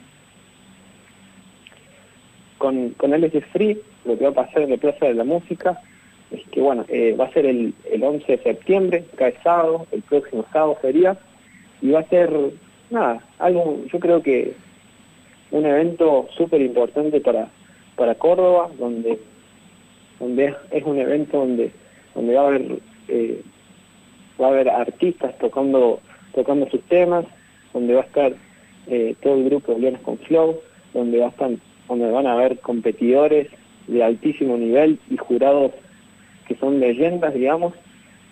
con, 2.65 2.91
con 2.91 3.13
LS 3.13 3.45
Free, 3.53 3.79
lo 4.05 4.19
que 4.19 4.25
va 4.25 4.31
a 4.31 4.47
pasar 4.47 4.63
en 4.63 4.71
la 4.71 4.77
Plaza 4.77 5.07
de 5.07 5.15
la 5.15 5.25
Música 5.25 5.81
es 6.31 6.43
que, 6.49 6.61
bueno, 6.61 6.85
eh, 6.89 7.15
va 7.19 7.27
a 7.27 7.33
ser 7.33 7.47
el, 7.47 7.75
el 7.91 8.03
11 8.03 8.37
de 8.37 8.43
septiembre, 8.43 9.05
cada 9.17 9.33
sábado, 9.43 9.87
el 9.93 10.03
próximo 10.03 10.45
sábado 10.53 10.79
sería, 10.81 11.17
y 11.81 11.91
va 11.91 12.01
a 12.01 12.09
ser, 12.09 12.31
nada, 12.91 13.23
algo, 13.39 13.81
yo 13.93 14.01
creo 14.01 14.23
que 14.23 14.55
un 15.51 15.67
evento 15.67 16.29
súper 16.37 16.61
importante 16.61 17.21
para, 17.21 17.49
para 17.97 18.15
Córdoba, 18.17 18.71
donde, 18.79 19.19
donde 20.19 20.55
es, 20.71 20.85
un 20.85 20.99
evento 20.99 21.39
donde, 21.39 21.71
donde 22.15 22.35
va 22.35 22.43
a 22.43 22.47
haber, 22.47 22.79
eh, 23.09 23.43
va 24.41 24.47
a 24.47 24.51
haber 24.51 24.69
artistas 24.69 25.39
tocando, 25.39 26.01
tocando 26.35 26.69
sus 26.71 26.83
temas, 26.85 27.25
donde 27.73 27.95
va 27.95 28.01
a 28.01 28.05
estar 28.05 28.33
eh, 28.89 29.15
todo 29.23 29.35
el 29.35 29.45
grupo 29.45 29.73
de 29.73 29.81
Leones 29.81 30.01
con 30.01 30.19
Flow, 30.19 30.61
donde 30.93 31.19
va 31.19 31.27
a 31.27 31.31
estar 31.31 31.51
donde 31.89 32.11
van 32.11 32.27
a 32.27 32.33
haber 32.33 32.59
competidores 32.61 33.49
de 33.87 34.03
altísimo 34.03 34.57
nivel 34.57 34.99
y 35.11 35.17
jurados 35.17 35.73
que 36.47 36.57
son 36.57 36.81
leyendas, 36.81 37.35
digamos, 37.35 37.75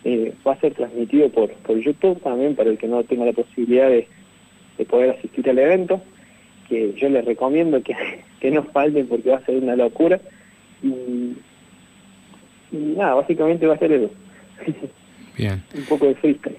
eh, 0.04 0.34
va 0.46 0.52
a 0.52 0.60
ser 0.60 0.74
transmitido 0.74 1.28
por, 1.30 1.52
por 1.54 1.78
YouTube 1.78 2.20
también 2.22 2.56
para 2.56 2.70
el 2.70 2.78
que 2.78 2.88
no 2.88 3.02
tenga 3.04 3.24
la 3.24 3.32
posibilidad 3.32 3.88
de, 3.88 4.08
de 4.78 4.84
poder 4.84 5.10
asistir 5.10 5.48
al 5.48 5.58
evento, 5.58 6.02
que 6.68 6.94
yo 6.94 7.08
les 7.08 7.24
recomiendo 7.24 7.82
que, 7.82 7.94
que 8.40 8.50
no 8.50 8.64
falten 8.64 9.06
porque 9.06 9.30
va 9.30 9.38
a 9.38 9.44
ser 9.44 9.56
una 9.56 9.76
locura. 9.76 10.20
Y, 10.82 11.36
y 12.72 12.76
nada, 12.96 13.14
básicamente 13.14 13.66
va 13.66 13.74
a 13.74 13.78
ser 13.78 13.92
eso, 13.92 14.10
Bien. 15.38 15.62
un 15.76 15.84
poco 15.84 16.06
de 16.06 16.14
freestyle. 16.16 16.56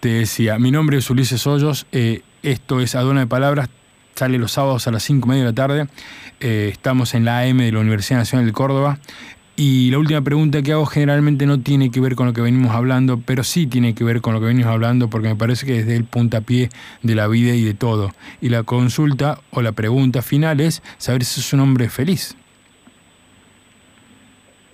Te 0.00 0.08
decía, 0.08 0.58
mi 0.58 0.72
nombre 0.72 0.96
es 0.98 1.08
Ulises 1.10 1.46
Hoyos, 1.46 1.86
eh, 1.92 2.22
esto 2.42 2.80
es 2.80 2.96
Aduana 2.96 3.20
de 3.20 3.26
Palabras, 3.28 3.70
sale 4.14 4.38
los 4.38 4.52
sábados 4.52 4.86
a 4.86 4.90
las 4.90 5.02
5 5.02 5.26
y 5.26 5.28
media 5.28 5.42
de 5.44 5.48
la 5.50 5.54
tarde, 5.54 5.86
eh, 6.40 6.68
estamos 6.72 7.14
en 7.14 7.24
la 7.24 7.40
AM 7.40 7.58
de 7.58 7.72
la 7.72 7.80
Universidad 7.80 8.18
Nacional 8.18 8.46
de 8.46 8.52
Córdoba 8.52 8.98
y 9.54 9.90
la 9.90 9.98
última 9.98 10.22
pregunta 10.22 10.62
que 10.62 10.72
hago 10.72 10.86
generalmente 10.86 11.44
no 11.44 11.60
tiene 11.60 11.90
que 11.90 12.00
ver 12.00 12.14
con 12.14 12.26
lo 12.26 12.32
que 12.32 12.40
venimos 12.40 12.72
hablando, 12.72 13.20
pero 13.24 13.44
sí 13.44 13.66
tiene 13.66 13.94
que 13.94 14.02
ver 14.02 14.22
con 14.22 14.32
lo 14.32 14.40
que 14.40 14.46
venimos 14.46 14.70
hablando 14.70 15.08
porque 15.08 15.28
me 15.28 15.36
parece 15.36 15.66
que 15.66 15.78
es 15.78 15.88
el 15.88 16.04
puntapié 16.04 16.70
de 17.02 17.14
la 17.14 17.28
vida 17.28 17.54
y 17.54 17.62
de 17.62 17.74
todo. 17.74 18.10
Y 18.40 18.48
la 18.48 18.62
consulta 18.62 19.38
o 19.50 19.60
la 19.60 19.72
pregunta 19.72 20.22
final 20.22 20.60
es 20.60 20.82
saber 20.96 21.24
si 21.24 21.40
es 21.40 21.52
un 21.52 21.60
hombre 21.60 21.90
feliz. 21.90 22.34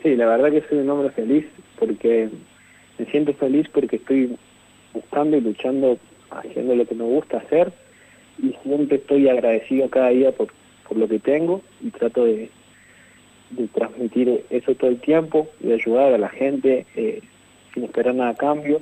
Sí, 0.02 0.14
la 0.14 0.26
verdad 0.26 0.52
que 0.52 0.64
soy 0.68 0.78
un 0.78 0.90
hombre 0.90 1.10
feliz 1.10 1.44
porque 1.78 2.30
me 2.98 3.04
siento 3.06 3.34
feliz 3.34 3.66
porque 3.74 3.96
estoy 3.96 4.36
buscando 4.94 5.36
y 5.36 5.40
luchando, 5.40 5.98
haciendo 6.30 6.76
lo 6.76 6.86
que 6.86 6.94
me 6.94 7.04
gusta 7.04 7.38
hacer 7.38 7.72
y 8.38 8.54
siempre 8.62 8.96
estoy 8.96 9.28
agradecido 9.28 9.88
cada 9.88 10.10
día 10.10 10.32
por, 10.32 10.48
por 10.88 10.96
lo 10.96 11.08
que 11.08 11.18
tengo 11.18 11.62
y 11.80 11.90
trato 11.90 12.24
de, 12.24 12.50
de 13.50 13.68
transmitir 13.68 14.44
eso 14.50 14.74
todo 14.74 14.90
el 14.90 15.00
tiempo 15.00 15.48
y 15.60 15.68
de 15.68 15.74
ayudar 15.74 16.12
a 16.12 16.18
la 16.18 16.28
gente 16.28 16.86
eh, 16.96 17.20
sin 17.74 17.84
esperar 17.84 18.14
nada 18.14 18.30
a 18.30 18.34
cambio 18.34 18.80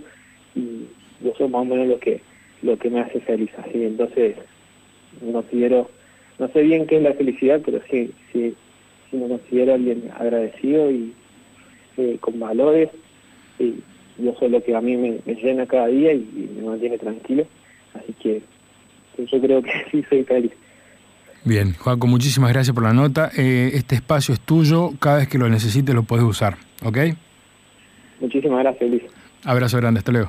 y 0.55 0.87
eso 1.23 1.45
es 1.45 1.51
más 1.51 1.62
o 1.62 1.64
menos 1.64 1.88
lo 1.88 1.99
que 1.99 2.21
lo 2.62 2.79
que 2.79 2.88
me 2.88 3.01
hace 3.01 3.21
feliz 3.21 3.51
así 3.59 3.85
entonces 3.85 4.37
me 5.21 5.33
considero, 5.33 5.90
no 6.38 6.49
sé 6.49 6.62
bien 6.62 6.87
qué 6.87 6.97
es 6.97 7.03
la 7.03 7.14
felicidad, 7.14 7.61
pero 7.64 7.81
sí, 7.90 8.12
sí, 8.33 8.55
sí 9.11 9.16
me 9.16 9.29
considero 9.29 9.75
alguien 9.75 10.11
agradecido 10.19 10.90
y 10.90 11.12
eh, 11.97 12.19
con 12.21 12.38
valores. 12.38 12.90
Y 13.59 13.77
yo 14.19 14.35
soy 14.38 14.51
lo 14.51 14.62
que 14.62 14.75
a 14.75 14.81
mí 14.81 14.97
me, 14.97 15.21
llena 15.35 15.66
cada 15.66 15.87
día 15.87 16.12
y, 16.12 16.51
me 16.57 16.62
mantiene 16.62 16.99
tranquilo. 16.99 17.47
Así 17.95 18.12
que 18.14 18.42
yo 19.18 19.40
creo 19.40 19.62
que 19.62 19.70
sí 19.90 20.05
soy 20.09 20.24
feliz. 20.24 20.52
Bien, 21.44 21.74
Juanco, 21.74 22.07
muchísimas 22.09 22.52
gracias 22.52 22.74
por 22.74 22.83
la 22.83 22.92
nota. 22.92 23.31
Eh, 23.37 23.70
este 23.74 23.94
espacio 23.94 24.35
es 24.35 24.40
tuyo, 24.40 24.92
cada 24.98 25.18
vez 25.18 25.29
que 25.29 25.38
lo 25.38 25.48
necesites 25.48 25.94
lo 25.94 26.02
puedes 26.02 26.24
usar, 26.24 26.57
¿ok? 26.85 26.98
Muchísimas 28.20 28.61
gracias, 28.61 28.90
Luis. 28.90 29.02
Abrazo 29.44 29.76
grande, 29.76 29.98
hasta 29.98 30.12
luego. 30.12 30.29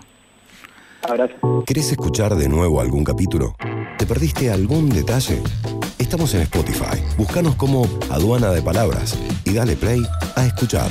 Abrazo. 1.02 1.64
¿Querés 1.66 1.92
escuchar 1.92 2.36
de 2.36 2.50
nuevo 2.50 2.82
algún 2.82 3.04
capítulo? 3.04 3.56
¿Te 3.98 4.06
perdiste 4.06 4.52
algún 4.52 4.90
detalle? 4.90 5.42
Estamos 5.98 6.36
en 6.36 6.42
Spotify. 6.42 7.02
Búscanos 7.18 7.56
como 7.56 7.86
Aduana 8.12 8.52
de 8.52 8.62
Palabras 8.62 9.20
y 9.44 9.54
dale 9.54 9.76
play 9.76 10.02
a 10.36 10.46
escuchar. 10.46 10.90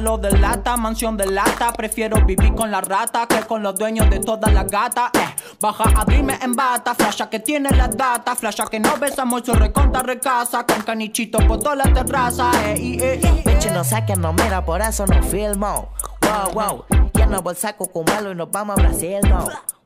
Lo 0.00 0.18
delata, 0.18 0.76
mansión 0.76 1.16
de 1.16 1.26
lata. 1.26 1.72
Prefiero 1.72 2.24
vivir 2.24 2.54
con 2.54 2.70
la 2.70 2.80
rata 2.80 3.26
que 3.26 3.40
con 3.40 3.62
los 3.62 3.74
dueños 3.76 4.08
de 4.10 4.20
todas 4.20 4.52
las 4.52 4.66
gatas. 4.66 5.10
Eh, 5.14 5.34
baja 5.60 5.84
a 5.84 6.02
abrirme 6.02 6.38
en 6.42 6.54
bata, 6.54 6.94
flasha 6.94 7.28
que 7.30 7.40
tiene 7.40 7.70
la 7.70 7.88
data, 7.88 8.34
flasha 8.34 8.66
que 8.66 8.80
no 8.80 8.96
besamos 8.96 9.42
su 9.44 9.52
reconta 9.52 10.02
recasa. 10.02 10.64
Con 10.64 10.82
canichito 10.82 11.38
por 11.46 11.58
toda 11.58 11.76
la 11.76 11.92
terraza. 11.92 12.50
Eh, 12.66 12.98
eh, 13.00 13.20
eh, 13.22 13.70
no 13.72 13.82
sé 13.82 14.04
que 14.06 14.14
no 14.14 14.32
mira, 14.32 14.64
por 14.64 14.80
eso 14.80 15.06
no 15.06 15.22
filmo. 15.22 15.88
Wow, 16.22 16.52
wow. 16.52 16.84
Ya 17.14 17.26
no 17.26 17.42
voy 17.42 17.54
saco 17.54 17.86
con 17.86 18.04
malo 18.04 18.32
y 18.32 18.34
nos 18.34 18.50
vamos 18.50 18.78
a 18.78 18.82
Brasil. 18.82 19.20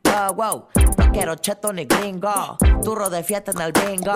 Wow, 0.04 0.34
wow. 0.34 0.66
No 0.96 1.12
quiero 1.12 1.34
cheto 1.36 1.72
ni 1.72 1.84
gringo. 1.84 2.58
Turro 2.82 3.08
de 3.10 3.22
fiesta 3.22 3.52
en 3.52 3.60
el 3.60 3.72
bingo. 3.72 4.12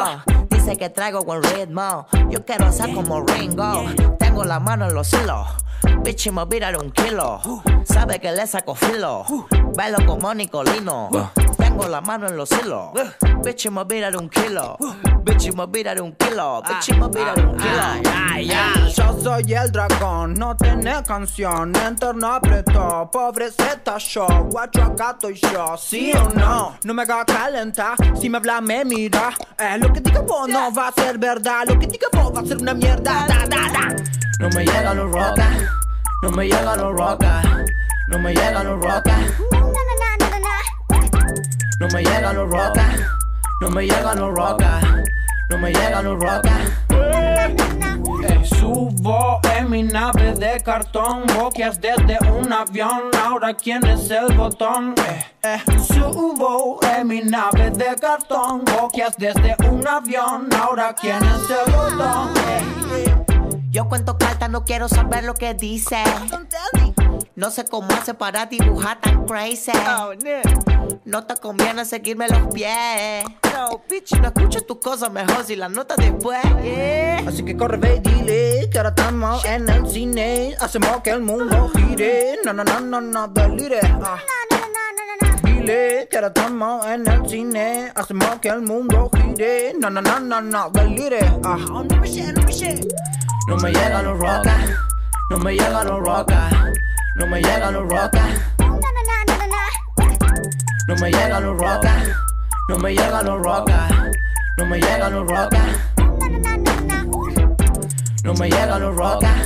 Dice 0.64 0.76
que 0.76 0.90
traigo 0.90 1.24
buen 1.24 1.42
ritmo. 1.42 2.06
Yo 2.30 2.44
quiero 2.44 2.70
ser 2.70 2.94
como 2.94 3.20
Ringo. 3.22 3.84
Tengo 4.20 4.44
la 4.44 4.60
mano 4.60 4.86
en 4.86 4.94
los 4.94 5.12
hilos. 5.12 5.48
Bitch, 6.04 6.30
me 6.30 6.44
virar 6.44 6.78
un 6.78 6.92
kilo. 6.92 7.40
Sabe 7.84 8.20
que 8.20 8.30
le 8.30 8.46
saco 8.46 8.76
filo. 8.76 9.24
Bailo 9.74 10.06
como 10.06 10.32
Nicolino. 10.32 11.10
Tengo 11.72 11.88
la 11.88 12.02
mano 12.02 12.28
en 12.28 12.36
los 12.36 12.50
hilos. 12.52 12.90
Bitch, 13.42 13.64
un 13.64 14.28
kilo. 14.28 14.76
Bitch, 15.24 15.54
me 15.54 15.66
virar 15.66 16.02
un 16.02 16.12
kilo. 16.12 16.62
Bitch, 16.68 16.94
me 16.98 17.08
virar 17.08 17.46
un 17.46 17.56
kilo. 17.56 18.92
Yo 18.94 19.18
soy 19.22 19.54
el 19.54 19.72
dragón, 19.72 20.34
no 20.34 20.54
tiene 20.54 21.02
canción. 21.02 21.72
Interno 21.74 22.34
apretó, 22.34 23.08
pobre 23.10 23.50
Z 23.50 23.98
show. 23.98 24.50
Guacho 24.50 24.82
acá 24.82 25.12
estoy 25.12 25.40
yo, 25.50 25.74
sí 25.78 26.12
o 26.14 26.28
no. 26.34 26.76
No 26.84 26.92
me 26.92 27.04
haga 27.04 27.24
calentar, 27.24 27.96
si 28.20 28.28
me 28.28 28.36
habla 28.36 28.60
me 28.60 28.84
mira. 28.84 29.30
Eh, 29.58 29.78
lo 29.78 29.90
que 29.94 30.00
diga 30.00 30.20
vos 30.20 30.46
no 30.48 30.74
va 30.74 30.88
a 30.88 30.92
ser 30.92 31.16
verdad. 31.16 31.64
Lo 31.68 31.78
que 31.78 31.86
diga 31.86 32.08
vos 32.12 32.34
va 32.36 32.40
a 32.42 32.44
ser 32.44 32.58
una 32.58 32.74
mierda. 32.74 33.26
Da, 33.26 33.46
da, 33.46 33.72
da. 33.72 33.96
No 34.40 34.50
me 34.50 34.62
llega 34.66 34.92
los 34.92 35.10
rocas, 35.10 35.56
no 36.22 36.30
me 36.32 36.44
llega 36.48 36.76
los 36.76 36.92
rocas, 36.92 37.46
no 38.08 38.18
me 38.18 38.34
llega 38.34 38.62
los 38.62 38.78
rocas. 38.78 39.20
No 41.82 41.88
me 41.88 42.04
llega 42.04 42.32
los 42.32 42.48
rocas, 42.48 43.00
no 43.60 43.68
me 43.70 43.82
llega 43.82 44.14
los 44.14 44.32
rocas, 44.32 44.84
no 45.50 45.58
me 45.58 45.72
llega 45.72 46.00
los 46.00 46.16
rocas. 46.16 46.60
subo 48.44 49.40
en 49.58 49.68
mi 49.68 49.82
nave 49.82 50.32
de 50.34 50.60
cartón, 50.60 51.24
boquias 51.36 51.80
desde 51.80 52.18
un 52.30 52.52
avión. 52.52 53.10
Ahora 53.20 53.54
quién 53.54 53.84
es 53.84 54.08
el 54.12 54.32
botón. 54.36 54.94
Eh, 54.96 55.24
eh. 55.42 55.78
Subo 55.80 56.78
en 56.84 57.08
mi 57.08 57.20
nave 57.20 57.72
de 57.72 57.96
cartón, 58.00 58.62
boquias 58.64 59.16
desde 59.16 59.56
un 59.68 59.84
avión. 59.84 60.48
Ahora 60.56 60.94
quién 60.94 61.16
es 61.16 61.50
el 61.50 61.72
botón. 61.72 62.30
Eh, 62.46 63.24
yo 63.70 63.88
cuento 63.88 64.16
cartas, 64.18 64.48
no 64.50 64.64
quiero 64.64 64.88
saber 64.88 65.24
lo 65.24 65.34
que 65.34 65.52
dice. 65.54 66.04
No 67.34 67.50
sé 67.50 67.64
cómo 67.64 67.88
hace 67.92 68.12
para 68.14 68.46
dibujar 68.46 69.00
tan 69.00 69.24
crazy. 69.26 69.72
Oh, 69.88 70.12
no 71.04 71.24
te 71.24 71.34
conviene 71.36 71.84
seguirme 71.84 72.28
los 72.28 72.52
pies. 72.52 73.24
No, 73.54 73.82
bitch. 73.88 74.12
No 74.20 74.26
escuches 74.28 74.66
tus 74.66 74.78
cosas 74.78 75.10
mejor 75.10 75.44
si 75.44 75.56
las 75.56 75.70
notas 75.70 75.96
después. 75.96 76.38
Así 77.26 77.42
que 77.44 77.56
corre, 77.56 77.78
ve 77.78 77.96
y 77.96 78.00
dile 78.00 78.68
que 78.70 78.78
ahora 78.78 78.90
estamos 78.90 79.44
en 79.46 79.68
el 79.68 79.88
cine. 79.88 80.54
Hacemos 80.60 81.00
que 81.02 81.10
el 81.10 81.22
mundo 81.22 81.70
gire. 81.74 82.38
No, 82.44 82.52
no, 82.52 82.64
no, 82.64 82.80
no, 82.80 83.00
no, 83.00 83.28
delire. 83.28 83.80
Ah. 83.82 84.18
Dile 85.44 86.08
que 86.10 86.16
ahora 86.16 86.28
estamos 86.28 86.86
en 86.86 87.06
el 87.08 87.28
cine. 87.28 87.92
Hacemos 87.94 88.38
que 88.40 88.48
el 88.48 88.62
mundo 88.62 89.10
gire. 89.14 89.72
No, 89.80 89.88
no, 89.88 90.02
no, 90.02 90.20
no, 90.20 90.40
no, 90.40 90.70
delire. 90.70 91.20
Ah. 91.44 91.56
no 91.58 91.82
no 93.48 93.56
me 93.56 93.72
llegan 93.72 94.04
los 94.04 94.18
rocas, 94.18 94.70
no 95.30 95.38
me 95.38 95.52
llegan 95.52 95.86
los 95.86 96.00
rocas, 96.00 96.52
no 97.22 97.28
me 97.28 97.40
llegan 97.40 97.72
los 97.72 97.88
rocas. 97.88 98.24
No 100.88 100.96
me 100.96 101.10
llegan 101.10 101.44
los 101.44 101.56
rocas, 101.56 102.08
no 102.68 102.78
me 102.78 102.90
llegan 102.90 103.24
los 103.24 103.40
rocas, 103.40 103.92
no 104.58 104.66
me 104.66 104.80
llegan 104.80 105.12
los 105.12 105.28
rocas. 105.28 105.62
No 108.24 108.34
me 108.34 108.50
llegan 108.50 108.80
los 108.80 108.96
rocas, 108.96 109.36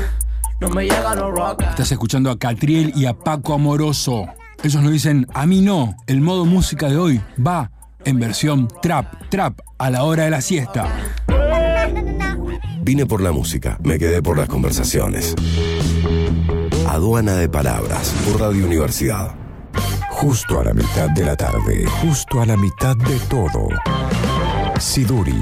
no 0.61 0.69
me 0.71 0.85
llegan 0.85 1.19
los 1.19 1.31
rocas. 1.31 1.69
Estás 1.71 1.93
escuchando 1.93 2.31
a 2.31 2.39
Catriel 2.39 2.93
y 2.97 3.05
a 3.05 3.13
Paco 3.13 3.53
Amoroso. 3.53 4.27
Ellos 4.63 4.83
nos 4.83 4.93
dicen, 4.93 5.27
a 5.35 5.45
mí 5.45 5.61
no, 5.61 5.97
el 6.07 6.23
modo 6.23 6.47
música 6.47 6.89
de 6.89 6.97
hoy 6.97 7.21
va 7.47 7.71
en 8.07 8.19
versión 8.19 8.69
trap, 8.81 9.29
trap 9.29 9.61
a 9.77 9.91
la 9.91 10.05
hora 10.05 10.25
de 10.25 10.31
la 10.31 10.41
siesta. 10.41 10.89
Vine 12.81 13.05
por 13.05 13.21
la 13.21 13.33
música, 13.33 13.79
me 13.83 13.99
quedé 13.99 14.23
por 14.23 14.39
las 14.39 14.49
conversaciones. 14.49 15.35
Aduana 16.89 17.35
de 17.35 17.49
Palabras, 17.49 18.15
por 18.25 18.41
Radio 18.41 18.65
Universidad. 18.65 19.35
Justo 20.09 20.61
a 20.61 20.65
la 20.65 20.73
mitad 20.73 21.11
de 21.11 21.25
la 21.25 21.37
tarde, 21.37 21.85
justo 22.01 22.41
a 22.41 22.47
la 22.47 22.57
mitad 22.57 22.97
de 22.97 23.19
todo. 23.29 23.69
Siduri, 24.79 25.41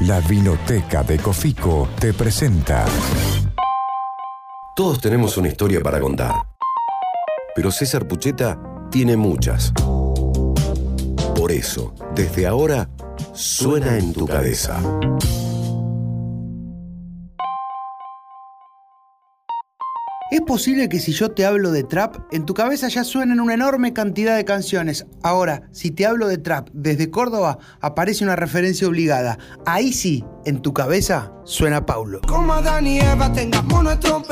la 0.00 0.20
vinoteca 0.20 1.02
de 1.02 1.18
Cofico, 1.18 1.88
te 1.98 2.12
presenta. 2.12 2.84
Todos 4.74 5.00
tenemos 5.00 5.36
una 5.36 5.48
historia 5.48 5.80
para 5.80 6.00
contar. 6.00 6.34
Pero 7.54 7.70
César 7.70 8.06
Pucheta 8.06 8.58
tiene 8.90 9.16
muchas. 9.16 9.72
Por 11.36 11.52
eso, 11.52 11.94
desde 12.14 12.46
ahora, 12.46 12.90
suena 13.32 13.96
en 13.96 14.12
tu 14.12 14.26
cabeza. 14.26 14.80
Posible 20.50 20.88
que 20.88 20.98
si 20.98 21.12
yo 21.12 21.30
te 21.30 21.46
hablo 21.46 21.70
de 21.70 21.84
trap, 21.84 22.16
en 22.32 22.44
tu 22.44 22.54
cabeza 22.54 22.88
ya 22.88 23.04
suenen 23.04 23.38
una 23.38 23.54
enorme 23.54 23.92
cantidad 23.92 24.34
de 24.34 24.44
canciones. 24.44 25.06
Ahora, 25.22 25.62
si 25.70 25.92
te 25.92 26.06
hablo 26.06 26.26
de 26.26 26.38
trap 26.38 26.70
desde 26.72 27.08
Córdoba, 27.08 27.58
aparece 27.80 28.24
una 28.24 28.34
referencia 28.34 28.88
obligada. 28.88 29.38
Ahí 29.64 29.92
sí, 29.92 30.24
en 30.46 30.60
tu 30.60 30.74
cabeza 30.74 31.32
suena 31.44 31.86
Paulo. 31.86 32.20
Como 32.26 32.52
y 32.82 32.98
Eva 32.98 33.32
tengamos 33.32 33.84
nuestro 33.84 34.24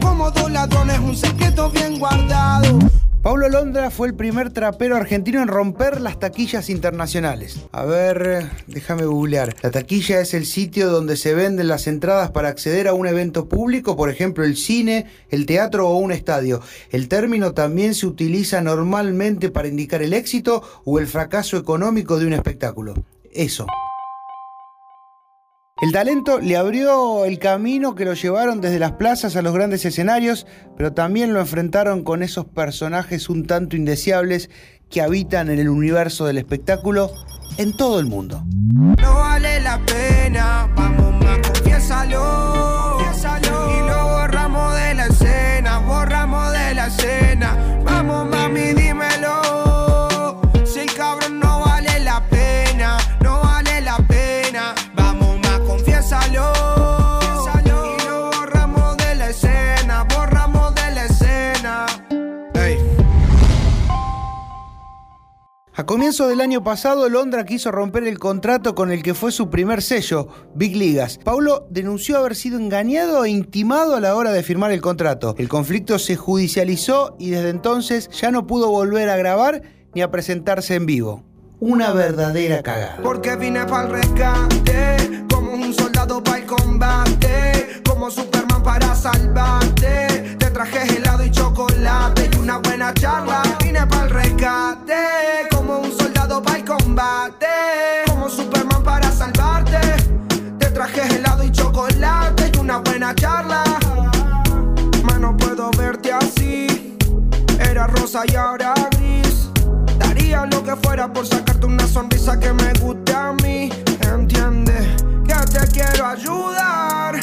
como 0.00 0.30
dos 0.30 0.48
ladrones 0.48 1.00
un 1.00 1.16
secreto 1.16 1.68
bien 1.70 1.98
guardado. 1.98 2.78
Paulo 3.22 3.48
Londra 3.48 3.92
fue 3.92 4.08
el 4.08 4.14
primer 4.14 4.50
trapero 4.50 4.96
argentino 4.96 5.40
en 5.40 5.46
romper 5.46 6.00
las 6.00 6.18
taquillas 6.18 6.68
internacionales. 6.68 7.60
A 7.70 7.84
ver, 7.84 8.50
déjame 8.66 9.04
googlear. 9.04 9.54
La 9.62 9.70
taquilla 9.70 10.20
es 10.20 10.34
el 10.34 10.44
sitio 10.44 10.90
donde 10.90 11.16
se 11.16 11.32
venden 11.32 11.68
las 11.68 11.86
entradas 11.86 12.32
para 12.32 12.48
acceder 12.48 12.88
a 12.88 12.94
un 12.94 13.06
evento 13.06 13.48
público, 13.48 13.96
por 13.96 14.10
ejemplo 14.10 14.42
el 14.42 14.56
cine, 14.56 15.06
el 15.30 15.46
teatro 15.46 15.88
o 15.88 15.98
un 15.98 16.10
estadio. 16.10 16.62
El 16.90 17.06
término 17.06 17.52
también 17.52 17.94
se 17.94 18.08
utiliza 18.08 18.60
normalmente 18.60 19.50
para 19.50 19.68
indicar 19.68 20.02
el 20.02 20.14
éxito 20.14 20.64
o 20.84 20.98
el 20.98 21.06
fracaso 21.06 21.56
económico 21.56 22.18
de 22.18 22.26
un 22.26 22.32
espectáculo. 22.32 22.94
Eso. 23.30 23.66
El 25.82 25.90
talento 25.90 26.38
le 26.38 26.56
abrió 26.56 27.24
el 27.24 27.40
camino 27.40 27.96
que 27.96 28.04
lo 28.04 28.14
llevaron 28.14 28.60
desde 28.60 28.78
las 28.78 28.92
plazas 28.92 29.34
a 29.34 29.42
los 29.42 29.52
grandes 29.52 29.84
escenarios, 29.84 30.46
pero 30.76 30.92
también 30.92 31.32
lo 31.32 31.40
enfrentaron 31.40 32.04
con 32.04 32.22
esos 32.22 32.44
personajes 32.44 33.28
un 33.28 33.48
tanto 33.48 33.74
indeseables 33.74 34.48
que 34.88 35.02
habitan 35.02 35.50
en 35.50 35.58
el 35.58 35.68
universo 35.68 36.24
del 36.24 36.38
espectáculo 36.38 37.10
en 37.58 37.76
todo 37.76 37.98
el 37.98 38.06
mundo. 38.06 38.44
No 38.46 39.14
vale 39.14 39.60
la 39.60 39.80
pena, 39.84 40.70
vamos 40.76 41.14
más, 41.24 41.40
confiésalo. 41.48 42.61
A 65.82 65.84
comienzo 65.84 66.28
del 66.28 66.40
año 66.40 66.62
pasado, 66.62 67.08
Londra 67.08 67.44
quiso 67.44 67.72
romper 67.72 68.04
el 68.04 68.20
contrato 68.20 68.76
con 68.76 68.92
el 68.92 69.02
que 69.02 69.14
fue 69.14 69.32
su 69.32 69.50
primer 69.50 69.82
sello, 69.82 70.28
Big 70.54 70.76
Ligas. 70.76 71.18
Paulo 71.18 71.66
denunció 71.70 72.18
haber 72.18 72.36
sido 72.36 72.56
engañado 72.56 73.24
e 73.24 73.30
intimado 73.30 73.96
a 73.96 74.00
la 74.00 74.14
hora 74.14 74.30
de 74.30 74.44
firmar 74.44 74.70
el 74.70 74.80
contrato. 74.80 75.34
El 75.38 75.48
conflicto 75.48 75.98
se 75.98 76.14
judicializó 76.14 77.16
y 77.18 77.30
desde 77.30 77.48
entonces 77.48 78.08
ya 78.10 78.30
no 78.30 78.46
pudo 78.46 78.70
volver 78.70 79.08
a 79.08 79.16
grabar 79.16 79.62
ni 79.92 80.02
a 80.02 80.10
presentarse 80.12 80.76
en 80.76 80.86
vivo. 80.86 81.24
Una 81.58 81.90
verdadera 81.90 82.62
cagada. 82.62 83.00
Porque 83.02 83.34
vine 83.34 83.64
para 83.66 83.88
el 83.88 83.90
rescate, 83.90 85.24
como 85.34 85.52
un 85.54 85.74
soldado 85.74 86.22
para 86.22 86.38
el 86.38 86.46
combate, 86.46 87.82
como 87.88 88.08
Superman 88.08 88.62
para 88.62 88.94
salvarte. 88.94 90.36
Te 90.38 90.46
traje 90.52 90.96
helado 90.96 91.24
y 91.24 91.30
chocolate 91.32 92.30
y 92.32 92.38
una 92.38 92.58
buena 92.58 92.94
charla. 92.94 93.42
Vine 93.60 93.84
para 93.88 94.04
el 94.04 94.10
rescate, 94.10 94.94
como 98.06 98.28
Superman 98.28 98.82
para 98.82 99.10
salvarte. 99.10 99.78
Te 100.58 100.66
traje 100.70 101.00
helado 101.16 101.42
y 101.42 101.50
chocolate 101.50 102.50
y 102.54 102.58
una 102.58 102.78
buena 102.78 103.14
charla. 103.14 103.64
Más 105.04 105.18
no 105.18 105.36
puedo 105.36 105.70
verte 105.70 106.12
así, 106.12 106.96
era 107.58 107.86
rosa 107.86 108.22
y 108.30 108.36
ahora 108.36 108.74
gris. 108.90 109.48
Daría 109.98 110.44
lo 110.46 110.62
que 110.62 110.76
fuera 110.76 111.10
por 111.10 111.26
sacarte 111.26 111.66
una 111.66 111.86
sonrisa 111.86 112.38
que 112.38 112.52
me 112.52 112.72
guste 112.74 113.14
a 113.14 113.32
mí. 113.42 113.70
Entiende 114.02 114.96
que 115.26 115.58
te 115.58 115.66
quiero 115.68 116.06
ayudar, 116.06 117.20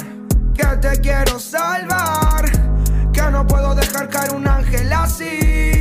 que 0.55 0.65
te 0.81 0.99
quiero 0.99 1.39
salvar, 1.39 2.51
que 3.13 3.21
no 3.31 3.45
puedo 3.45 3.75
dejar 3.75 4.09
caer 4.09 4.33
un 4.33 4.47
ángel 4.47 4.91
así. 4.93 5.78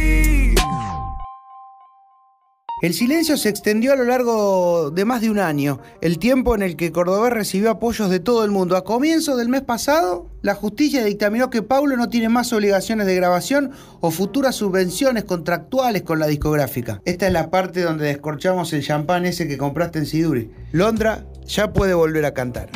El 2.80 2.94
silencio 2.94 3.36
se 3.36 3.48
extendió 3.48 3.92
a 3.92 3.96
lo 3.96 4.04
largo 4.04 4.92
de 4.92 5.04
más 5.04 5.20
de 5.20 5.30
un 5.30 5.40
año, 5.40 5.80
el 6.00 6.20
tiempo 6.20 6.54
en 6.54 6.62
el 6.62 6.76
que 6.76 6.92
Cordobés 6.92 7.32
recibió 7.32 7.70
apoyos 7.70 8.08
de 8.08 8.20
todo 8.20 8.44
el 8.44 8.52
mundo. 8.52 8.76
A 8.76 8.84
comienzo 8.84 9.36
del 9.36 9.48
mes 9.48 9.62
pasado, 9.62 10.30
la 10.42 10.54
justicia 10.54 11.04
dictaminó 11.04 11.50
que 11.50 11.62
Paulo 11.62 11.96
no 11.96 12.08
tiene 12.08 12.28
más 12.28 12.52
obligaciones 12.52 13.08
de 13.08 13.16
grabación 13.16 13.72
o 14.00 14.12
futuras 14.12 14.54
subvenciones 14.54 15.24
contractuales 15.24 16.02
con 16.02 16.20
la 16.20 16.28
discográfica. 16.28 17.02
Esta 17.04 17.26
es 17.26 17.32
la 17.32 17.50
parte 17.50 17.82
donde 17.82 18.06
descorchamos 18.06 18.72
el 18.72 18.84
champán 18.84 19.26
ese 19.26 19.48
que 19.48 19.58
compraste 19.58 19.98
en 19.98 20.06
Siduri. 20.06 20.52
Londra 20.70 21.26
ya 21.46 21.72
puede 21.72 21.94
volver 21.94 22.26
a 22.26 22.32
cantar. 22.32 22.70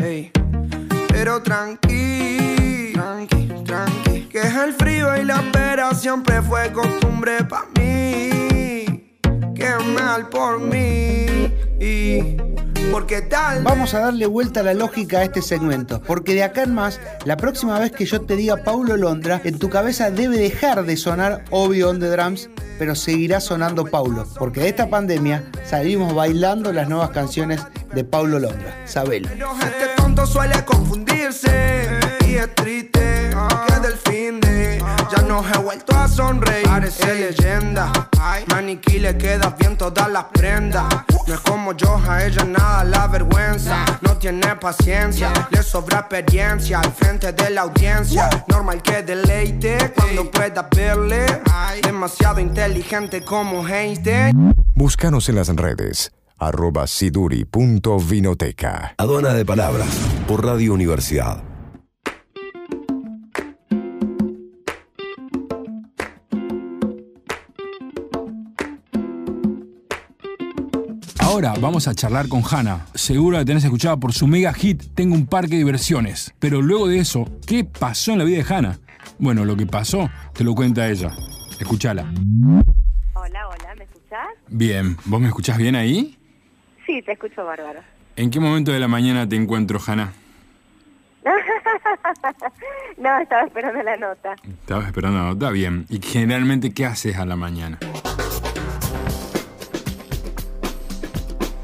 Pero 1.12 1.42
tranqui, 1.44 2.90
tranqui, 2.92 3.48
tranqui, 3.64 4.20
que 4.22 4.40
es 4.40 4.54
el 4.56 4.72
frío 4.72 5.16
y 5.16 5.24
la 5.24 5.36
espera 5.36 5.94
siempre 5.94 6.42
fue 6.42 6.72
costumbre 6.72 7.44
para 7.44 7.66
mí. 7.76 8.32
Qué 9.62 9.84
mal 9.94 10.28
por 10.28 10.58
mí. 10.58 11.24
Y 11.78 12.36
porque 12.90 13.22
tal 13.22 13.62
Vamos 13.62 13.94
a 13.94 14.00
darle 14.00 14.26
vuelta 14.26 14.58
a 14.58 14.64
la 14.64 14.74
lógica 14.74 15.18
a 15.18 15.22
este 15.22 15.40
segmento, 15.40 16.02
porque 16.02 16.34
de 16.34 16.42
acá 16.42 16.64
en 16.64 16.74
más, 16.74 16.98
la 17.24 17.36
próxima 17.36 17.78
vez 17.78 17.92
que 17.92 18.04
yo 18.04 18.22
te 18.22 18.34
diga 18.34 18.56
Paulo 18.64 18.96
Londra, 18.96 19.40
en 19.44 19.60
tu 19.60 19.70
cabeza 19.70 20.10
debe 20.10 20.36
dejar 20.36 20.84
de 20.84 20.96
sonar 20.96 21.44
Obvio 21.50 21.90
on 21.90 22.00
the 22.00 22.08
Drums, 22.08 22.50
pero 22.76 22.96
seguirá 22.96 23.38
sonando 23.38 23.84
Paulo, 23.84 24.26
porque 24.36 24.62
de 24.62 24.70
esta 24.70 24.90
pandemia 24.90 25.48
salimos 25.64 26.12
bailando 26.12 26.72
las 26.72 26.88
nuevas 26.88 27.10
canciones 27.10 27.60
de 27.94 28.02
Paulo 28.02 28.40
Londra. 28.40 28.82
Sabelo. 28.84 29.28
Este 29.28 29.94
tonto 29.96 30.26
suele 30.26 30.64
confundirse 30.64 31.50
y 32.32 32.36
es 32.36 32.54
triste 32.54 33.30
que 33.66 33.80
del 33.80 33.98
fin 33.98 34.40
de 34.40 34.82
ya 35.10 35.20
no 35.22 35.44
he 35.46 35.58
vuelto 35.58 35.94
a 35.94 36.08
sonreír. 36.08 36.64
Parece 36.64 37.14
leyenda, 37.14 37.92
maniquí 38.48 38.98
le 38.98 39.18
queda 39.18 39.54
bien 39.58 39.76
todas 39.76 40.10
las 40.10 40.24
prendas. 40.24 40.86
No 41.26 41.34
es 41.34 41.40
como 41.40 41.76
yo, 41.76 42.00
a 42.08 42.24
ella 42.24 42.44
nada 42.44 42.84
la 42.84 43.06
vergüenza. 43.06 43.84
No 44.00 44.16
tiene 44.16 44.56
paciencia, 44.56 45.30
le 45.50 45.62
sobra 45.62 45.98
experiencia 46.00 46.80
al 46.80 46.90
frente 46.92 47.32
de 47.32 47.50
la 47.50 47.60
audiencia. 47.62 48.28
Normal 48.48 48.82
que 48.82 49.02
deleite 49.02 49.92
cuando 49.94 50.30
pueda 50.30 50.68
verle. 50.74 51.26
Demasiado 51.82 52.40
inteligente 52.40 53.22
como 53.22 53.68
Einstein. 53.68 54.54
Búscanos 54.74 55.28
en 55.28 55.34
las 55.36 55.48
redes 55.48 56.12
arroba 56.38 56.86
siduri.vinoteca. 56.88 58.94
Aduana 58.98 59.34
de 59.34 59.44
Palabras 59.44 59.88
por 60.26 60.44
Radio 60.44 60.74
Universidad. 60.74 61.51
Ahora 71.44 71.60
vamos 71.60 71.88
a 71.88 71.94
charlar 71.94 72.28
con 72.28 72.40
Hanna. 72.48 72.86
Seguro 72.94 73.36
la 73.36 73.44
tenés 73.44 73.64
escuchada 73.64 73.96
por 73.96 74.12
su 74.12 74.28
mega 74.28 74.52
hit 74.52 74.80
Tengo 74.94 75.16
un 75.16 75.26
parque 75.26 75.54
de 75.54 75.56
diversiones. 75.56 76.32
Pero 76.38 76.62
luego 76.62 76.86
de 76.86 77.00
eso, 77.00 77.28
¿qué 77.44 77.64
pasó 77.64 78.12
en 78.12 78.18
la 78.18 78.24
vida 78.24 78.44
de 78.44 78.54
Hanna? 78.54 78.78
Bueno, 79.18 79.44
lo 79.44 79.56
que 79.56 79.66
pasó 79.66 80.08
te 80.34 80.44
lo 80.44 80.54
cuenta 80.54 80.88
ella. 80.88 81.10
Escúchala. 81.58 82.02
Hola, 83.14 83.48
hola, 83.48 83.74
¿me 83.76 83.82
escuchás? 83.82 84.28
Bien, 84.50 84.96
¿vos 85.04 85.20
me 85.20 85.26
escuchás 85.26 85.58
bien 85.58 85.74
ahí? 85.74 86.16
Sí, 86.86 87.02
te 87.02 87.10
escucho 87.10 87.44
bárbaro. 87.44 87.80
¿En 88.14 88.30
qué 88.30 88.38
momento 88.38 88.70
de 88.70 88.78
la 88.78 88.86
mañana 88.86 89.28
te 89.28 89.34
encuentro, 89.34 89.80
Hanna? 89.84 90.12
no, 92.98 93.18
estaba 93.18 93.42
esperando 93.42 93.82
la 93.82 93.96
nota. 93.96 94.36
Estabas 94.44 94.86
esperando 94.86 95.18
la 95.18 95.24
nota, 95.24 95.50
bien. 95.50 95.86
¿Y 95.88 96.00
generalmente 96.00 96.72
qué 96.72 96.86
haces 96.86 97.16
a 97.16 97.26
la 97.26 97.34
mañana? 97.34 97.80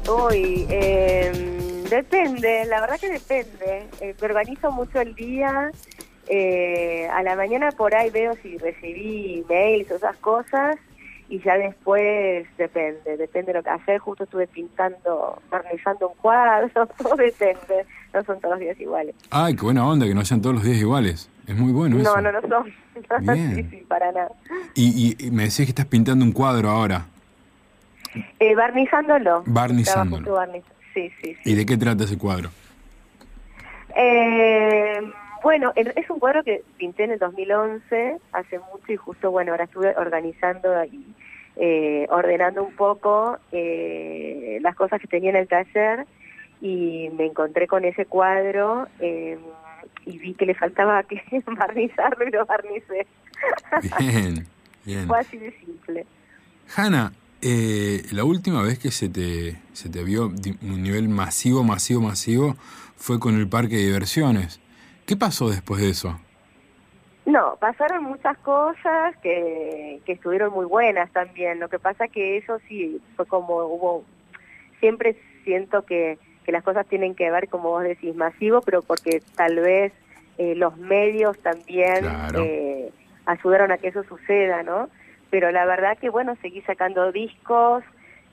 Uy, 0.09 0.65
eh, 0.69 1.31
depende, 1.89 2.65
la 2.65 2.81
verdad 2.81 2.99
que 2.99 3.09
depende. 3.11 3.87
Eh, 4.01 4.15
me 4.19 4.25
organizo 4.27 4.71
mucho 4.71 4.99
el 5.01 5.13
día. 5.15 5.71
eh, 6.31 7.07
a 7.11 7.23
la 7.23 7.35
mañana 7.35 7.71
por 7.71 7.95
ahí 7.95 8.11
veo 8.11 8.35
si 8.43 8.55
recibí 8.59 9.43
mails 9.49 9.89
o 9.91 9.95
esas 9.95 10.15
cosas. 10.17 10.77
Y 11.27 11.39
ya 11.43 11.57
después 11.57 12.47
depende, 12.57 13.15
depende 13.17 13.51
de 13.51 13.59
lo 13.59 13.63
que 13.63 13.69
ayer 13.69 13.99
justo 13.99 14.23
estuve 14.23 14.47
pintando, 14.47 15.39
barnizando 15.51 16.09
un 16.09 16.15
cuadro, 16.15 16.87
todo 16.97 17.15
depende, 17.15 17.85
no 18.13 18.23
son 18.23 18.39
todos 18.39 18.53
los 18.55 18.59
días 18.61 18.79
iguales. 18.79 19.13
Ay, 19.29 19.55
qué 19.55 19.61
buena 19.61 19.87
onda 19.87 20.07
que 20.07 20.15
no 20.15 20.25
sean 20.25 20.41
todos 20.41 20.55
los 20.55 20.63
días 20.63 20.77
iguales. 20.77 21.29
Es 21.47 21.55
muy 21.55 21.71
bueno 21.71 21.99
eso. 21.99 22.15
No, 22.19 22.31
no, 22.31 22.41
no 22.41 22.47
son. 22.47 22.73
Bien. 23.21 23.55
sí, 23.55 23.63
sí, 23.69 23.85
para 23.87 24.11
nada. 24.11 24.31
Y, 24.73 25.15
y- 25.19 25.27
y 25.27 25.31
me 25.31 25.43
decías 25.43 25.67
que 25.67 25.71
estás 25.71 25.85
pintando 25.85 26.25
un 26.25 26.31
cuadro 26.31 26.69
ahora. 26.69 27.05
Eh, 28.39 28.55
barnizándolo. 28.55 29.43
Barnizándolo. 29.45 30.35
Barniz- 30.35 30.63
Sí, 30.93 31.11
sí, 31.21 31.35
sí. 31.43 31.51
¿Y 31.51 31.55
de 31.55 31.65
qué 31.65 31.77
trata 31.77 32.03
ese 32.03 32.17
cuadro? 32.17 32.49
Eh, 33.95 34.99
bueno, 35.43 35.71
es 35.75 36.09
un 36.09 36.19
cuadro 36.19 36.43
que 36.43 36.63
pinté 36.77 37.03
en 37.05 37.11
el 37.11 37.19
2011, 37.19 38.17
hace 38.33 38.59
mucho, 38.59 38.91
y 38.91 38.95
justo, 38.97 39.31
bueno, 39.31 39.51
ahora 39.51 39.65
estuve 39.65 39.95
organizando 39.97 40.83
y 40.85 41.05
eh, 41.55 42.07
ordenando 42.09 42.63
un 42.63 42.73
poco 42.75 43.37
eh, 43.51 44.59
las 44.61 44.75
cosas 44.75 44.99
que 45.01 45.07
tenía 45.07 45.29
en 45.31 45.35
el 45.37 45.47
taller 45.47 46.05
y 46.61 47.09
me 47.17 47.25
encontré 47.25 47.67
con 47.67 47.85
ese 47.85 48.05
cuadro 48.05 48.87
eh, 48.99 49.37
y 50.05 50.17
vi 50.17 50.33
que 50.33 50.45
le 50.45 50.55
faltaba 50.55 51.03
que 51.03 51.21
barnizarlo 51.45 52.27
y 52.27 52.31
lo 52.31 52.45
barnicé. 52.45 53.05
Bien. 53.99 54.45
Bien. 54.85 55.07
Fue 55.07 55.19
así 55.19 55.37
de 55.37 55.51
simple. 55.59 56.05
Hanna, 56.75 57.11
eh, 57.41 58.03
la 58.11 58.23
última 58.23 58.61
vez 58.63 58.79
que 58.79 58.91
se 58.91 59.09
te, 59.09 59.57
se 59.73 59.89
te 59.89 60.03
vio 60.03 60.25
un 60.61 60.83
nivel 60.83 61.09
masivo, 61.09 61.63
masivo, 61.63 62.01
masivo 62.01 62.55
fue 62.97 63.19
con 63.19 63.37
el 63.37 63.47
parque 63.47 63.75
de 63.77 63.85
diversiones. 63.85 64.59
¿Qué 65.05 65.15
pasó 65.15 65.49
después 65.49 65.81
de 65.81 65.89
eso? 65.89 66.19
No, 67.25 67.57
pasaron 67.59 68.03
muchas 68.05 68.37
cosas 68.39 69.15
que, 69.21 70.01
que 70.05 70.13
estuvieron 70.13 70.51
muy 70.53 70.65
buenas 70.65 71.11
también. 71.11 71.59
Lo 71.59 71.69
que 71.69 71.77
pasa 71.79 72.07
que 72.07 72.37
eso 72.37 72.59
sí 72.67 72.99
fue 73.15 73.25
como 73.27 73.57
hubo, 73.65 74.03
siempre 74.79 75.15
siento 75.43 75.83
que, 75.85 76.17
que 76.43 76.51
las 76.51 76.63
cosas 76.63 76.87
tienen 76.87 77.13
que 77.15 77.29
ver, 77.29 77.47
como 77.47 77.69
vos 77.69 77.83
decís, 77.83 78.15
masivo, 78.15 78.61
pero 78.61 78.81
porque 78.81 79.21
tal 79.35 79.55
vez 79.57 79.93
eh, 80.37 80.55
los 80.55 80.75
medios 80.77 81.37
también 81.39 81.99
Claro. 82.01 82.41
eh, 82.43 82.91
ayudaron 83.25 83.71
a 83.71 83.77
que 83.77 83.89
eso 83.89 84.03
suceda, 84.05 84.63
¿no? 84.63 84.89
Pero 85.29 85.51
la 85.51 85.65
verdad 85.65 85.97
que 85.97 86.09
bueno, 86.09 86.35
seguí 86.41 86.61
sacando 86.61 87.11
discos, 87.11 87.83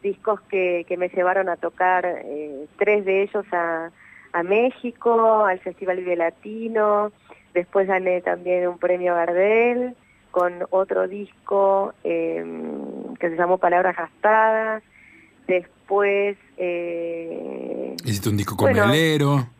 discos 0.02 0.40
que, 0.42 0.84
que 0.88 0.96
me 0.96 1.08
llevaron 1.08 1.48
a 1.48 1.56
tocar, 1.56 2.06
eh, 2.06 2.66
tres 2.78 3.04
de 3.04 3.22
ellos 3.22 3.44
a, 3.52 3.90
a 4.32 4.42
México, 4.42 5.44
al 5.44 5.58
Festival 5.60 5.98
Vive 5.98 6.16
Latino, 6.16 7.12
después 7.54 7.86
gané 7.86 8.20
también 8.20 8.68
un 8.68 8.78
premio 8.78 9.14
Gardel 9.14 9.94
con 10.30 10.66
otro 10.70 11.08
disco 11.08 11.94
eh, 12.04 12.44
que 13.18 13.30
se 13.30 13.36
llamó 13.36 13.58
Palabras 13.58 13.96
Gastadas, 13.96 14.82
después 15.46 16.36
eh, 16.58 17.96
Hiciste 18.04 18.28
un 18.28 18.36
disco 18.36 18.56
con 18.56 18.72
Bueno. 18.72 19.50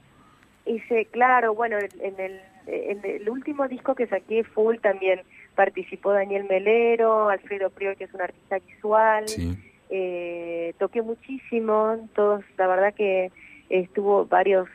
Hice, 0.66 1.07
claro, 1.07 1.55
bueno, 1.55 1.78
en 1.78 2.20
el, 2.20 2.41
en 2.66 3.01
el 3.05 3.30
último 3.30 3.68
disco 3.68 3.95
que 3.95 4.09
saqué 4.09 4.43
full 4.43 4.76
también 4.78 5.20
participó 5.57 6.13
Daniel 6.13 6.47
Melero, 6.49 7.29
Alfredo 7.29 7.71
Prior, 7.71 7.97
que 7.97 8.05
es 8.05 8.15
un 8.15 8.21
artista 8.23 8.59
visual, 8.61 9.25
Sí. 9.27 9.59
eh, 9.91 10.75
toqué 10.79 11.03
muchísimo, 11.03 12.09
todos, 12.15 12.45
la 12.57 12.67
verdad 12.69 12.95
que 12.95 13.33
estuvo 13.71 14.27
varios 14.27 14.69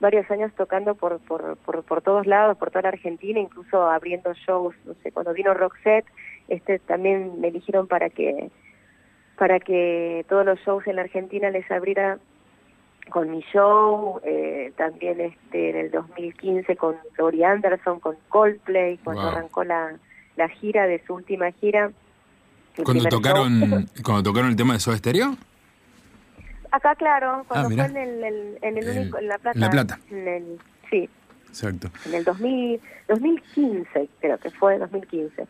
varios 0.00 0.30
años 0.30 0.52
tocando 0.54 0.94
por, 0.96 1.18
por, 1.20 1.56
por, 1.58 1.82
por 1.84 2.02
todos 2.02 2.26
lados, 2.26 2.58
por 2.58 2.70
toda 2.70 2.82
la 2.82 2.88
Argentina, 2.90 3.40
incluso 3.40 3.88
abriendo 3.88 4.34
shows, 4.34 4.74
no 4.84 4.92
sé, 5.02 5.12
cuando 5.12 5.32
vino 5.32 5.54
Roxette, 5.54 6.04
este 6.48 6.78
también 6.80 7.40
me 7.40 7.48
eligieron 7.48 7.86
para 7.86 8.10
que 8.10 8.50
para 9.38 9.58
que 9.60 10.24
todos 10.28 10.44
los 10.44 10.60
shows 10.60 10.86
en 10.86 10.96
la 10.96 11.02
Argentina 11.02 11.48
les 11.50 11.68
abriera 11.70 12.18
con 13.10 13.30
mi 13.30 13.40
show, 13.52 14.20
eh, 14.24 14.72
también 14.76 15.20
este 15.20 15.70
en 15.70 15.76
el 15.76 15.90
2015 15.90 16.76
con 16.76 16.96
Tori 17.16 17.42
Anderson, 17.44 17.98
con 18.00 18.16
Coldplay, 18.28 18.98
cuando 18.98 19.22
Wow. 19.22 19.30
arrancó 19.30 19.64
la, 19.64 19.98
la 20.36 20.48
gira 20.48 20.86
de 20.86 21.02
su 21.06 21.14
última 21.14 21.50
gira. 21.52 21.90
Cuando 22.84 23.04
tocaron, 23.06 23.88
cuando 24.04 24.22
tocaron 24.22 24.50
el 24.50 24.56
tema 24.56 24.74
de 24.74 24.80
Soda 24.80 24.96
Stereo. 24.96 25.36
Acá, 26.70 26.94
claro, 26.96 27.44
cuando 27.46 27.68
Ah, 27.68 27.72
fue 27.72 27.84
en, 27.84 27.96
el, 27.96 28.24
el- 28.24 28.58
en, 28.62 28.78
el 28.78 28.88
único, 28.98 29.18
en 29.18 29.28
La 29.28 29.38
Plata. 29.38 29.56
en 29.56 29.60
La 29.60 29.70
Plata. 29.70 29.98
en 30.10 30.28
el- 30.28 30.58
sí, 30.90 31.08
Exacto. 31.48 31.88
en 32.06 32.14
el 32.14 32.24
2000, 32.24 32.80
2015, 33.08 34.08
creo 34.20 34.38
que 34.38 34.50
fue 34.50 34.78
2015. 34.78 35.46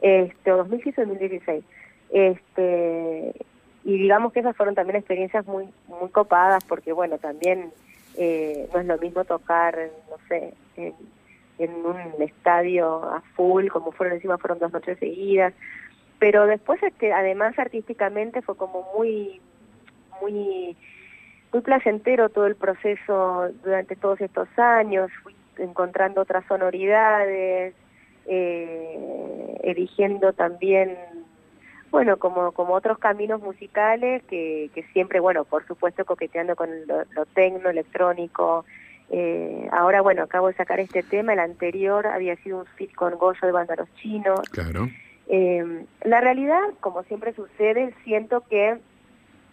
Este, 0.00 0.52
o 0.52 0.56
2015 0.58 1.02
o 1.02 1.06
2016. 1.06 1.64
Este, 2.10 3.34
y 3.84 3.98
digamos 3.98 4.32
que 4.32 4.40
esas 4.40 4.56
fueron 4.56 4.74
también 4.74 4.96
experiencias 4.96 5.44
muy 5.46 5.68
muy 5.88 6.08
copadas 6.10 6.62
porque, 6.64 6.92
bueno, 6.92 7.18
también 7.18 7.72
eh, 8.16 8.68
no 8.72 8.80
es 8.80 8.86
lo 8.86 8.98
mismo 8.98 9.24
tocar, 9.24 9.76
no 10.08 10.16
sé, 10.28 10.54
en, 10.76 10.94
en 11.64 11.84
un 11.84 11.96
estadio 12.20 13.04
a 13.04 13.20
full, 13.34 13.68
como 13.68 13.92
fueron 13.92 14.16
encima, 14.16 14.38
fueron 14.38 14.58
dos 14.58 14.72
noches 14.72 14.98
seguidas. 14.98 15.54
Pero 16.18 16.46
después, 16.46 16.82
este, 16.82 17.12
además, 17.12 17.58
artísticamente 17.58 18.42
fue 18.42 18.56
como 18.56 18.86
muy 18.96 19.40
muy 20.20 20.76
muy 21.52 21.62
placentero 21.62 22.28
todo 22.28 22.46
el 22.46 22.56
proceso 22.56 23.48
durante 23.64 23.96
todos 23.96 24.20
estos 24.20 24.48
años, 24.56 25.10
fui 25.22 25.34
encontrando 25.58 26.20
otras 26.20 26.44
sonoridades, 26.46 27.74
eh, 28.26 29.58
eligiendo 29.62 30.32
también, 30.32 30.96
bueno, 31.90 32.18
como, 32.18 32.52
como 32.52 32.74
otros 32.74 32.98
caminos 32.98 33.40
musicales 33.42 34.22
que, 34.24 34.70
que 34.74 34.84
siempre, 34.92 35.20
bueno, 35.20 35.44
por 35.44 35.66
supuesto 35.66 36.04
coqueteando 36.04 36.54
con 36.56 36.68
lo, 36.86 37.04
lo 37.10 37.26
tecno, 37.26 37.68
electrónico. 37.68 38.64
Eh, 39.10 39.68
ahora, 39.72 40.02
bueno, 40.02 40.22
acabo 40.22 40.46
de 40.46 40.54
sacar 40.54 40.78
este 40.78 41.02
tema, 41.02 41.32
el 41.32 41.40
anterior 41.40 42.06
había 42.06 42.36
sido 42.36 42.60
un 42.60 42.66
fit 42.66 42.94
con 42.94 43.18
Goyo 43.18 43.40
de 43.42 43.52
Banda 43.52 43.74
Los 43.76 43.92
Chinos. 43.96 44.40
Claro. 44.50 44.88
Eh, 45.28 45.84
la 46.04 46.20
realidad, 46.20 46.60
como 46.80 47.02
siempre 47.04 47.34
sucede, 47.34 47.92
siento 48.04 48.44
que 48.48 48.78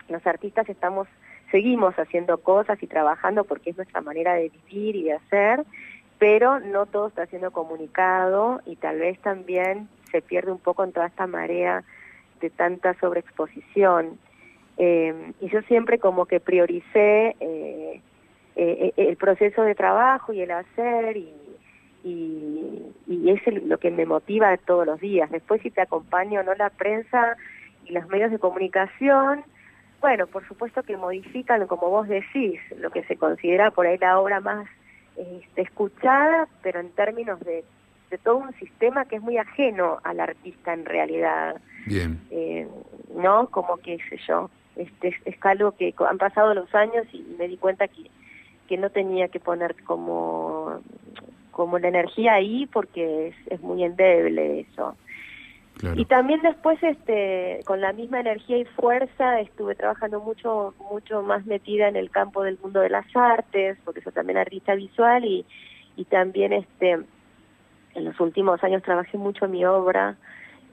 los 0.09 0.25
artistas 0.27 0.69
estamos, 0.69 1.07
seguimos 1.51 1.95
haciendo 1.95 2.37
cosas 2.37 2.81
y 2.81 2.87
trabajando 2.87 3.43
porque 3.45 3.71
es 3.71 3.77
nuestra 3.77 4.01
manera 4.01 4.35
de 4.35 4.51
vivir 4.69 4.95
y 4.95 5.03
de 5.03 5.13
hacer, 5.13 5.65
pero 6.19 6.59
no 6.59 6.85
todo 6.85 7.07
está 7.07 7.25
siendo 7.25 7.51
comunicado 7.51 8.61
y 8.65 8.75
tal 8.75 8.99
vez 8.99 9.19
también 9.19 9.89
se 10.11 10.21
pierde 10.21 10.51
un 10.51 10.59
poco 10.59 10.83
en 10.83 10.93
toda 10.93 11.07
esta 11.07 11.25
marea 11.25 11.83
de 12.41 12.49
tanta 12.51 12.93
sobreexposición. 12.99 14.19
Eh, 14.77 15.33
y 15.41 15.49
yo 15.49 15.61
siempre 15.63 15.97
como 15.97 16.27
que 16.27 16.39
prioricé 16.39 17.35
eh, 18.57 18.93
eh, 18.97 19.07
el 19.09 19.15
proceso 19.17 19.61
de 19.63 19.75
trabajo 19.75 20.33
y 20.33 20.41
el 20.41 20.51
hacer 20.51 21.15
y, 21.15 21.31
y, 22.03 22.81
y 23.07 23.29
es 23.31 23.45
el- 23.47 23.67
lo 23.69 23.77
que 23.77 23.91
me 23.91 24.05
motiva 24.05 24.55
todos 24.57 24.85
los 24.85 24.99
días. 24.99 25.29
Después 25.31 25.61
si 25.61 25.71
te 25.71 25.81
acompaño 25.81 26.39
o 26.41 26.43
no 26.43 26.53
la 26.55 26.69
prensa 26.69 27.37
y 27.85 27.91
los 27.93 28.07
medios 28.09 28.31
de 28.31 28.39
comunicación, 28.39 29.43
bueno, 30.01 30.27
por 30.27 30.47
supuesto 30.47 30.83
que 30.83 30.97
modifican, 30.97 31.65
como 31.67 31.89
vos 31.89 32.07
decís, 32.07 32.59
lo 32.79 32.89
que 32.91 33.03
se 33.05 33.15
considera 33.17 33.71
por 33.71 33.87
ahí 33.87 33.97
la 33.97 34.19
obra 34.19 34.39
más 34.39 34.67
este, 35.15 35.61
escuchada, 35.63 36.47
pero 36.61 36.79
en 36.79 36.89
términos 36.91 37.39
de, 37.39 37.63
de 38.11 38.17
todo 38.19 38.37
un 38.37 38.53
sistema 38.55 39.05
que 39.05 39.15
es 39.15 39.21
muy 39.21 39.37
ajeno 39.37 39.99
al 40.03 40.19
artista 40.19 40.73
en 40.73 40.85
realidad. 40.85 41.55
Bien. 41.87 42.19
Eh, 42.31 42.67
¿No? 43.15 43.47
Como 43.47 43.77
que, 43.77 43.97
sé 44.09 44.17
yo, 44.27 44.49
este, 44.75 45.07
es, 45.09 45.15
es 45.25 45.35
algo 45.45 45.71
que 45.71 45.93
han 46.07 46.17
pasado 46.19 46.53
los 46.53 46.73
años 46.75 47.05
y 47.11 47.25
me 47.39 47.47
di 47.47 47.57
cuenta 47.57 47.87
que, 47.87 48.03
que 48.67 48.77
no 48.77 48.89
tenía 48.89 49.29
que 49.29 49.39
poner 49.39 49.75
como, 49.83 50.81
como 51.51 51.79
la 51.79 51.87
energía 51.87 52.33
ahí 52.33 52.67
porque 52.67 53.29
es, 53.29 53.35
es 53.47 53.61
muy 53.61 53.83
endeble 53.83 54.61
eso. 54.61 54.95
Claro. 55.77 55.99
Y 55.99 56.05
también 56.05 56.41
después, 56.41 56.81
este, 56.81 57.61
con 57.65 57.81
la 57.81 57.93
misma 57.93 58.19
energía 58.19 58.57
y 58.57 58.65
fuerza, 58.65 59.39
estuve 59.39 59.75
trabajando 59.75 60.19
mucho, 60.19 60.73
mucho 60.91 61.21
más 61.21 61.45
metida 61.45 61.87
en 61.87 61.95
el 61.95 62.09
campo 62.09 62.43
del 62.43 62.57
mundo 62.61 62.79
de 62.79 62.89
las 62.89 63.05
artes, 63.15 63.77
porque 63.85 64.01
soy 64.01 64.11
también 64.11 64.39
artista 64.39 64.73
visual 64.73 65.23
y, 65.23 65.45
y 65.95 66.05
también, 66.05 66.51
este, 66.53 66.97
en 67.93 68.05
los 68.05 68.19
últimos 68.19 68.63
años 68.63 68.81
trabajé 68.81 69.19
mucho 69.19 69.47
mi 69.47 69.65
obra, 69.65 70.15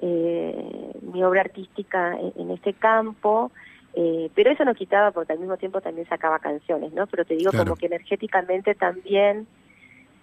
eh, 0.01 0.93
mi 1.13 1.23
obra 1.23 1.43
artística 1.43 2.19
en, 2.19 2.33
en 2.37 2.51
este 2.53 2.73
campo. 2.73 3.53
Eh, 3.97 4.31
pero 4.35 4.51
eso 4.51 4.65
no 4.65 4.75
quitaba 4.75 5.11
porque 5.13 5.33
al 5.33 5.39
mismo 5.39 5.57
tiempo 5.57 5.81
también 5.81 6.09
sacaba 6.09 6.39
canciones, 6.39 6.93
¿no? 6.93 7.07
Pero 7.07 7.25
te 7.25 7.35
digo 7.35 7.51
Claro. 7.51 7.65
como 7.67 7.77
que 7.77 7.87
energéticamente 7.87 8.75
también 8.75 9.47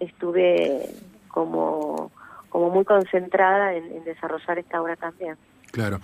estuve 0.00 0.88
como 1.28 2.10
como 2.48 2.68
muy 2.68 2.84
concentrada 2.84 3.74
en, 3.74 3.84
en 3.84 4.04
desarrollar 4.04 4.58
esta 4.58 4.82
obra 4.82 4.94
también. 4.96 5.36
Claro. 5.70 6.00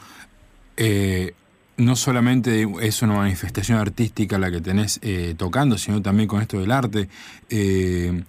Eh, 0.79 1.35
no 1.77 1.95
solamente 1.95 2.66
es 2.81 3.03
una 3.03 3.12
manifestación 3.14 3.79
artística 3.79 4.39
la 4.39 4.51
que 4.51 4.62
tenés 4.62 4.99
eh, 5.03 5.35
tocando, 5.37 5.77
sino 5.77 6.01
también 6.01 6.27
con 6.27 6.41
esto 6.41 6.59
del 6.59 6.73
arte. 6.73 7.09
Eh, 7.51 8.25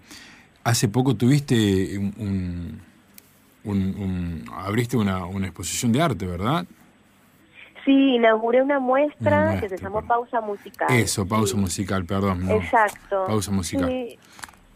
hace 0.66 0.90
poco 0.90 1.16
tuviste 1.16 1.98
un, 1.98 2.14
un- 2.18 2.82
un- 3.64 3.96
un- 3.98 4.46
abriste 4.54 4.98
una, 4.98 5.26
una 5.26 5.48
exposición 5.48 5.94
de 5.94 6.02
arte, 6.02 6.26
¿verdad? 6.28 6.66
Sí, 7.90 8.16
inauguré 8.18 8.62
una 8.62 8.80
muestra, 8.80 9.60
que 9.60 9.68
se 9.68 9.78
llamó 9.80 10.04
Pausa 10.04 10.42
Musical. 10.42 10.88
Eso, 10.92 11.28
pausa 11.28 11.56
Sí, 11.56 11.60
musical, 11.60 12.06
perdón. 12.06 12.46
no. 12.46 12.52
Exacto. 12.54 13.26
Pausa 13.26 13.52
musical. 13.52 13.88
Sí, 13.90 14.20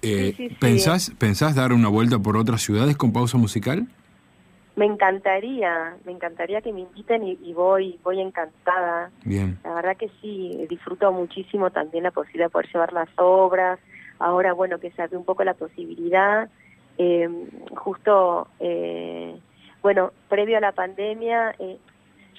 Eh, 0.01 0.33
sí. 0.35 0.49
¿pensás, 0.59 1.11
¿Pensás 1.19 1.53
dar 1.53 1.73
una 1.73 1.89
vuelta 1.89 2.17
por 2.17 2.35
otras 2.37 2.63
ciudades 2.63 2.97
con 2.97 3.13
pausa 3.13 3.37
musical? 3.37 3.85
me 4.75 4.87
encantaría, 4.87 5.95
me 6.05 6.11
encantaría 6.11 6.59
que 6.61 6.73
me 6.73 6.79
inviten 6.79 7.21
y, 7.23 7.37
y 7.43 7.53
voy, 7.53 7.99
voy 8.03 8.19
encantada. 8.19 9.11
Bien. 9.23 9.59
La 9.63 9.75
verdad 9.75 9.95
que 9.95 10.09
sí, 10.19 10.65
disfruto 10.67 11.11
muchísimo 11.11 11.69
también 11.69 12.03
la 12.05 12.09
posibilidad 12.09 12.47
de 12.47 12.49
poder 12.49 12.69
llevar 12.73 12.93
las 12.93 13.09
obras. 13.17 13.77
Ahora, 14.17 14.53
bueno, 14.53 14.79
que 14.79 14.89
se 14.89 15.03
abre 15.03 15.15
un 15.17 15.25
poco 15.25 15.43
la 15.43 15.53
posibilidad. 15.53 16.49
Eh, 16.97 17.29
justo, 17.75 18.47
eh, 18.59 19.37
bueno, 19.83 20.11
previo 20.29 20.57
a 20.57 20.61
la 20.61 20.71
pandemia, 20.71 21.53
eh, 21.59 21.77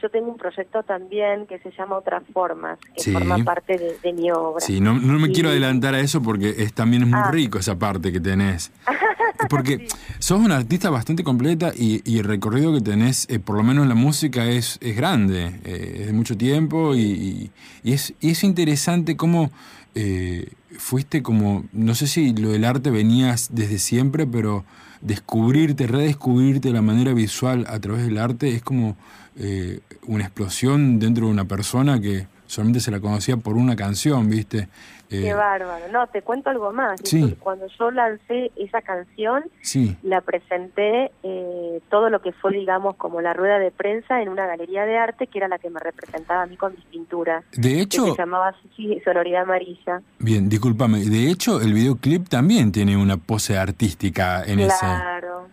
yo 0.03 0.09
tengo 0.11 0.29
un 0.31 0.37
proyecto 0.37 0.83
también 0.83 1.47
que 1.47 1.59
se 1.61 1.71
llama 1.73 1.97
Otras 1.97 2.23
Formas, 2.33 2.79
que 2.95 3.03
Sí. 3.03 3.13
forma 3.13 3.39
parte 3.45 3.77
de, 3.79 3.97
de 4.03 4.13
mi 4.13 4.31
obra. 4.31 4.61
Sí, 4.61 4.81
no, 4.81 4.95
no 4.99 5.19
me 5.19 5.29
Y- 5.29 5.33
quiero 5.33 5.49
adelantar 5.51 5.95
a 5.95 6.01
eso 6.01 6.23
porque 6.23 6.55
es, 6.59 6.73
también 6.73 7.03
es 7.03 7.09
muy 7.09 7.21
Ah. 7.23 7.31
rico 7.31 7.59
esa 7.59 7.79
parte 7.79 8.13
que 8.13 8.21
tenés. 8.21 8.71
Porque 9.51 9.89
sos 10.21 10.39
una 10.41 10.57
artista 10.57 10.91
bastante 10.91 11.23
completa 11.25 11.73
y, 11.77 12.01
y 12.11 12.19
el 12.19 12.25
recorrido 12.25 12.73
que 12.73 12.81
tenés, 12.81 13.27
eh, 13.29 13.39
por 13.41 13.57
lo 13.57 13.63
menos 13.63 13.83
en 13.83 13.89
la 13.89 13.95
música, 13.95 14.47
es, 14.47 14.79
es 14.81 14.97
grande, 14.97 15.61
eh, 15.65 15.97
es 16.01 16.07
de 16.07 16.13
mucho 16.13 16.37
tiempo 16.37 16.95
y, 16.95 17.01
y- 17.03 17.51
y 17.83 17.93
es, 17.93 18.15
y 18.21 18.31
es 18.31 18.43
interesante 18.45 19.17
cómo 19.17 19.51
eh, 19.97 20.49
fuiste 20.79 21.23
como, 21.23 21.65
no 21.73 21.95
sé 21.95 22.07
si 22.07 22.33
lo 22.35 22.51
del 22.51 22.65
arte 22.65 22.91
venías 22.91 23.51
desde 23.55 23.79
siempre, 23.79 24.27
pero 24.27 24.65
descubrirte, 25.03 25.87
redescubrirte 25.87 26.71
la 26.71 26.81
manera 26.83 27.13
visual 27.13 27.67
a 27.69 27.79
través 27.81 28.05
del 28.07 28.19
arte 28.19 28.55
es 28.55 28.63
como 28.63 28.97
eh, 29.39 29.81
una 30.07 30.25
explosión 30.25 30.99
dentro 30.99 31.27
de 31.27 31.33
una 31.33 31.45
persona 31.45 32.01
que 32.01 32.27
solamente 32.47 32.81
se 32.81 32.91
la 32.91 33.01
conocía 33.01 33.37
por 33.37 33.57
una 33.57 33.75
canción, 33.75 34.29
¿viste? 34.29 34.69
Eh, 35.11 35.23
Qué 35.23 35.35
bárbaro. 35.35 35.87
No, 35.93 36.07
te 36.07 36.23
cuento 36.23 36.51
algo 36.51 36.73
más. 36.73 37.01
Sí. 37.05 37.37
Cuando 37.41 37.67
yo 37.79 37.91
lancé 37.91 38.51
esa 38.57 38.81
canción, 38.83 39.45
sí. 39.61 39.97
la 40.03 40.21
presenté 40.21 41.13
eh, 41.23 41.81
todo 41.91 42.11
lo 42.11 42.21
que 42.21 42.33
fue, 42.33 42.53
digamos, 42.53 42.97
como 42.97 43.21
la 43.21 43.33
rueda 43.33 43.59
de 43.59 43.71
prensa 43.71 44.23
en 44.23 44.29
una 44.29 44.47
galería 44.47 44.85
de 44.87 44.97
arte 44.97 45.27
que 45.27 45.39
era 45.39 45.49
la 45.49 45.59
que 45.59 45.71
me 45.71 45.79
representaba 45.81 46.43
a 46.43 46.47
mí 46.47 46.57
con 46.57 46.75
mis 46.75 46.85
pinturas. 46.87 47.45
De 47.53 47.75
que 47.75 47.81
hecho, 47.83 48.07
se 48.07 48.19
llamaba 48.19 48.55
sí, 48.77 49.01
Sonoridad 49.05 49.43
Amarilla. 49.43 50.03
bien, 50.19 50.49
discúlpame, 50.49 51.01
de 51.01 51.31
hecho 51.31 51.61
el 51.61 51.73
videoclip 51.75 52.29
también 52.29 52.73
tiene 52.73 52.97
una 52.97 53.17
pose 53.17 53.59
artística 53.59 54.43
en 54.45 54.61
ese... 54.61 54.79
Claro, 54.79 55.49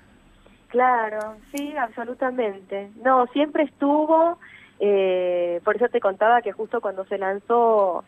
claro, 0.71 1.35
sí, 1.53 1.75
absolutamente. 1.77 2.89
No, 3.03 3.27
siempre 3.27 3.63
estuvo, 3.63 4.39
eh, 4.79 5.61
por 5.63 5.75
eso 5.75 5.87
te 5.89 5.99
contaba 5.99 6.41
que 6.41 6.51
justo 6.51 6.81
cuando 6.81 7.05
se 7.05 7.17
lanzó 7.17 8.03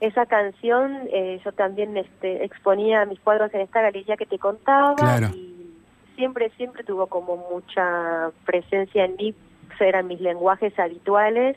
esa 0.00 0.26
canción, 0.26 1.08
eh, 1.12 1.40
yo 1.44 1.52
también 1.52 1.96
este, 1.96 2.44
exponía 2.44 3.04
mis 3.06 3.18
cuadros 3.20 3.52
en 3.54 3.62
esta 3.62 3.80
galería 3.82 4.16
que 4.16 4.26
te 4.26 4.38
contaba 4.38 4.94
Claro. 4.94 5.28
y 5.34 5.70
siempre, 6.14 6.50
siempre 6.56 6.84
tuvo 6.84 7.06
como 7.06 7.36
mucha 7.50 8.30
presencia 8.44 9.04
en 9.06 9.16
mí, 9.16 9.34
eran 9.80 10.06
mis 10.08 10.20
lenguajes 10.20 10.76
habituales. 10.78 11.56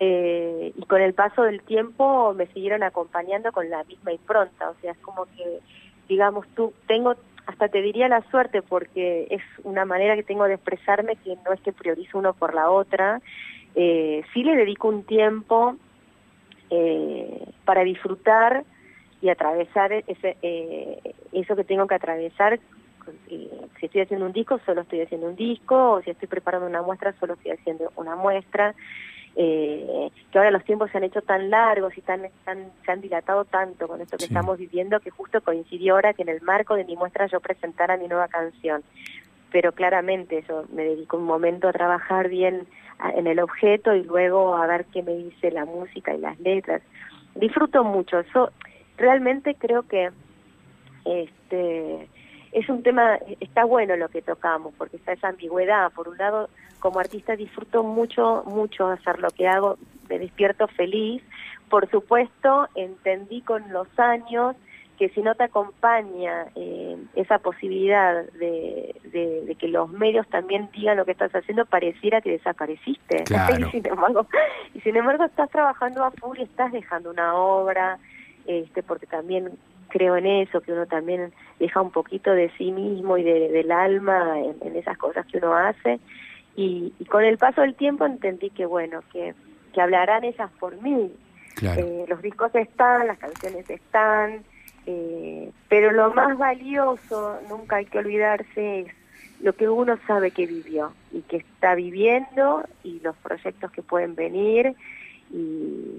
eh, 0.00 0.72
y 0.76 0.86
con 0.86 1.00
el 1.00 1.14
paso 1.14 1.44
del 1.44 1.62
tiempo 1.62 2.34
me 2.34 2.48
siguieron 2.48 2.82
acompañando 2.82 3.52
con 3.52 3.70
la 3.70 3.84
misma 3.84 4.12
impronta, 4.12 4.70
o 4.70 4.74
sea, 4.80 4.90
es 4.90 4.98
como 4.98 5.24
que, 5.26 5.60
digamos, 6.08 6.48
tú, 6.56 6.72
tengo, 6.88 7.14
hasta 7.46 7.68
te 7.68 7.82
diría 7.82 8.08
la 8.08 8.22
suerte, 8.30 8.62
porque 8.62 9.26
es 9.30 9.42
una 9.64 9.84
manera 9.84 10.16
que 10.16 10.22
tengo 10.22 10.44
de 10.44 10.54
expresarme 10.54 11.16
que 11.16 11.36
no 11.44 11.52
es 11.52 11.60
que 11.60 11.72
priorizo 11.72 12.18
uno 12.18 12.32
por 12.32 12.54
la 12.54 12.70
otra, 12.70 13.20
eh, 13.74 14.22
sí 14.32 14.44
le 14.44 14.56
dedico 14.56 14.88
un 14.88 15.04
tiempo 15.04 15.76
eh, 16.70 17.44
para 17.64 17.82
disfrutar 17.82 18.64
y 19.20 19.28
atravesar 19.28 19.92
eh, 19.92 20.98
eso 21.32 21.56
que 21.56 21.64
tengo 21.64 21.86
que 21.86 21.94
atravesar. 21.94 22.58
Si 23.26 23.86
estoy 23.86 24.00
haciendo 24.00 24.26
un 24.26 24.32
disco, 24.32 24.58
solo 24.64 24.80
estoy 24.80 25.02
haciendo 25.02 25.26
un 25.26 25.36
disco, 25.36 25.92
o 25.92 26.02
si 26.02 26.10
estoy 26.10 26.28
preparando 26.28 26.66
una 26.66 26.80
muestra, 26.80 27.12
solo 27.20 27.34
estoy 27.34 27.52
haciendo 27.52 27.92
una 27.96 28.16
muestra. 28.16 28.74
Eh, 29.36 30.10
que 30.30 30.38
ahora 30.38 30.52
los 30.52 30.64
tiempos 30.64 30.90
se 30.92 30.98
han 30.98 31.04
hecho 31.04 31.20
tan 31.22 31.50
largos 31.50 31.96
y 31.98 32.00
tan, 32.02 32.22
tan- 32.44 32.70
se 32.84 32.92
han 32.92 33.00
dilatado 33.00 33.44
tanto 33.44 33.88
con 33.88 34.00
esto 34.00 34.16
que 34.16 34.26
Sí. 34.26 34.32
estamos 34.32 34.58
viviendo 34.58 35.00
que 35.00 35.10
justo 35.10 35.40
coincidió 35.40 35.94
ahora 35.94 36.12
que 36.14 36.22
en 36.22 36.28
el 36.28 36.40
marco 36.42 36.76
de 36.76 36.84
mi 36.84 36.94
muestra 36.96 37.26
yo 37.26 37.40
presentara 37.40 37.96
mi 37.96 38.06
nueva 38.06 38.28
canción. 38.28 38.82
Pero 39.50 39.72
claramente 39.72 40.44
yo 40.48 40.64
me 40.72 40.84
dedico 40.84 41.16
un 41.16 41.24
momento 41.24 41.68
a 41.68 41.72
trabajar 41.72 42.28
bien 42.28 42.66
en 43.16 43.26
el 43.26 43.40
objeto 43.40 43.94
y 43.94 44.04
luego 44.04 44.54
a 44.56 44.66
ver 44.68 44.84
qué 44.92 45.02
me 45.02 45.14
dice 45.16 45.50
la 45.50 45.64
música 45.64 46.14
y 46.14 46.18
las 46.18 46.38
letras. 46.40 46.82
Disfruto 47.34 47.82
mucho. 47.82 48.22
Yo 48.34 48.50
realmente 48.96 49.56
creo 49.56 49.82
que 49.82 50.10
este 51.04 52.08
es 52.54 52.68
un 52.70 52.82
tema, 52.82 53.18
está 53.40 53.64
bueno 53.64 53.96
lo 53.96 54.08
que 54.08 54.22
tocamos, 54.22 54.72
porque 54.78 54.96
está 54.96 55.12
esa 55.12 55.28
ambigüedad. 55.28 55.92
Por 55.92 56.08
un 56.08 56.16
lado, 56.16 56.48
como 56.80 57.00
artista 57.00 57.36
disfruto 57.36 57.82
mucho, 57.82 58.42
mucho 58.46 58.86
hacer 58.88 59.18
lo 59.18 59.28
que 59.30 59.46
hago, 59.46 59.76
me 60.08 60.18
despierto 60.18 60.66
feliz. 60.68 61.22
Por 61.68 61.90
supuesto, 61.90 62.68
entendí 62.74 63.42
con 63.42 63.72
los 63.72 63.88
años 63.98 64.56
que 64.98 65.08
si 65.08 65.22
no 65.22 65.34
te 65.34 65.42
acompaña 65.42 66.46
eh, 66.54 66.96
esa 67.16 67.40
posibilidad 67.40 68.24
de, 68.32 68.94
de- 69.12 69.42
de 69.44 69.54
que 69.56 69.66
los 69.66 69.90
medios 69.90 70.24
también 70.28 70.68
digan 70.72 70.96
lo 70.96 71.04
que 71.04 71.10
estás 71.12 71.34
haciendo, 71.34 71.66
pareciera 71.66 72.20
que 72.20 72.30
desapareciste. 72.30 73.24
Claro. 73.26 73.66
y, 73.66 73.70
sin 73.72 73.86
embargo, 73.88 74.26
y 74.72 74.80
sin 74.82 74.94
embargo 74.96 75.24
estás 75.24 75.50
trabajando 75.50 76.04
a 76.04 76.12
full 76.12 76.38
y 76.38 76.42
estás 76.44 76.70
dejando 76.70 77.10
una 77.10 77.34
obra, 77.34 77.98
este, 78.46 78.84
porque 78.84 79.06
también 79.06 79.50
creo 79.88 80.16
en 80.16 80.26
eso, 80.26 80.60
que 80.60 80.72
uno 80.72 80.86
también 80.86 81.32
deja 81.58 81.80
un 81.80 81.90
poquito 81.90 82.32
de 82.32 82.50
sí 82.58 82.72
mismo 82.72 83.16
y 83.18 83.22
de- 83.22 83.50
del 83.50 83.70
alma 83.72 84.38
en, 84.40 84.56
en 84.62 84.76
esas 84.76 84.96
cosas 84.98 85.24
que 85.26 85.38
uno 85.38 85.54
hace. 85.54 86.00
Y, 86.56 86.92
y 86.98 87.04
con 87.06 87.24
el 87.24 87.38
paso 87.38 87.60
del 87.62 87.74
tiempo 87.74 88.06
entendí 88.06 88.50
que, 88.50 88.66
bueno, 88.66 89.02
que, 89.12 89.34
que 89.72 89.80
hablarán 89.80 90.24
ellas 90.24 90.50
por 90.60 90.80
mí. 90.82 91.12
Claro. 91.56 91.80
Eh, 91.80 92.04
los 92.08 92.20
discos 92.22 92.54
están, 92.54 93.06
las 93.06 93.18
canciones 93.18 93.68
están, 93.70 94.42
eh, 94.86 95.50
pero 95.68 95.92
lo 95.92 96.12
más 96.12 96.36
valioso, 96.36 97.38
nunca 97.48 97.76
hay 97.76 97.86
que 97.86 97.98
olvidarse, 97.98 98.80
es 98.80 98.86
lo 99.40 99.52
que 99.52 99.68
uno 99.68 99.96
sabe 100.06 100.30
que 100.30 100.46
vivió 100.46 100.92
y 101.12 101.20
que 101.22 101.38
está 101.38 101.74
viviendo 101.74 102.64
y 102.82 103.00
los 103.00 103.16
proyectos 103.16 103.70
que 103.72 103.82
pueden 103.82 104.14
venir 104.14 104.74
y, 105.32 105.96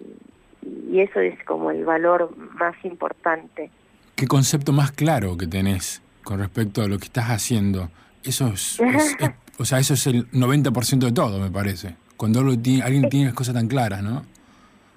y 0.91 0.99
eso 0.99 1.19
es 1.19 1.41
como 1.45 1.71
el 1.71 1.85
valor 1.85 2.35
más 2.59 2.75
importante. 2.83 3.69
¿Qué 4.15 4.27
concepto 4.27 4.71
más 4.71 4.91
claro 4.91 5.37
que 5.37 5.47
tenés 5.47 6.01
con 6.23 6.39
respecto 6.39 6.81
a 6.81 6.87
lo 6.87 6.97
que 6.97 7.05
estás 7.05 7.25
haciendo? 7.29 7.89
Eso 8.23 8.47
es, 8.47 8.79
es- 8.79 9.15
es- 9.19 9.29
o 9.59 9.65
sea, 9.65 9.79
eso 9.79 9.93
es 9.93 10.07
el 10.07 10.29
90% 10.31 10.99
de 11.05 11.11
todo, 11.11 11.39
me 11.39 11.51
parece. 11.51 11.95
Cuando 12.17 12.39
algo 12.39 12.57
ti- 12.57 12.81
alguien 12.81 13.09
tiene 13.09 13.25
las 13.27 13.35
cosas 13.35 13.53
tan 13.55 13.67
claras, 13.67 14.01
¿no? 14.01 14.23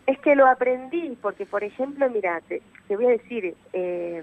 Es 0.07 0.19
que 0.21 0.35
lo 0.35 0.47
aprendí, 0.47 1.19
porque 1.21 1.45
por 1.45 1.63
ejemplo, 1.63 2.09
mira, 2.11 2.41
te, 2.49 2.63
te 2.87 2.97
voy 2.97 3.07
a 3.07 3.11
decir, 3.11 3.55
eh, 3.75 4.23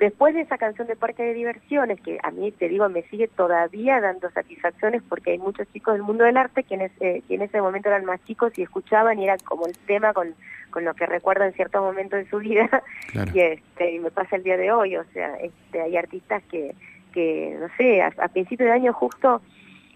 después 0.00 0.34
de 0.34 0.40
esa 0.40 0.58
canción 0.58 0.88
de 0.88 0.96
Parque 0.96 1.22
de 1.22 1.34
Diversiones, 1.34 2.00
que 2.00 2.18
a 2.22 2.30
mí 2.30 2.50
te 2.50 2.68
digo, 2.68 2.88
me 2.88 3.02
sigue 3.04 3.28
todavía 3.28 4.00
dando 4.00 4.30
satisfacciones, 4.30 5.02
porque 5.08 5.32
hay 5.32 5.38
muchos 5.38 5.70
chicos 5.72 5.94
del 5.94 6.02
mundo 6.02 6.24
del 6.24 6.38
arte 6.38 6.64
que 6.64 6.74
en 6.74 6.80
ese, 6.80 7.22
que 7.28 7.34
en 7.34 7.42
ese 7.42 7.60
momento 7.60 7.90
eran 7.90 8.06
más 8.06 8.24
chicos 8.24 8.52
y 8.58 8.62
escuchaban 8.62 9.18
y 9.18 9.24
era 9.24 9.36
como 9.44 9.66
el 9.66 9.76
tema 9.86 10.12
con, 10.12 10.34
con 10.70 10.84
lo 10.84 10.94
que 10.94 11.06
recuerdan 11.06 11.52
ciertos 11.52 11.82
momentos 11.82 12.18
de 12.18 12.30
su 12.30 12.38
vida, 12.38 12.82
Claro. 13.12 13.30
y 13.34 13.40
este 13.40 13.92
y 13.92 13.98
me 14.00 14.10
pasa 14.10 14.36
el 14.36 14.42
día 14.42 14.56
de 14.56 14.72
hoy, 14.72 14.96
o 14.96 15.04
sea, 15.12 15.36
este, 15.36 15.82
hay 15.82 15.96
artistas 15.96 16.42
que, 16.50 16.74
que 17.12 17.56
no 17.60 17.68
sé, 17.76 18.02
a, 18.02 18.10
a 18.18 18.28
principio 18.28 18.66
de 18.66 18.72
año 18.72 18.92
justo 18.94 19.42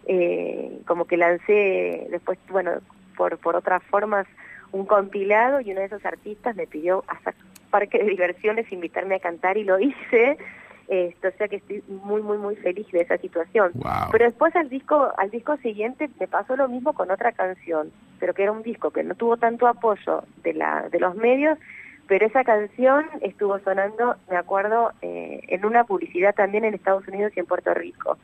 eh, 0.06 0.80
como 0.86 1.06
que 1.06 1.16
lancé 1.16 2.06
después, 2.10 2.38
bueno, 2.50 2.72
por, 3.16 3.38
por 3.38 3.56
otras 3.56 3.82
formas, 3.84 4.26
un 4.72 4.86
compilado 4.86 5.60
y 5.60 5.70
uno 5.70 5.80
de 5.80 5.86
esos 5.86 6.04
artistas 6.04 6.54
me 6.56 6.66
pidió 6.66 7.04
hasta 7.06 7.32
parque 7.74 7.98
de 7.98 8.04
diversiones 8.04 8.70
invitarme 8.70 9.16
a 9.16 9.18
cantar 9.18 9.56
y 9.56 9.64
lo 9.64 9.80
hice. 9.88 10.38
Esto, 10.86 11.28
o 11.28 11.32
sea 11.32 11.48
que 11.48 11.56
estoy 11.56 11.82
muy, 11.88 12.22
muy, 12.22 12.38
muy 12.38 12.54
feliz 12.56 12.86
de 12.92 13.00
esa 13.00 13.16
situación. 13.16 13.72
Wow. 13.74 14.10
Pero 14.12 14.26
después 14.26 14.54
al 14.54 14.68
disco, 14.68 15.10
al 15.16 15.30
disco 15.30 15.56
siguiente 15.56 16.08
me 16.20 16.28
pasó 16.28 16.56
lo 16.56 16.68
mismo 16.68 16.92
con 16.92 17.10
otra 17.10 17.32
canción, 17.32 17.90
pero 18.20 18.32
que 18.32 18.42
era 18.42 18.52
un 18.52 18.62
disco 18.62 18.90
que 18.90 19.02
no 19.02 19.14
tuvo 19.14 19.38
tanto 19.38 19.66
apoyo 19.66 20.22
de 20.44 20.52
la, 20.52 20.88
de 20.90 21.00
los 21.00 21.16
medios, 21.16 21.58
pero 22.06 22.26
esa 22.26 22.44
canción 22.44 23.06
estuvo 23.22 23.58
sonando, 23.60 24.16
me 24.30 24.36
acuerdo, 24.36 24.92
eh, 25.00 25.40
en 25.48 25.64
una 25.64 25.84
publicidad 25.84 26.34
también 26.34 26.66
en 26.66 26.74
Estados 26.74 27.08
Unidos 27.08 27.32
y 27.34 27.40
en 27.40 27.46
Puerto 27.46 27.72
Rico. 27.72 28.18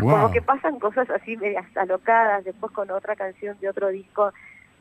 Wow. 0.00 0.10
Como 0.10 0.30
que 0.32 0.42
pasan 0.42 0.80
cosas 0.80 1.08
así 1.08 1.36
medias 1.36 1.64
alocadas, 1.76 2.44
después 2.44 2.72
con 2.72 2.90
otra 2.90 3.14
canción 3.14 3.56
de 3.60 3.68
otro 3.68 3.88
disco, 3.88 4.32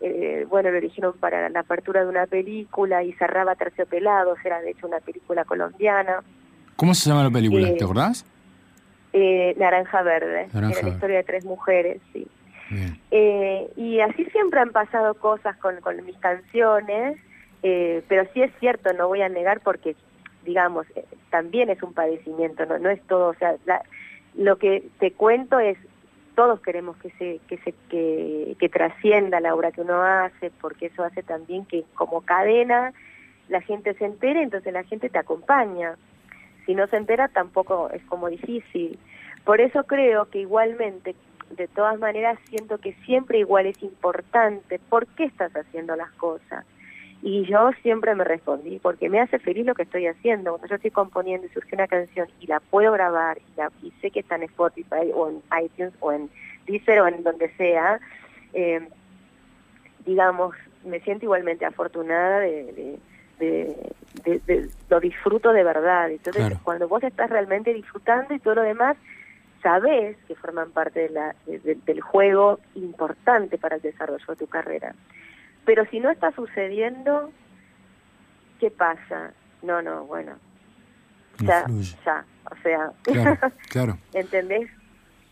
eh, 0.02 0.46
bueno, 0.50 0.72
lo 0.72 0.78
eligieron 0.78 1.14
para 1.18 1.50
la 1.50 1.60
apertura 1.62 2.04
de 2.04 2.10
una 2.10 2.26
película 2.26 3.04
y 3.04 3.14
cerraba 3.14 3.56
Terciopelados, 3.56 4.38
era 4.46 4.62
de 4.62 4.72
hecho 4.72 4.88
una 4.88 5.00
película 5.00 5.46
colombiana. 5.46 6.22
¿Cómo 6.76 6.94
se 6.94 7.10
llama 7.10 7.24
la 7.24 7.30
película? 7.32 7.68
Eh, 7.70 7.76
¿Te 7.78 7.84
acordás? 7.84 8.26
Eh, 9.14 9.56
Naranja 9.58 10.02
Verde, 10.04 10.48
Naranja 10.54 10.80
era 10.80 10.88
la 10.88 10.94
historia 10.94 11.18
de 11.18 11.24
tres 11.24 11.46
mujeres, 11.46 12.02
sí. 12.14 12.28
Eh, 13.10 13.68
y 13.76 14.00
así 14.00 14.26
siempre 14.26 14.60
han 14.60 14.72
pasado 14.72 15.16
cosas 15.16 15.58
con, 15.58 15.78
con 15.82 16.06
mis 16.06 16.16
canciones, 16.18 17.18
pero 17.62 18.24
sí 18.34 18.42
es 18.44 18.52
cierto, 18.60 18.94
no 18.94 19.08
voy 19.08 19.22
a 19.24 19.30
negar 19.30 19.60
porque, 19.62 19.96
digamos, 20.46 20.86
también 21.32 21.70
es 21.70 21.82
un 21.82 21.94
padecimiento, 21.94 22.66
no, 22.68 22.78
no 22.80 22.90
es 22.90 23.02
todo, 23.08 23.30
o 23.30 23.34
sea, 23.34 23.56
la- 23.66 23.82
lo 24.36 24.58
que 24.58 24.84
te 25.00 25.12
cuento 25.12 25.60
es, 25.60 25.78
todos 26.40 26.62
queremos 26.62 26.96
que 27.00 27.10
se, 27.18 27.42
que 27.50 27.58
se, 27.58 27.74
que, 27.90 28.70
trascienda 28.70 29.42
la 29.42 29.54
obra 29.54 29.74
que 29.74 29.82
uno 29.82 30.02
hace, 30.02 30.52
porque 30.62 30.86
eso 30.86 31.04
hace 31.04 31.22
también 31.22 31.66
que 31.66 31.84
como 31.96 32.22
cadena 32.22 32.94
la 33.50 33.60
gente 33.60 33.94
se 33.96 34.06
entere, 34.06 34.42
entonces 34.42 34.72
la 34.72 34.86
gente 34.86 35.10
te 35.10 35.20
acompaña. 35.20 35.98
Si 36.66 36.76
no 36.76 36.88
se 36.88 36.96
entera 36.96 37.28
tampoco 37.28 37.90
es 37.90 38.02
como 38.04 38.30
difícil. 38.30 38.98
Por 39.44 39.60
eso 39.60 39.84
creo 39.84 40.30
que 40.30 40.40
igualmente 40.40 41.14
de 41.58 41.68
todas 41.68 42.00
maneras 42.00 42.40
siento 42.48 42.78
que 42.78 42.94
siempre 43.04 43.40
igual 43.40 43.66
es 43.66 43.84
importante 43.84 44.80
por 44.88 45.08
qué 45.08 45.26
estás 45.26 45.54
haciendo 45.54 45.98
las 45.98 46.12
cosas. 46.12 46.66
Y 47.22 47.46
yo 47.46 47.72
siempre 47.82 48.16
me 48.16 48.24
respondí, 48.24 48.80
porque 48.80 49.10
me 49.10 49.20
hace 49.20 49.40
feliz 49.40 49.66
lo 49.66 49.76
que 49.76 49.84
estoy 49.84 50.08
haciendo. 50.08 50.52
Cuando 50.52 50.68
yo 50.68 50.76
estoy 50.76 50.92
componiendo 50.92 51.46
y 51.48 51.50
surge 51.50 51.76
una 51.76 51.88
canción 51.88 52.28
y 52.40 52.48
la 52.48 52.60
puedo 52.62 52.92
grabar 52.94 53.38
y, 53.40 53.58
la, 53.58 53.70
y 53.84 53.92
sé 54.00 54.10
que 54.10 54.22
está 54.22 54.36
en 54.38 54.44
Spotify 54.44 55.12
o 55.14 55.30
en 55.30 55.42
iTunes 55.64 55.94
o 56.00 56.14
en 56.14 56.30
Deezer 56.66 57.02
o 57.02 57.08
en 57.08 57.22
donde 57.24 57.50
sea, 57.58 58.00
eh, 58.54 58.88
digamos, 60.06 60.56
me 60.86 61.00
siento 61.02 61.26
igualmente 61.26 61.66
afortunada 61.66 62.40
de, 62.40 62.98
de, 63.40 64.00
de, 64.24 64.40
de, 64.46 64.70
lo 64.90 65.00
disfruto 65.00 65.52
de 65.52 65.64
verdad. 65.64 66.10
Entonces, 66.10 66.42
Claro. 66.46 66.60
cuando 66.64 66.88
vos 66.88 67.04
estás 67.04 67.30
realmente 67.30 67.74
disfrutando 67.74 68.34
y 68.34 68.40
todo 68.40 68.56
lo 68.56 68.62
demás, 68.62 68.96
sabés 69.62 70.16
que 70.28 70.36
forman 70.36 70.72
parte 70.72 71.02
de 71.02 71.10
la, 71.10 71.36
de- 71.46 71.60
de- 71.60 71.76
del 71.86 72.00
juego 72.02 72.60
importante 72.76 73.58
para 73.58 73.76
el 73.76 73.82
desarrollo 73.82 74.26
de 74.26 74.36
tu 74.38 74.48
carrera. 74.48 74.96
Pero 75.70 75.86
si 75.92 76.00
no 76.00 76.10
está 76.10 76.32
sucediendo, 76.32 77.32
¿qué 78.60 78.72
pasa? 78.72 79.34
No, 79.62 79.84
no, 79.84 80.04
bueno, 80.06 80.32
No 81.40 81.48
ya, 81.48 81.64
ya, 82.04 82.26
o 82.50 82.56
sea, 82.64 82.92
Claro, 83.04 83.38
claro. 83.70 83.98
¿entendés? 84.14 84.68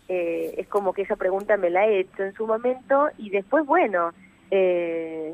Eh, 0.08 0.54
es 0.60 0.68
como 0.68 0.94
que 0.94 1.02
esa 1.02 1.16
pregunta 1.16 1.58
me 1.58 1.72
la 1.72 1.88
he 1.88 2.02
hecho 2.02 2.24
en 2.24 2.36
su 2.36 2.46
momento 2.46 3.10
y 3.18 3.32
después, 3.32 3.66
bueno, 3.66 4.12
eh, 4.52 5.34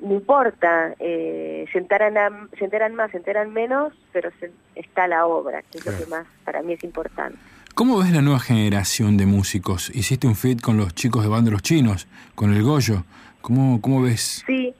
no 0.00 0.12
importa, 0.12 0.92
eh, 0.98 1.64
se, 1.72 1.78
enteran 1.78 2.18
a- 2.18 2.48
se 2.58 2.66
enteran 2.66 2.94
más, 2.94 3.10
se 3.12 3.16
enteran 3.16 3.50
menos, 3.50 3.94
pero 4.12 4.30
se- 4.40 4.52
está 4.74 5.08
la 5.08 5.24
obra, 5.24 5.62
que 5.72 5.78
es 5.78 5.86
lo 5.86 5.96
que 5.96 6.04
más 6.04 6.26
para 6.44 6.60
mí 6.62 6.74
es 6.74 6.84
importante. 6.84 7.38
¿Cómo 7.74 7.98
ves 7.98 8.10
la 8.12 8.20
nueva 8.22 8.40
generación 8.40 9.16
de 9.16 9.24
músicos? 9.24 9.90
Hiciste 9.94 10.26
un 10.26 10.34
feat 10.36 10.60
con 10.60 10.76
los 10.76 10.94
chicos 10.94 11.22
de 11.22 11.28
Banda 11.30 11.50
Los 11.50 11.62
Chinos, 11.62 12.08
con 12.34 12.52
el 12.52 12.62
Goyo. 12.62 13.04
¿Cómo, 13.46 13.80
cómo 13.80 14.02
ves? 14.02 14.42
Sí, 14.44 14.74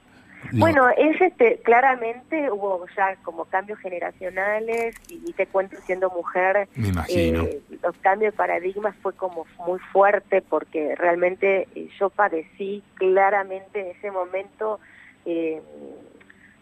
Digo, 0.50 0.58
Bueno, 0.60 0.88
es 0.96 1.20
este, 1.20 1.58
claramente 1.62 2.50
hubo 2.50 2.84
ya 2.96 3.14
como 3.22 3.44
cambios 3.46 3.78
generacionales 3.78 4.94
y, 5.08 5.20
y 5.24 5.32
te 5.34 5.46
cuento 5.46 5.76
siendo 5.86 6.10
mujer, 6.10 6.68
Me 6.74 6.88
imagino. 6.88 7.44
eh, 7.44 7.60
los 7.82 7.96
cambios 7.98 8.32
de 8.32 8.36
paradigmas 8.36 8.94
fue 9.02 9.12
como 9.14 9.46
muy 9.66 9.78
fuerte 9.92 10.42
porque 10.42 10.94
realmente 10.96 11.68
eh, 11.76 11.88
yo 11.98 12.10
padecí 12.10 12.82
claramente 12.94 13.80
en 13.80 13.96
ese 13.96 14.10
momento 14.10 14.78
eh, 15.24 15.60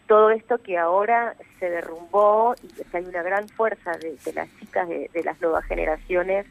todo 0.07 0.29
esto 0.29 0.59
que 0.59 0.77
ahora 0.77 1.35
se 1.59 1.69
derrumbó 1.69 2.53
y 2.63 2.67
que 2.67 2.97
hay 2.97 3.05
una 3.05 3.23
gran 3.23 3.47
fuerza 3.49 3.91
de, 3.97 4.15
de 4.23 4.33
las 4.33 4.47
chicas 4.59 4.87
de, 4.87 5.09
de 5.11 5.23
las 5.23 5.41
nuevas 5.41 5.65
generaciones 5.65 6.45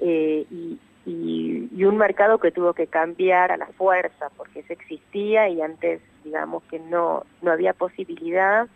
eh, 0.00 0.46
y, 0.50 0.78
y- 1.06 1.84
un 1.84 1.98
mercado 1.98 2.38
que 2.38 2.50
tuvo 2.50 2.72
que 2.72 2.86
cambiar 2.86 3.52
a 3.52 3.56
la 3.56 3.66
fuerza 3.66 4.30
porque 4.36 4.60
eso 4.60 4.72
existía 4.72 5.48
y 5.48 5.60
antes 5.60 6.00
digamos 6.24 6.62
que 6.64 6.78
no, 6.78 7.24
no 7.42 7.52
había 7.52 7.74
posibilidad. 7.74 8.66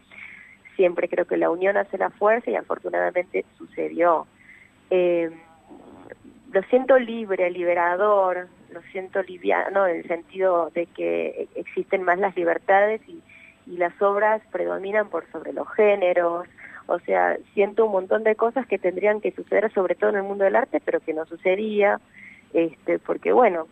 Siempre 0.77 1.09
creo 1.09 1.25
que 1.25 1.39
la 1.39 1.51
unión 1.51 1.77
hace 1.77 1.97
la 1.97 2.11
fuerza 2.11 2.51
y 2.51 2.57
afortunadamente 2.57 3.45
sucedió. 3.57 4.27
Eh, 4.91 5.31
lo 6.53 6.63
siento 6.65 6.99
libre, 6.99 7.51
liberador, 7.51 8.49
lo 8.73 8.83
siento 8.93 9.23
liviano 9.23 9.87
en 9.87 9.97
el 9.97 10.09
sentido 10.09 10.71
de 10.75 10.87
que 10.87 11.49
existen 11.55 12.03
más 12.03 12.19
las 12.19 12.37
libertades 12.37 13.01
y 13.09 13.23
las 13.77 14.01
obras 14.01 14.43
predominan 14.51 15.09
por 15.09 15.31
sobre 15.31 15.53
los 15.53 15.69
géneros. 15.73 16.47
O 16.89 16.99
sea, 17.01 17.37
siento 17.53 17.85
un 17.85 17.93
montón 17.93 18.25
de 18.25 18.35
cosas 18.35 18.67
que 18.67 18.79
tendrían 18.79 19.21
que 19.21 19.33
suceder, 19.33 19.71
sobre 19.75 19.95
todo 19.95 20.09
en 20.11 20.17
el 20.17 20.23
mundo 20.23 20.45
del 20.45 20.57
arte, 20.57 20.81
pero 20.83 21.01
que 21.01 21.13
no 21.13 21.27
sucedía, 21.27 22.01
este, 22.55 22.99
porque 22.99 23.31
bueno, 23.31 23.69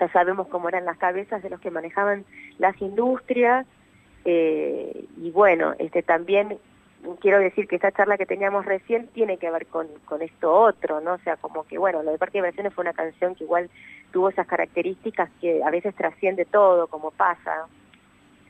ya 0.00 0.08
sabemos 0.08 0.48
cómo 0.48 0.70
eran 0.70 0.86
las 0.86 0.96
cabezas 0.96 1.42
de 1.42 1.50
los 1.50 1.60
que 1.60 1.70
manejaban 1.70 2.24
las 2.58 2.80
industrias, 2.80 3.66
eh, 4.24 5.04
y 5.18 5.30
bueno, 5.32 5.74
este 5.78 6.02
también 6.02 6.58
quiero 7.20 7.38
decir 7.38 7.68
que 7.68 7.76
esta 7.76 7.92
charla 7.92 8.16
que 8.16 8.24
teníamos 8.24 8.64
recién 8.64 9.08
tiene 9.08 9.36
que 9.36 9.50
ver 9.50 9.66
con, 9.66 9.86
con 10.06 10.22
esto 10.22 10.50
otro, 10.50 11.02
¿no? 11.02 11.12
O 11.14 11.18
sea, 11.18 11.36
como 11.36 11.64
que, 11.64 11.76
bueno, 11.76 12.02
lo 12.02 12.10
de 12.10 12.16
Parque 12.16 12.38
de 12.38 12.42
Diversiones 12.42 12.72
fue 12.72 12.82
una 12.82 12.94
canción 12.94 13.34
que 13.34 13.44
igual 13.44 13.68
tuvo 14.12 14.30
esas 14.30 14.46
características 14.46 15.28
que 15.42 15.62
a 15.62 15.70
veces 15.70 15.94
trasciende 15.94 16.46
todo, 16.46 16.86
como 16.86 17.10
pasa 17.10 17.66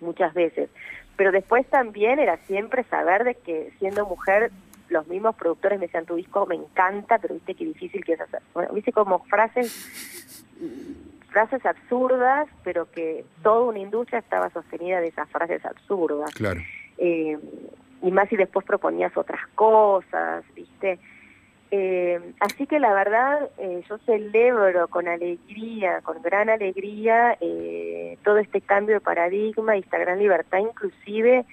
muchas 0.01 0.33
veces. 0.35 0.71
Pero 1.17 1.33
después 1.33 1.67
también 1.69 2.19
era 2.19 2.37
siempre 2.47 2.85
saber 2.85 3.25
de 3.25 3.35
que 3.35 3.73
siendo 3.79 4.07
mujer, 4.07 4.51
los 4.89 5.07
mismos 5.07 5.37
productores 5.37 5.79
me 5.79 5.87
decían, 5.87 6.07
tu 6.07 6.17
disco 6.17 6.47
me 6.47 6.57
encanta, 6.57 7.19
pero 7.19 7.35
viste 7.35 7.55
qué 7.55 7.65
difícil 7.65 8.05
que 8.05 8.15
es 8.15 8.21
hacer. 8.21 8.43
Bueno, 8.53 8.73
viste 8.73 8.93
como 8.93 9.21
frases 9.25 9.73
frases 11.35 11.67
absurdas, 11.67 12.49
pero 12.63 12.89
que 12.93 13.25
toda 13.43 13.65
una 13.65 13.81
industria 13.81 14.21
estaba 14.21 14.51
sostenida 14.51 15.01
de 15.01 15.09
esas 15.09 15.29
frases 15.31 15.65
absurdas. 15.65 16.33
Claro. 16.33 16.61
Eh, 16.97 17.37
y 18.03 18.11
más 18.13 18.29
si 18.29 18.37
después 18.37 18.65
proponías 18.65 19.17
otras 19.17 19.41
cosas, 19.57 20.45
¿viste? 20.55 21.01
Eh, 21.77 22.21
así 22.39 22.69
que 22.69 22.79
la 22.79 22.95
verdad, 22.95 23.51
eh, 23.59 23.83
yo 23.89 23.99
celebro 24.07 24.87
con 24.87 25.09
alegría, 25.09 26.03
con 26.03 26.23
gran 26.23 26.49
alegría, 26.49 27.37
eh, 27.41 28.17
todo 28.23 28.39
este 28.39 28.61
cambio 28.61 28.95
de 28.95 29.01
paradigma 29.01 29.77
y 29.77 29.81
esta 29.81 29.99
gran 29.99 30.21
libertad, 30.21 30.59
inclusive 30.59 31.45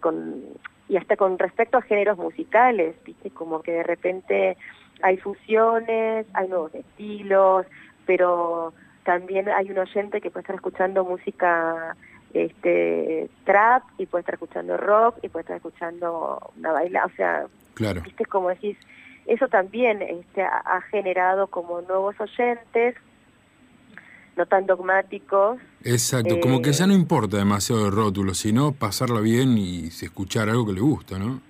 con 0.00 0.42
y 0.88 0.96
hasta 0.96 1.16
con 1.16 1.38
respecto 1.38 1.78
a 1.78 1.82
géneros 1.82 2.18
musicales, 2.18 2.96
¿viste? 3.04 3.30
Como 3.30 3.62
que 3.62 3.70
de 3.70 3.82
repente 3.84 4.56
hay 5.00 5.16
fusiones, 5.18 6.26
hay 6.34 6.48
nuevos 6.48 6.74
estilos, 6.74 7.64
pero 8.04 8.74
también 9.04 9.48
hay 9.48 9.70
un 9.70 9.78
oyente 9.78 10.20
que 10.20 10.32
puede 10.32 10.42
estar 10.42 10.56
escuchando 10.56 11.04
música 11.04 11.96
este 12.34 13.30
trap 13.44 13.84
y 13.96 14.06
puede 14.06 14.22
estar 14.22 14.34
escuchando 14.34 14.76
rock 14.76 15.18
y 15.22 15.28
puede 15.28 15.42
estar 15.42 15.56
escuchando 15.56 16.50
una 16.58 16.72
baila, 16.72 17.04
o 17.06 17.10
sea, 17.10 17.46
Claro. 17.74 18.02
viste 18.02 18.24
como 18.26 18.48
decís, 18.48 18.76
eso 19.26 19.48
también 19.48 20.02
este, 20.02 20.42
ha, 20.42 20.80
generado 20.90 21.46
como 21.46 21.80
nuevos 21.82 22.14
oyentes, 22.20 22.96
no 24.36 24.46
tan 24.46 24.66
dogmáticos. 24.66 25.58
Exacto, 25.84 26.40
como 26.40 26.62
que 26.62 26.70
Eh, 26.70 26.72
ya 26.72 26.86
no 26.86 26.94
importa 26.94 27.36
demasiado 27.36 27.86
el 27.86 27.92
rótulo, 27.92 28.34
sino 28.34 28.72
pasarla 28.72 29.20
bien 29.20 29.56
y 29.58 29.88
escuchar 29.88 30.48
algo 30.48 30.66
que 30.66 30.72
le 30.72 30.80
gusta, 30.80 31.18
¿no? 31.18 31.40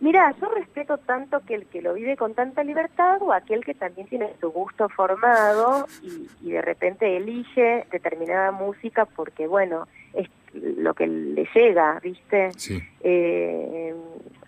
Mira, 0.00 0.34
yo 0.38 0.48
respeto 0.50 0.98
tanto 0.98 1.40
que 1.46 1.54
el 1.54 1.66
que 1.66 1.80
lo 1.80 1.94
vive 1.94 2.16
con 2.16 2.34
tanta 2.34 2.62
libertad 2.62 3.22
o 3.22 3.32
aquel 3.32 3.64
que 3.64 3.72
también 3.74 4.06
tiene 4.06 4.34
su 4.38 4.50
gusto 4.50 4.88
formado 4.90 5.86
y, 6.02 6.28
y 6.42 6.52
de 6.52 6.60
repente 6.60 7.16
elige 7.16 7.86
determinada 7.90 8.52
música 8.52 9.06
porque, 9.06 9.46
bueno, 9.46 9.88
es 10.12 10.28
lo 10.52 10.94
que 10.94 11.06
le 11.06 11.48
llega, 11.54 12.00
¿viste? 12.02 12.50
Sí. 12.56 12.82
Eh, 13.00 13.94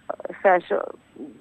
o 0.09 0.43
sea, 0.43 0.59
yo, 0.69 0.83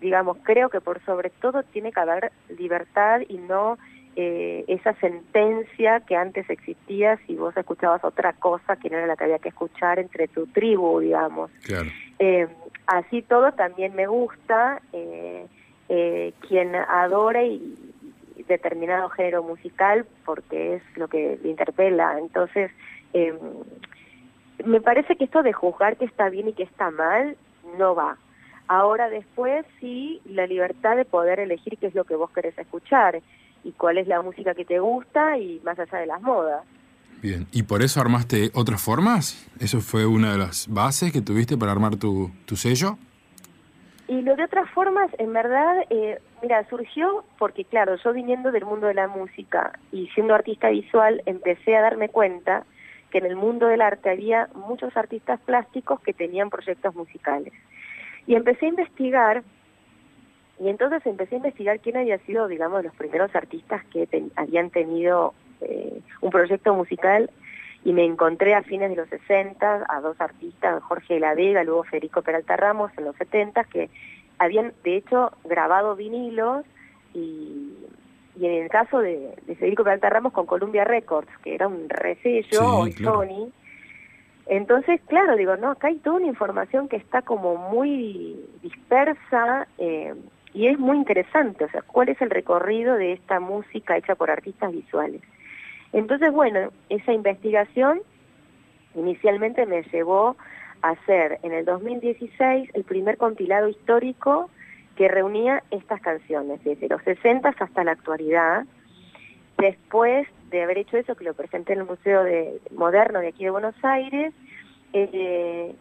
digamos, 0.02 0.38
creo 0.44 0.70
que 0.70 0.82
por 0.82 1.04
sobre 1.06 1.30
todo 1.30 1.64
tiene 1.64 1.92
que 1.92 2.00
haber 2.00 2.32
libertad 2.58 3.22
y 3.28 3.38
no 3.38 3.78
eh, 4.18 4.64
esa 4.70 4.94
sentencia 5.02 6.00
que 6.00 6.16
antes 6.16 6.50
existía 6.50 7.18
si 7.28 7.36
vos 7.36 7.56
escuchabas 7.58 8.02
otra 8.06 8.32
cosa 8.32 8.78
que 8.78 8.90
no 8.90 8.98
era 8.98 9.08
la 9.08 9.18
que 9.18 9.26
había 9.26 9.40
que 9.40 9.50
escuchar 9.50 10.00
entre 10.00 10.30
tu 10.30 10.48
tribu, 10.48 11.02
digamos. 11.02 11.52
Claro. 11.66 11.90
Eh, 12.20 12.48
así 12.88 13.22
todo 13.24 13.52
también 13.52 13.94
me 13.94 14.08
gusta 14.08 14.82
eh, 14.94 15.46
quien 16.48 16.76
adora 16.76 17.44
y, 17.44 17.92
determinado 18.48 19.10
género 19.10 19.42
musical 19.42 20.06
porque 20.24 20.76
es 20.76 20.84
lo 20.98 21.08
que 21.08 21.40
le 21.42 21.50
interpela. 21.50 22.20
Entonces, 22.20 22.70
me 24.64 24.82
parece 24.82 25.16
que 25.16 25.24
esto 25.24 25.42
de 25.42 25.52
juzgar 25.52 25.98
que 25.98 26.06
está 26.06 26.30
bien 26.30 26.50
y 26.50 26.54
que 26.54 26.62
está 26.62 26.92
mal 26.92 27.36
no 27.80 27.96
va. 27.96 28.18
Ahora 28.68 29.10
después 29.10 29.66
sí, 29.80 30.22
la 30.26 30.48
libertad 30.48 30.96
de 30.96 31.06
poder 31.06 31.40
elegir 31.40 31.78
qué 31.78 31.88
es 31.88 31.96
lo 31.96 32.04
que 32.04 32.16
vos 32.16 32.32
querés 32.32 32.58
escuchar 32.58 33.22
y 33.64 33.72
cuál 33.74 33.98
es 33.98 34.08
la 34.08 34.22
música 34.22 34.54
que 34.54 34.66
te 34.66 34.80
gusta 34.80 35.38
y 35.38 35.62
más 35.64 35.78
allá 35.80 36.00
de 36.00 36.08
las 36.08 36.22
modas. 36.22 36.64
Bien. 37.22 37.48
¿Y 37.52 37.64
por 37.64 37.82
eso 37.82 38.02
armaste 38.02 38.52
otras 38.54 38.82
formas? 38.82 39.48
¿Eso 39.60 39.82
fue 39.82 40.06
una 40.06 40.34
de 40.34 40.38
las 40.38 40.68
bases 40.68 41.12
que 41.12 41.22
tuviste 41.22 41.58
para 41.58 41.72
armar 41.72 41.96
tu, 41.96 42.32
tu 42.46 42.56
sello? 42.56 42.98
Y 44.08 44.22
lo 44.22 44.36
de 44.36 44.44
otras 44.44 44.70
formas, 44.70 45.10
en 45.18 45.34
verdad, 45.34 45.84
eh, 45.90 46.20
mira, 46.44 46.68
surgió 46.70 47.24
porque, 47.40 47.66
claro, 47.66 47.96
yo 48.04 48.14
viniendo 48.14 48.52
del 48.52 48.66
mundo 48.66 48.86
de 48.88 48.94
la 48.94 49.08
música 49.08 49.80
y 49.92 50.08
siendo 50.10 50.36
artista 50.36 50.70
visual, 50.70 51.24
empecé 51.26 51.76
a 51.76 51.82
darme 51.82 52.10
cuenta 52.10 52.66
que 53.10 53.18
en 53.18 53.26
el 53.26 53.36
mundo 53.36 53.66
del 53.66 53.82
arte 53.82 54.12
había 54.12 54.50
muchos 54.54 54.96
artistas 54.96 55.40
plásticos 55.40 56.02
que 56.02 56.14
tenían 56.14 56.52
proyectos 56.52 56.94
musicales. 56.94 57.54
Y 58.28 58.36
empecé 58.36 58.66
a 58.66 58.70
investigar, 58.70 59.44
y 60.60 60.70
entonces 60.70 61.06
empecé 61.06 61.36
a 61.36 61.38
investigar 61.38 61.80
quién 61.80 61.98
había 61.98 62.18
sido, 62.20 62.48
digamos, 62.48 62.84
los 62.84 62.96
primeros 62.96 63.36
artistas 63.36 63.84
que 63.92 64.08
ten- 64.08 64.32
habían 64.36 64.70
tenido 64.70 65.34
eh, 65.62 66.00
un 66.22 66.30
proyecto 66.32 66.74
musical 66.74 67.30
y 67.84 67.94
me 67.94 68.04
encontré 68.04 68.56
a 68.56 68.64
fines 68.64 68.90
de 68.90 68.96
los 68.98 69.08
60 69.10 69.86
a 69.88 70.02
dos 70.02 70.20
artistas, 70.20 70.82
Jorge 70.84 71.16
de 71.16 71.20
la 71.20 71.34
Vega, 71.36 71.64
luego 71.64 71.84
Federico 71.84 72.22
Peralta 72.22 72.58
Ramos 72.58 72.92
en 72.98 73.06
los 73.06 73.16
70 73.16 73.64
que 73.66 73.90
habían 74.38 74.74
de 74.84 74.98
hecho 74.98 75.32
grabado 75.46 75.96
vinilos 75.96 76.66
y, 77.14 77.74
y 78.38 78.46
en 78.46 78.64
el 78.64 78.70
caso 78.70 79.00
de, 79.00 79.36
de 79.46 79.56
Federico 79.56 79.84
Peralta 79.84 80.10
Ramos 80.10 80.34
con 80.34 80.46
Columbia 80.46 80.84
Records, 80.84 81.30
que 81.44 81.56
era 81.56 81.68
un 81.68 81.88
resello, 81.88 82.86
Sí, 82.86 82.94
claro. 82.96 83.20
Sony. 83.24 83.52
Entonces, 84.48 85.02
claro, 85.08 85.36
digo, 85.36 85.58
no, 85.58 85.72
acá 85.72 85.88
hay 85.88 85.98
toda 85.98 86.18
una 86.18 86.28
información 86.28 86.88
que 86.88 86.98
está 86.98 87.24
como 87.24 87.56
muy 87.56 88.40
dispersa 88.62 89.68
eh, 89.78 90.14
y 90.54 90.68
es 90.68 90.78
muy 90.78 90.98
interesante, 90.98 91.66
o 91.66 91.70
sea, 91.70 91.82
cuál 91.82 92.10
es 92.10 92.22
el 92.22 92.30
recorrido 92.30 92.96
de 92.96 93.14
esta 93.14 93.40
música 93.40 93.98
hecha 93.98 94.16
por 94.16 94.30
artistas 94.30 94.72
visuales. 94.72 95.22
Entonces, 95.94 96.32
bueno, 96.32 96.72
esa 96.90 97.12
investigación 97.12 98.02
inicialmente 98.94 99.66
me 99.66 99.84
llevó 99.84 100.38
a 100.82 100.90
hacer 100.90 101.40
en 101.42 101.52
el 101.52 101.66
2016 101.66 102.70
el 102.74 102.84
primer 102.84 103.18
compilado 103.18 103.68
histórico 103.68 104.50
que 104.96 105.08
reunía 105.08 105.64
estas 105.72 106.02
canciones, 106.02 106.64
desde 106.64 106.88
los 106.88 107.02
60 107.04 107.50
hasta 107.50 107.84
la 107.84 107.92
actualidad. 107.92 108.66
Después 109.58 110.28
de 110.50 110.64
haber 110.64 110.78
hecho 110.78 110.98
eso, 110.98 111.16
que 111.16 111.24
lo 111.24 111.34
presenté 111.34 111.74
en 111.74 111.80
el 111.80 111.86
Museo 111.86 112.24
de, 112.24 112.60
Moderno 112.72 113.20
de 113.20 113.30
aquí 113.30 113.44
de 113.44 113.50
Buenos 113.52 113.76
Aires, 113.84 114.34
eh, 114.94 115.76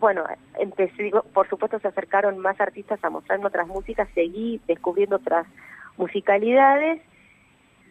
bueno, 0.00 0.24
empecé, 0.58 1.02
digo, 1.02 1.22
por 1.34 1.48
supuesto 1.48 1.78
se 1.80 1.88
acercaron 1.88 2.38
más 2.38 2.58
artistas 2.60 3.02
a 3.04 3.10
mostrarme 3.10 3.46
otras 3.46 3.66
músicas, 3.66 4.08
seguí 4.14 4.60
descubriendo 4.66 5.16
otras 5.16 5.46
musicalidades, 5.98 7.02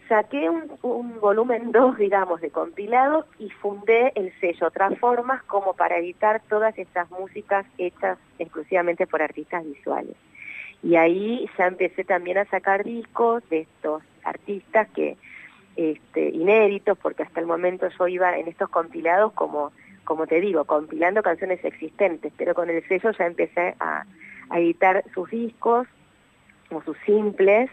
saqué 0.09 0.49
un, 0.49 0.71
un 0.82 1.19
volumen 1.19 1.71
2, 1.71 1.97
digamos, 1.99 2.41
de 2.41 2.49
compilado 2.49 3.28
y 3.38 3.49
fundé 3.49 4.13
el 4.15 4.34
sello 4.39 4.67
Otras 4.67 4.97
Formas 4.99 5.43
como 5.43 5.74
para 5.74 5.97
editar 5.97 6.41
todas 6.49 6.76
estas 6.78 7.09
músicas 7.11 7.65
hechas 7.78 8.17
exclusivamente 8.39 9.05
por 9.05 9.21
artistas 9.21 9.63
visuales. 9.63 10.15
Y 10.82 10.95
ahí 10.95 11.47
ya 11.57 11.67
empecé 11.67 12.03
también 12.03 12.39
a 12.39 12.45
sacar 12.45 12.84
discos 12.84 13.47
de 13.49 13.61
estos 13.61 14.03
artistas 14.24 14.89
que 14.89 15.17
este, 15.76 16.30
inéditos, 16.30 16.97
porque 16.97 17.24
hasta 17.24 17.39
el 17.39 17.47
momento 17.47 17.88
yo 17.97 18.07
iba 18.07 18.38
en 18.38 18.47
estos 18.47 18.69
compilados 18.69 19.34
como, 19.34 19.71
como 20.03 20.28
te 20.28 20.39
digo, 20.39 20.65
compilando 20.65 21.24
canciones 21.24 21.63
existentes, 21.63 22.32
pero 22.38 22.53
con 22.53 22.69
el 22.69 22.88
sello 22.88 23.11
ya 23.11 23.26
empecé 23.26 23.76
a, 23.80 24.05
editar 24.55 25.03
sus 25.15 25.32
discos 25.32 25.88
o 26.69 26.82
sus 26.84 26.97
simples 27.05 27.71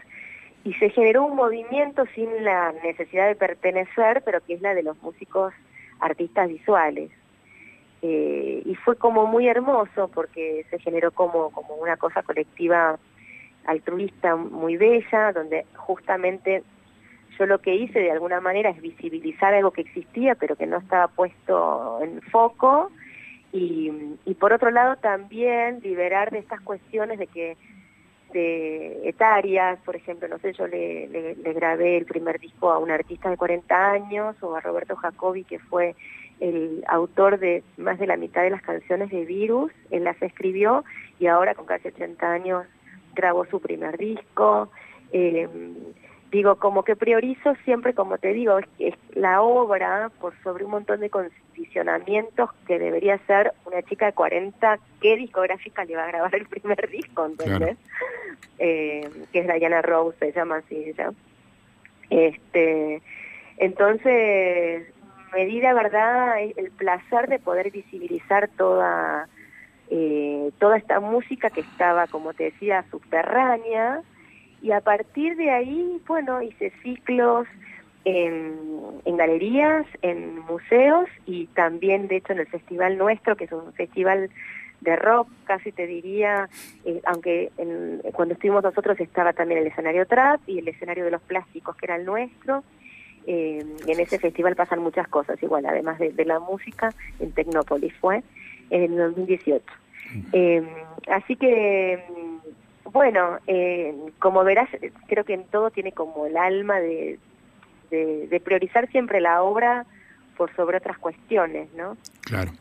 y 0.63 0.73
se 0.75 0.89
generó 0.89 1.25
un 1.25 1.35
movimiento 1.35 2.05
sin 2.15 2.43
la 2.43 2.73
necesidad 2.83 3.27
de 3.27 3.35
pertenecer, 3.35 4.23
pero 4.25 4.39
que 4.41 4.55
es 4.55 4.61
la 4.61 4.73
de 4.73 4.81
los 4.81 4.99
músicos 5.03 5.53
artistas 5.99 6.47
visuales. 6.47 7.11
Eh, 8.01 8.63
y 8.65 8.73
fue 8.75 8.95
como 8.95 9.27
muy 9.27 9.47
hermoso 9.47 10.07
porque 10.07 10.65
se 10.71 10.79
generó 10.79 11.11
como, 11.11 11.51
como 11.51 11.75
una 11.75 11.97
cosa 11.97 12.23
colectiva 12.23 12.97
altruista 13.65 14.35
muy 14.35 14.77
bella, 14.77 15.33
donde 15.33 15.65
justamente 15.75 16.63
yo 17.41 17.47
lo 17.47 17.59
que 17.59 17.73
hice 17.73 17.99
de 17.99 18.11
alguna 18.11 18.39
manera 18.39 18.69
es 18.69 18.79
visibilizar 18.79 19.51
algo 19.55 19.71
que 19.71 19.81
existía 19.81 20.35
pero 20.35 20.55
que 20.55 20.67
no 20.67 20.77
estaba 20.77 21.07
puesto 21.07 21.99
en 22.03 22.21
foco 22.21 22.91
y, 23.51 23.91
por 24.39 24.53
otro 24.53 24.69
lado 24.69 24.95
también 24.97 25.79
liberar 25.81 26.29
de 26.29 26.37
estas 26.37 26.61
cuestiones 26.61 27.17
de 27.17 27.27
que 27.27 27.57
de 28.31 29.09
etarias, 29.09 29.77
por 29.83 29.97
ejemplo, 29.97 30.25
no 30.29 30.37
sé, 30.37 30.53
yo 30.53 30.65
le 30.65 31.35
grabé 31.53 31.97
el 31.97 32.05
primer 32.05 32.39
disco 32.39 32.71
a 32.71 32.77
un 32.77 32.89
artista 32.89 33.29
de 33.29 33.35
40 33.35 33.91
años 33.91 34.35
o 34.41 34.55
a 34.55 34.61
Roberto 34.61 34.95
Jacobi 34.95 35.43
que 35.43 35.59
fue 35.59 35.95
el 36.39 36.83
autor 36.87 37.39
de 37.39 37.63
más 37.77 37.99
de 37.99 38.07
la 38.07 38.17
mitad 38.17 38.43
de 38.43 38.51
las 38.51 38.61
canciones 38.61 39.09
de 39.09 39.25
Virus, 39.25 39.71
él 39.89 40.03
las 40.03 40.21
escribió 40.21 40.85
y 41.19 41.25
ahora 41.25 41.55
con 41.55 41.65
casi 41.65 41.89
80 41.89 42.31
años 42.31 42.65
grabó 43.15 43.45
su 43.47 43.59
primer 43.59 43.97
disco. 43.97 44.69
Eh, 45.11 45.49
digo, 46.31 46.55
como 46.55 46.83
que 46.83 46.95
priorizo 46.95 47.55
siempre, 47.65 47.93
como 47.93 48.17
te 48.17 48.33
digo, 48.33 48.59
es, 48.59 48.65
es 48.79 48.95
la 49.13 49.41
obra 49.41 50.09
por 50.19 50.33
sobre 50.43 50.63
un 50.63 50.71
montón 50.71 51.01
de 51.01 51.09
condicionamientos 51.09 52.49
que 52.65 52.79
debería 52.79 53.17
ser 53.27 53.53
una 53.65 53.81
chica 53.83 54.07
de 54.07 54.13
40, 54.13 54.79
¿qué 55.01 55.17
discográfica 55.17 55.83
le 55.83 55.97
va 55.97 56.05
a 56.05 56.07
grabar 56.07 56.35
el 56.35 56.45
primer 56.47 56.89
disco? 56.89 57.25
¿Entendés? 57.25 57.77
Eh, 58.59 59.09
que 59.33 59.39
es 59.39 59.47
Diana 59.47 59.81
Rose, 59.81 60.17
se 60.19 60.31
llama 60.31 60.57
así 60.57 60.75
ella. 60.75 61.11
Este, 62.09 63.01
entonces, 63.57 64.87
me 65.33 65.45
di 65.45 65.61
la 65.61 65.73
verdad 65.73 66.41
el, 66.41 66.53
el 66.55 66.71
placer 66.71 67.27
de 67.27 67.39
poder 67.39 67.71
visibilizar 67.71 68.49
toda, 68.57 69.27
eh, 69.89 70.51
toda 70.59 70.77
esta 70.77 71.01
música 71.01 71.49
que 71.49 71.61
estaba, 71.61 72.07
como 72.07 72.33
te 72.33 72.45
decía, 72.45 72.85
subterránea, 72.89 74.01
y 74.61 74.71
a 74.71 74.81
partir 74.81 75.35
de 75.37 75.49
ahí, 75.51 76.01
bueno, 76.07 76.41
hice 76.41 76.71
ciclos 76.83 77.47
en, 78.05 78.55
en 79.05 79.17
galerías, 79.17 79.85
en 80.01 80.39
museos 80.39 81.07
y 81.25 81.47
también, 81.47 82.07
de 82.07 82.17
hecho, 82.17 82.33
en 82.33 82.39
el 82.39 82.47
festival 82.47 82.97
nuestro, 82.97 83.35
que 83.35 83.45
es 83.45 83.51
un 83.51 83.73
festival 83.73 84.29
de 84.81 84.95
rock, 84.95 85.27
casi 85.45 85.71
te 85.71 85.85
diría, 85.85 86.49
eh, 86.85 87.01
aunque 87.05 87.51
en- 87.57 88.01
cuando 88.13 88.33
estuvimos 88.33 88.63
nosotros 88.63 88.99
estaba 88.99 89.31
también 89.33 89.59
el 89.61 89.67
escenario 89.67 90.07
trap 90.07 90.41
y 90.47 90.57
el 90.57 90.67
escenario 90.67 91.05
de 91.05 91.11
los 91.11 91.21
plásticos, 91.21 91.75
que 91.77 91.85
era 91.85 91.95
el 91.97 92.05
nuestro. 92.05 92.63
Eh, 93.27 93.63
y 93.85 93.91
en 93.91 93.99
ese 93.99 94.17
festival 94.17 94.55
pasan 94.55 94.79
muchas 94.79 95.07
cosas, 95.07 95.41
igual, 95.43 95.67
además 95.67 95.99
de, 95.99 96.11
de 96.11 96.25
la 96.25 96.39
música, 96.39 96.89
en 97.19 97.31
Tecnópolis 97.33 97.93
fue 98.01 98.23
en 98.71 98.93
el 98.93 98.97
2018. 98.97 99.63
Eh, 100.33 100.63
así 101.07 101.35
que, 101.35 102.03
bueno, 102.85 103.37
eh, 103.47 103.93
como 104.19 104.43
verás, 104.43 104.69
creo 105.07 105.23
que 105.23 105.33
en 105.33 105.45
todo 105.45 105.71
tiene 105.71 105.91
como 105.91 106.25
el 106.25 106.37
alma 106.37 106.79
de, 106.79 107.19
de, 107.89 108.27
de 108.27 108.39
priorizar 108.39 108.89
siempre 108.91 109.21
la 109.21 109.41
obra 109.43 109.85
por 110.37 110.53
sobre 110.55 110.77
otras 110.77 110.97
cuestiones, 110.97 111.69
¿no? 111.75 111.97
Claro. 112.21 112.51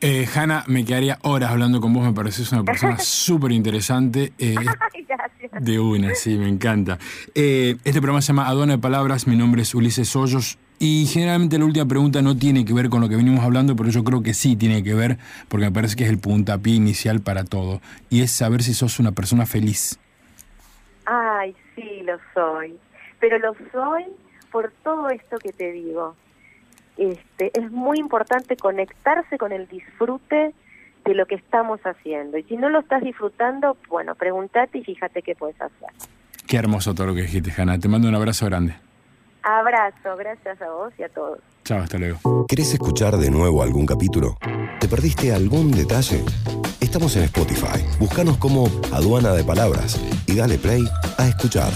Eh, 0.00 0.26
Hanna, 0.34 0.62
me 0.66 0.84
quedaría 0.84 1.18
horas 1.22 1.50
hablando 1.50 1.80
con 1.80 1.92
vos, 1.92 2.04
me 2.04 2.12
pareces 2.12 2.52
una 2.52 2.64
persona 2.64 2.98
súper 3.00 3.52
interesante. 3.52 4.32
eh, 4.38 4.54
de 5.60 5.80
una, 5.80 6.14
sí, 6.14 6.36
me 6.36 6.48
encanta. 6.48 6.98
Eh, 7.34 7.76
este 7.84 8.00
programa 8.00 8.20
se 8.20 8.28
llama 8.28 8.46
Aduana 8.46 8.74
de 8.74 8.78
Palabras, 8.78 9.26
mi 9.26 9.36
nombre 9.36 9.62
es 9.62 9.74
Ulises 9.74 10.14
Hoyos 10.14 10.58
y 10.78 11.06
generalmente 11.06 11.58
la 11.58 11.64
última 11.64 11.86
pregunta 11.86 12.20
no 12.20 12.36
tiene 12.36 12.64
que 12.64 12.74
ver 12.74 12.90
con 12.90 13.00
lo 13.00 13.08
que 13.08 13.16
venimos 13.16 13.44
hablando, 13.44 13.74
pero 13.76 13.88
yo 13.88 14.04
creo 14.04 14.22
que 14.22 14.34
sí 14.34 14.56
tiene 14.56 14.82
que 14.82 14.94
ver 14.94 15.18
porque 15.48 15.66
me 15.66 15.72
parece 15.72 15.96
que 15.96 16.04
es 16.04 16.10
el 16.10 16.18
puntapié 16.18 16.74
inicial 16.74 17.20
para 17.20 17.44
todo 17.44 17.80
y 18.10 18.22
es 18.22 18.30
saber 18.30 18.62
si 18.62 18.74
sos 18.74 18.98
una 18.98 19.12
persona 19.12 19.46
feliz. 19.46 19.98
Ay, 21.06 21.54
sí, 21.74 22.02
lo 22.04 22.18
soy. 22.34 22.76
Pero 23.20 23.38
lo 23.38 23.54
soy 23.72 24.04
por 24.50 24.72
todo 24.82 25.08
esto 25.08 25.38
que 25.38 25.52
te 25.52 25.72
digo. 25.72 26.14
Este, 26.98 27.58
es 27.58 27.70
muy 27.70 27.98
importante 27.98 28.56
conectarse 28.56 29.38
con 29.38 29.52
el 29.52 29.68
disfrute 29.68 30.54
de 31.04 31.14
lo 31.14 31.26
que 31.26 31.36
estamos 31.36 31.80
haciendo. 31.82 32.36
Y 32.36 32.42
si 32.44 32.56
no 32.56 32.68
lo 32.68 32.80
estás 32.80 33.02
disfrutando, 33.02 33.76
bueno, 33.88 34.14
pregúntate 34.14 34.78
y 34.78 34.84
fíjate 34.84 35.22
qué 35.22 35.34
puedes 35.34 35.60
hacer. 35.60 35.88
Qué 36.46 36.56
hermoso 36.56 36.94
todo 36.94 37.08
lo 37.08 37.14
que 37.14 37.22
dijiste, 37.22 37.52
Hanna. 37.56 37.78
Te 37.78 37.88
mando 37.88 38.08
un 38.08 38.14
abrazo 38.14 38.46
grande. 38.46 38.85
Abrazo, 39.48 40.16
gracias 40.16 40.60
a 40.60 40.68
vos 40.72 40.92
y 40.98 41.04
a 41.04 41.08
todos. 41.08 41.38
Chao, 41.64 41.78
hasta 41.78 41.98
luego. 41.98 42.46
¿Querés 42.48 42.72
escuchar 42.72 43.16
de 43.16 43.30
nuevo 43.30 43.62
algún 43.62 43.86
capítulo? 43.86 44.36
¿Te 44.80 44.88
perdiste 44.88 45.32
algún 45.32 45.70
detalle? 45.70 46.24
Estamos 46.80 47.14
en 47.14 47.22
Spotify. 47.22 47.80
Búscanos 48.00 48.38
como 48.38 48.66
Aduana 48.92 49.34
de 49.34 49.44
Palabras 49.44 50.00
y 50.26 50.34
dale 50.34 50.58
play 50.58 50.84
a 51.16 51.28
escuchar. 51.28 51.72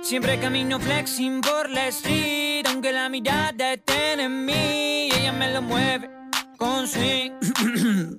Siempre 0.00 0.40
camino 0.40 0.80
flexing 0.80 1.42
por 1.42 1.68
la 1.68 1.88
street, 1.88 2.64
aunque 2.66 2.92
la 2.92 3.10
mirada 3.10 3.74
esté 3.74 4.14
en 4.14 4.46
mí, 4.46 5.10
ella 5.12 5.32
me 5.32 5.52
lo 5.52 5.60
mueve 5.60 6.23
con 6.64 6.88
swing. 6.94 7.32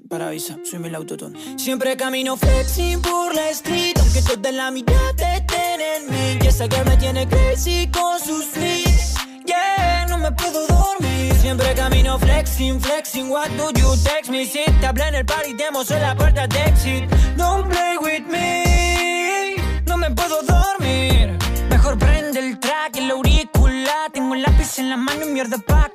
Para 0.10 0.28
avisa, 0.28 0.58
soy 0.64 0.86
el 0.86 0.96
autotune. 0.96 1.58
Siempre 1.58 1.98
camino 1.98 2.38
flexing 2.38 3.02
por 3.02 3.34
la 3.34 3.50
street, 3.50 3.98
aunque 4.00 4.22
toda 4.22 4.52
la 4.52 4.70
mirada 4.72 5.36
estén 5.36 5.82
en 5.82 6.02
mí, 6.12 6.39
y 6.41 6.48
esa 6.48 6.66
girl 6.66 6.86
me 6.86 6.98
tiene 6.98 7.28
crazy 7.28 7.89
con 7.91 8.20
sus 8.20 8.52
tweets. 8.52 9.16
Yeah, 9.46 10.06
no 10.10 10.18
me 10.18 10.32
puedo 10.32 10.68
dormir. 10.68 11.34
Siempre 11.41 11.74
camino 11.74 12.20
flexing, 12.20 12.80
flexing. 12.80 13.30
What 13.30 13.50
do 13.58 13.72
you 13.80 13.96
text 14.04 14.30
me? 14.30 14.46
Si 14.46 14.64
te 14.80 14.86
hablé 14.86 15.08
en 15.08 15.16
el 15.16 15.26
party, 15.26 15.56
te 15.56 15.72
mostré 15.72 16.00
la 16.00 16.16
puerta 16.16 16.48
de 16.48 16.60
exit. 16.66 17.04
Don't 17.38 17.68
play 17.68 17.98
with 17.98 18.26
me. 18.28 19.56
No 19.88 19.98
me 19.98 20.10
puedo 20.12 20.41
dormir. 20.43 21.38
Mejor 21.70 21.98
prende 21.98 22.39
el 22.39 22.60
track, 22.60 22.98
el 22.98 23.12
auricular. 23.12 24.12
Tengo 24.12 24.36
el 24.36 24.41
lápiz 24.43 24.80
en 24.80 24.89
la 24.89 24.98
mano 24.98 25.26
y 25.26 25.30
mierda 25.30 25.58
pa' 25.58 25.89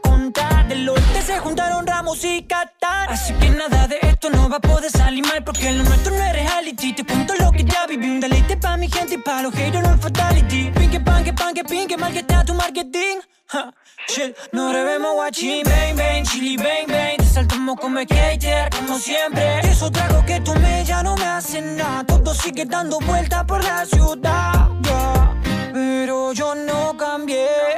Del 0.68 0.88
oeste 0.88 1.22
se 1.22 1.38
juntaron 1.40 1.84
Ramos 1.86 2.24
y 2.24 2.42
Qatar. 2.42 3.10
Así 3.10 3.34
que 3.34 3.50
nada 3.50 3.88
de 3.88 3.98
esto 4.02 4.30
no 4.30 4.48
va 4.48 4.56
a 4.56 4.60
poder 4.60 4.90
salir 4.90 5.26
mal. 5.26 5.42
Porque 5.42 5.72
lo 5.72 5.82
nuestro 5.82 6.14
no 6.16 6.24
es 6.24 6.32
reality. 6.32 6.92
Te 6.92 7.04
cuento 7.04 7.34
lo 7.40 7.50
que 7.50 7.64
ya 7.64 7.86
viví. 7.88 8.08
Un 8.08 8.20
deleite 8.20 8.56
pa' 8.56 8.76
mi 8.76 8.88
gente 8.88 9.14
y 9.14 9.18
pa' 9.18 9.42
los 9.42 9.52
haters 9.52 9.82
no 9.82 9.98
fatality. 9.98 10.70
Pinque, 10.70 11.00
panque, 11.00 11.32
panque, 11.32 11.64
pinque, 11.64 11.96
mal 11.96 12.12
que 12.12 12.20
está 12.20 12.44
tu 12.44 12.54
marketing. 12.54 13.18
Ha, 13.52 13.72
shit, 14.08 14.36
no 14.52 14.72
debemos 14.72 15.16
watching. 15.16 15.64
Bang, 15.64 15.96
bang, 15.96 16.24
chili, 16.24 16.56
bang, 16.56 16.86
bang. 16.86 17.20
saltamos 17.24 17.76
como 17.80 18.00
skater, 18.00 18.70
como 18.70 18.98
siempre. 18.98 19.60
Eso 19.60 19.90
trago 19.90 20.24
que 20.24 20.40
tomé 20.40 20.84
ya 20.84 21.02
no 21.02 21.16
me 21.16 21.24
hace 21.24 21.60
nada. 21.60 22.04
Todo 22.04 22.32
sigue 22.34 22.64
dando 22.66 23.00
vuelta 23.00 23.44
por 23.44 23.64
la 23.64 23.84
ciudad. 23.84 24.68
Pero 25.72 26.32
yo 26.32 26.54
no 26.54 26.96
cambié. 26.96 27.69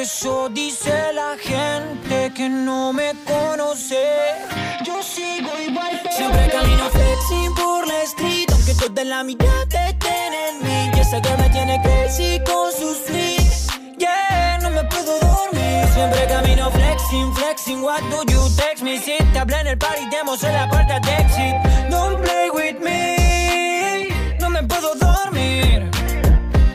Eso 0.00 0.48
dice 0.48 1.12
la 1.12 1.36
gente 1.38 2.32
que 2.34 2.48
no 2.48 2.90
me 2.90 3.12
conoce. 3.26 4.02
Yo 4.82 5.02
sigo 5.02 5.50
igual. 5.60 6.00
Siempre 6.10 6.48
camino 6.48 6.88
flexing 6.88 7.54
por 7.54 7.86
la 7.86 8.02
street. 8.04 8.48
Aunque 8.50 8.74
toda 8.76 9.04
la 9.04 9.22
mirada 9.22 9.88
estén 9.88 10.32
en 10.32 10.62
mí. 10.62 10.90
Y 10.96 11.00
esa 11.00 11.20
que 11.20 11.36
me 11.36 11.50
tiene 11.50 11.82
crazy 11.82 12.40
con 12.46 12.72
sus 12.72 12.96
fleets. 12.96 13.66
Yeah, 13.98 14.58
no 14.62 14.70
me 14.70 14.84
puedo 14.84 15.20
dormir. 15.20 15.86
Siempre 15.92 16.26
camino 16.28 16.70
flexing, 16.70 17.34
flexing. 17.34 17.82
What 17.82 18.00
do 18.10 18.24
you 18.32 18.40
text 18.56 18.82
me? 18.82 18.98
Si 18.98 19.18
te 19.34 19.38
hablé 19.38 19.60
en 19.60 19.66
el 19.66 19.76
party, 19.76 20.08
demos 20.10 20.42
en 20.44 20.54
la 20.54 20.66
puerta 20.70 20.98
de 20.98 21.12
exit. 21.12 21.56
Don't 21.90 22.18
play 22.22 22.48
with 22.48 22.80
me. 22.80 24.08
No 24.40 24.48
me 24.48 24.62
puedo 24.62 24.94
dormir. 24.94 25.90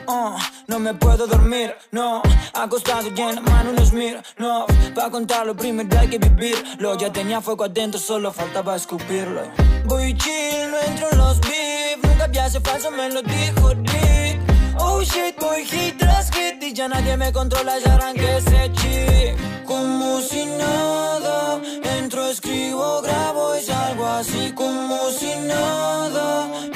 Oh, 0.06 0.38
no 0.76 0.80
me 0.82 0.94
puedo 0.94 1.26
dormir, 1.26 1.74
no. 1.92 2.22
Acostado 2.54 3.08
y 3.08 3.22
en 3.22 3.36
la 3.36 3.42
mano 3.42 3.70
un 3.70 4.24
no. 4.38 4.66
Pa' 4.94 5.10
contarlo 5.10 5.56
primero 5.56 5.98
hay 5.98 6.10
que 6.10 6.18
vivirlo. 6.18 6.98
Ya 6.98 7.14
tenía 7.14 7.40
fuego 7.40 7.64
adentro, 7.64 7.98
solo 7.98 8.34
faltaba 8.34 8.76
escupirlo. 8.76 9.44
Voy 9.86 10.14
chill, 10.18 10.72
no 10.72 10.78
entro 10.80 11.08
en 11.12 11.18
los 11.18 11.40
beef. 11.40 11.98
Nunca 12.04 12.44
hace 12.44 12.60
falso, 12.60 12.92
me 12.92 13.10
lo 13.10 13.22
dijo 13.22 13.74
Dick. 13.76 14.38
Oh 14.78 15.02
shit, 15.02 15.40
voy 15.40 15.64
hit 15.64 15.98
tras 15.98 16.30
hit 16.32 16.62
Y 16.62 16.74
ya 16.74 16.90
nadie 16.90 17.16
me 17.16 17.32
controla, 17.32 17.80
ya 17.80 17.94
arranqué 17.94 18.38
ese 18.40 18.70
chip 18.74 19.66
Como 19.66 20.20
si 20.20 20.46
nada 20.46 21.62
Entro, 21.98 22.28
escribo, 22.28 23.02
grabo 23.02 23.56
y 23.56 23.62
salgo 23.62 24.06
así 24.06 24.52
como 24.54 25.10
si 25.12 25.34
nada 25.48 26.75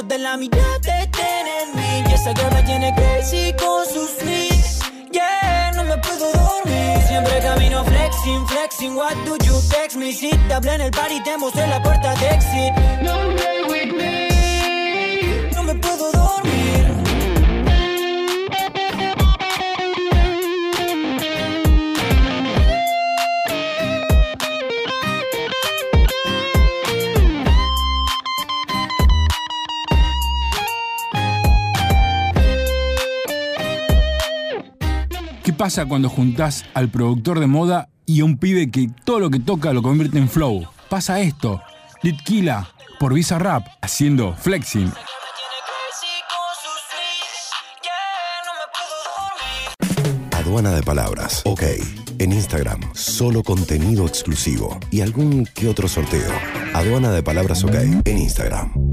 toda 0.00 0.18
la 0.18 0.36
mirada 0.36 1.00
estén 1.00 1.46
en 1.60 1.76
mí. 1.76 2.04
Y 2.08 2.12
esa 2.12 2.32
me 2.50 2.62
tiene 2.62 2.94
crazy 2.94 3.54
con 3.58 3.84
sus 3.86 4.10
fleets. 4.18 4.80
Yeah, 5.10 5.72
no 5.74 5.84
me 5.84 5.96
puedo 5.98 6.30
dormir. 6.32 7.00
Siempre 7.08 7.38
camino 7.40 7.84
flexing, 7.84 8.46
flexing. 8.46 8.96
What 8.96 9.14
do 9.24 9.36
you 9.44 9.54
text 9.70 9.96
me? 9.96 10.12
Si 10.12 10.30
te 10.30 10.54
hablé 10.54 10.74
en 10.74 10.80
el 10.82 10.90
party, 10.90 11.22
te 11.22 11.38
mostré 11.38 11.66
la 11.66 11.82
puerta 11.82 12.14
de 12.16 12.28
exit. 12.28 12.72
No 13.02 13.14
play 13.36 13.62
with 13.70 13.92
me. 13.94 15.50
No 15.54 15.62
me 15.62 15.74
puedo 15.74 15.96
dormir. 15.96 16.15
Pasa 35.56 35.86
cuando 35.86 36.08
juntás 36.08 36.64
al 36.74 36.88
productor 36.90 37.40
de 37.40 37.46
moda 37.46 37.88
y 38.04 38.20
a 38.20 38.24
un 38.24 38.38
pibe 38.38 38.70
que 38.70 38.88
todo 39.04 39.20
lo 39.20 39.30
que 39.30 39.40
toca 39.40 39.72
lo 39.72 39.82
convierte 39.82 40.18
en 40.18 40.28
flow? 40.28 40.66
Pasa 40.88 41.20
esto. 41.20 41.60
Litkila 42.02 42.68
por 43.00 43.14
Visa 43.14 43.38
Rap 43.38 43.66
haciendo 43.80 44.34
flexing. 44.34 44.92
Aduana 50.32 50.70
de 50.70 50.82
palabras. 50.82 51.42
Ok. 51.44 51.62
En 52.18 52.32
Instagram, 52.32 52.80
solo 52.94 53.42
contenido 53.42 54.06
exclusivo 54.06 54.78
y 54.90 55.02
algún 55.02 55.44
que 55.44 55.68
otro 55.68 55.88
sorteo. 55.88 56.30
Aduana 56.72 57.10
de 57.10 57.22
palabras 57.22 57.62
OK 57.64 57.74
en 58.04 58.18
Instagram. 58.18 58.85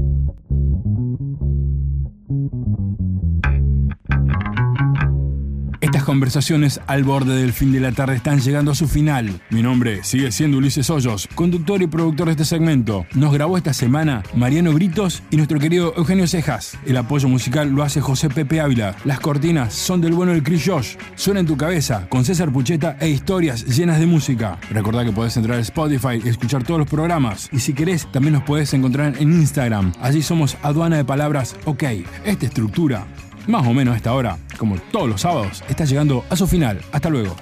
Conversaciones 6.04 6.80
al 6.86 7.02
borde 7.02 7.34
del 7.34 7.54
fin 7.54 7.72
de 7.72 7.80
la 7.80 7.90
tarde 7.90 8.16
están 8.16 8.38
llegando 8.38 8.70
a 8.70 8.74
su 8.74 8.86
final. 8.88 9.40
Mi 9.48 9.62
nombre 9.62 10.04
sigue 10.04 10.30
siendo 10.32 10.58
Ulises 10.58 10.90
Hoyos, 10.90 11.26
conductor 11.34 11.80
y 11.80 11.86
productor 11.86 12.26
de 12.26 12.32
este 12.32 12.44
segmento. 12.44 13.06
Nos 13.14 13.32
grabó 13.32 13.56
esta 13.56 13.72
semana 13.72 14.22
Mariano 14.34 14.72
Britos 14.72 15.22
y 15.30 15.36
nuestro 15.36 15.58
querido 15.58 15.94
Eugenio 15.96 16.26
Cejas. 16.26 16.76
El 16.84 16.98
apoyo 16.98 17.26
musical 17.28 17.70
lo 17.70 17.82
hace 17.82 18.02
José 18.02 18.28
Pepe 18.28 18.60
Ávila. 18.60 18.94
Las 19.04 19.18
cortinas 19.18 19.72
son 19.72 20.02
del 20.02 20.12
bueno 20.12 20.32
del 20.32 20.42
Chris 20.42 20.64
Josh. 20.66 20.96
Suena 21.14 21.40
en 21.40 21.46
tu 21.46 21.56
cabeza 21.56 22.06
con 22.10 22.24
César 22.24 22.52
Pucheta 22.52 22.98
e 23.00 23.08
historias 23.08 23.64
llenas 23.64 23.98
de 23.98 24.06
música. 24.06 24.58
Recordá 24.70 25.04
que 25.04 25.12
podés 25.12 25.36
entrar 25.38 25.58
a 25.58 25.62
Spotify 25.62 26.20
y 26.22 26.28
escuchar 26.28 26.64
todos 26.64 26.78
los 26.78 26.88
programas. 26.88 27.48
Y 27.50 27.60
si 27.60 27.72
querés, 27.72 28.06
también 28.12 28.34
nos 28.34 28.42
podés 28.42 28.74
encontrar 28.74 29.14
en 29.18 29.32
Instagram. 29.32 29.92
Allí 30.02 30.22
somos 30.22 30.58
Aduana 30.62 30.98
de 30.98 31.04
Palabras 31.04 31.56
OK. 31.64 31.82
Esta 32.24 32.46
estructura 32.46 33.06
más 33.46 33.66
o 33.66 33.72
menos 33.72 33.94
a 33.94 33.96
esta 33.96 34.12
hora, 34.12 34.38
como 34.58 34.76
todos 34.92 35.08
los 35.08 35.20
sábados, 35.20 35.62
está 35.68 35.84
llegando 35.84 36.24
a 36.30 36.36
su 36.36 36.46
final. 36.46 36.80
Hasta 36.92 37.08
luego. 37.10 37.36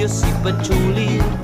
you 0.00 0.08
si 0.08 0.26
patchouli. 0.42 1.39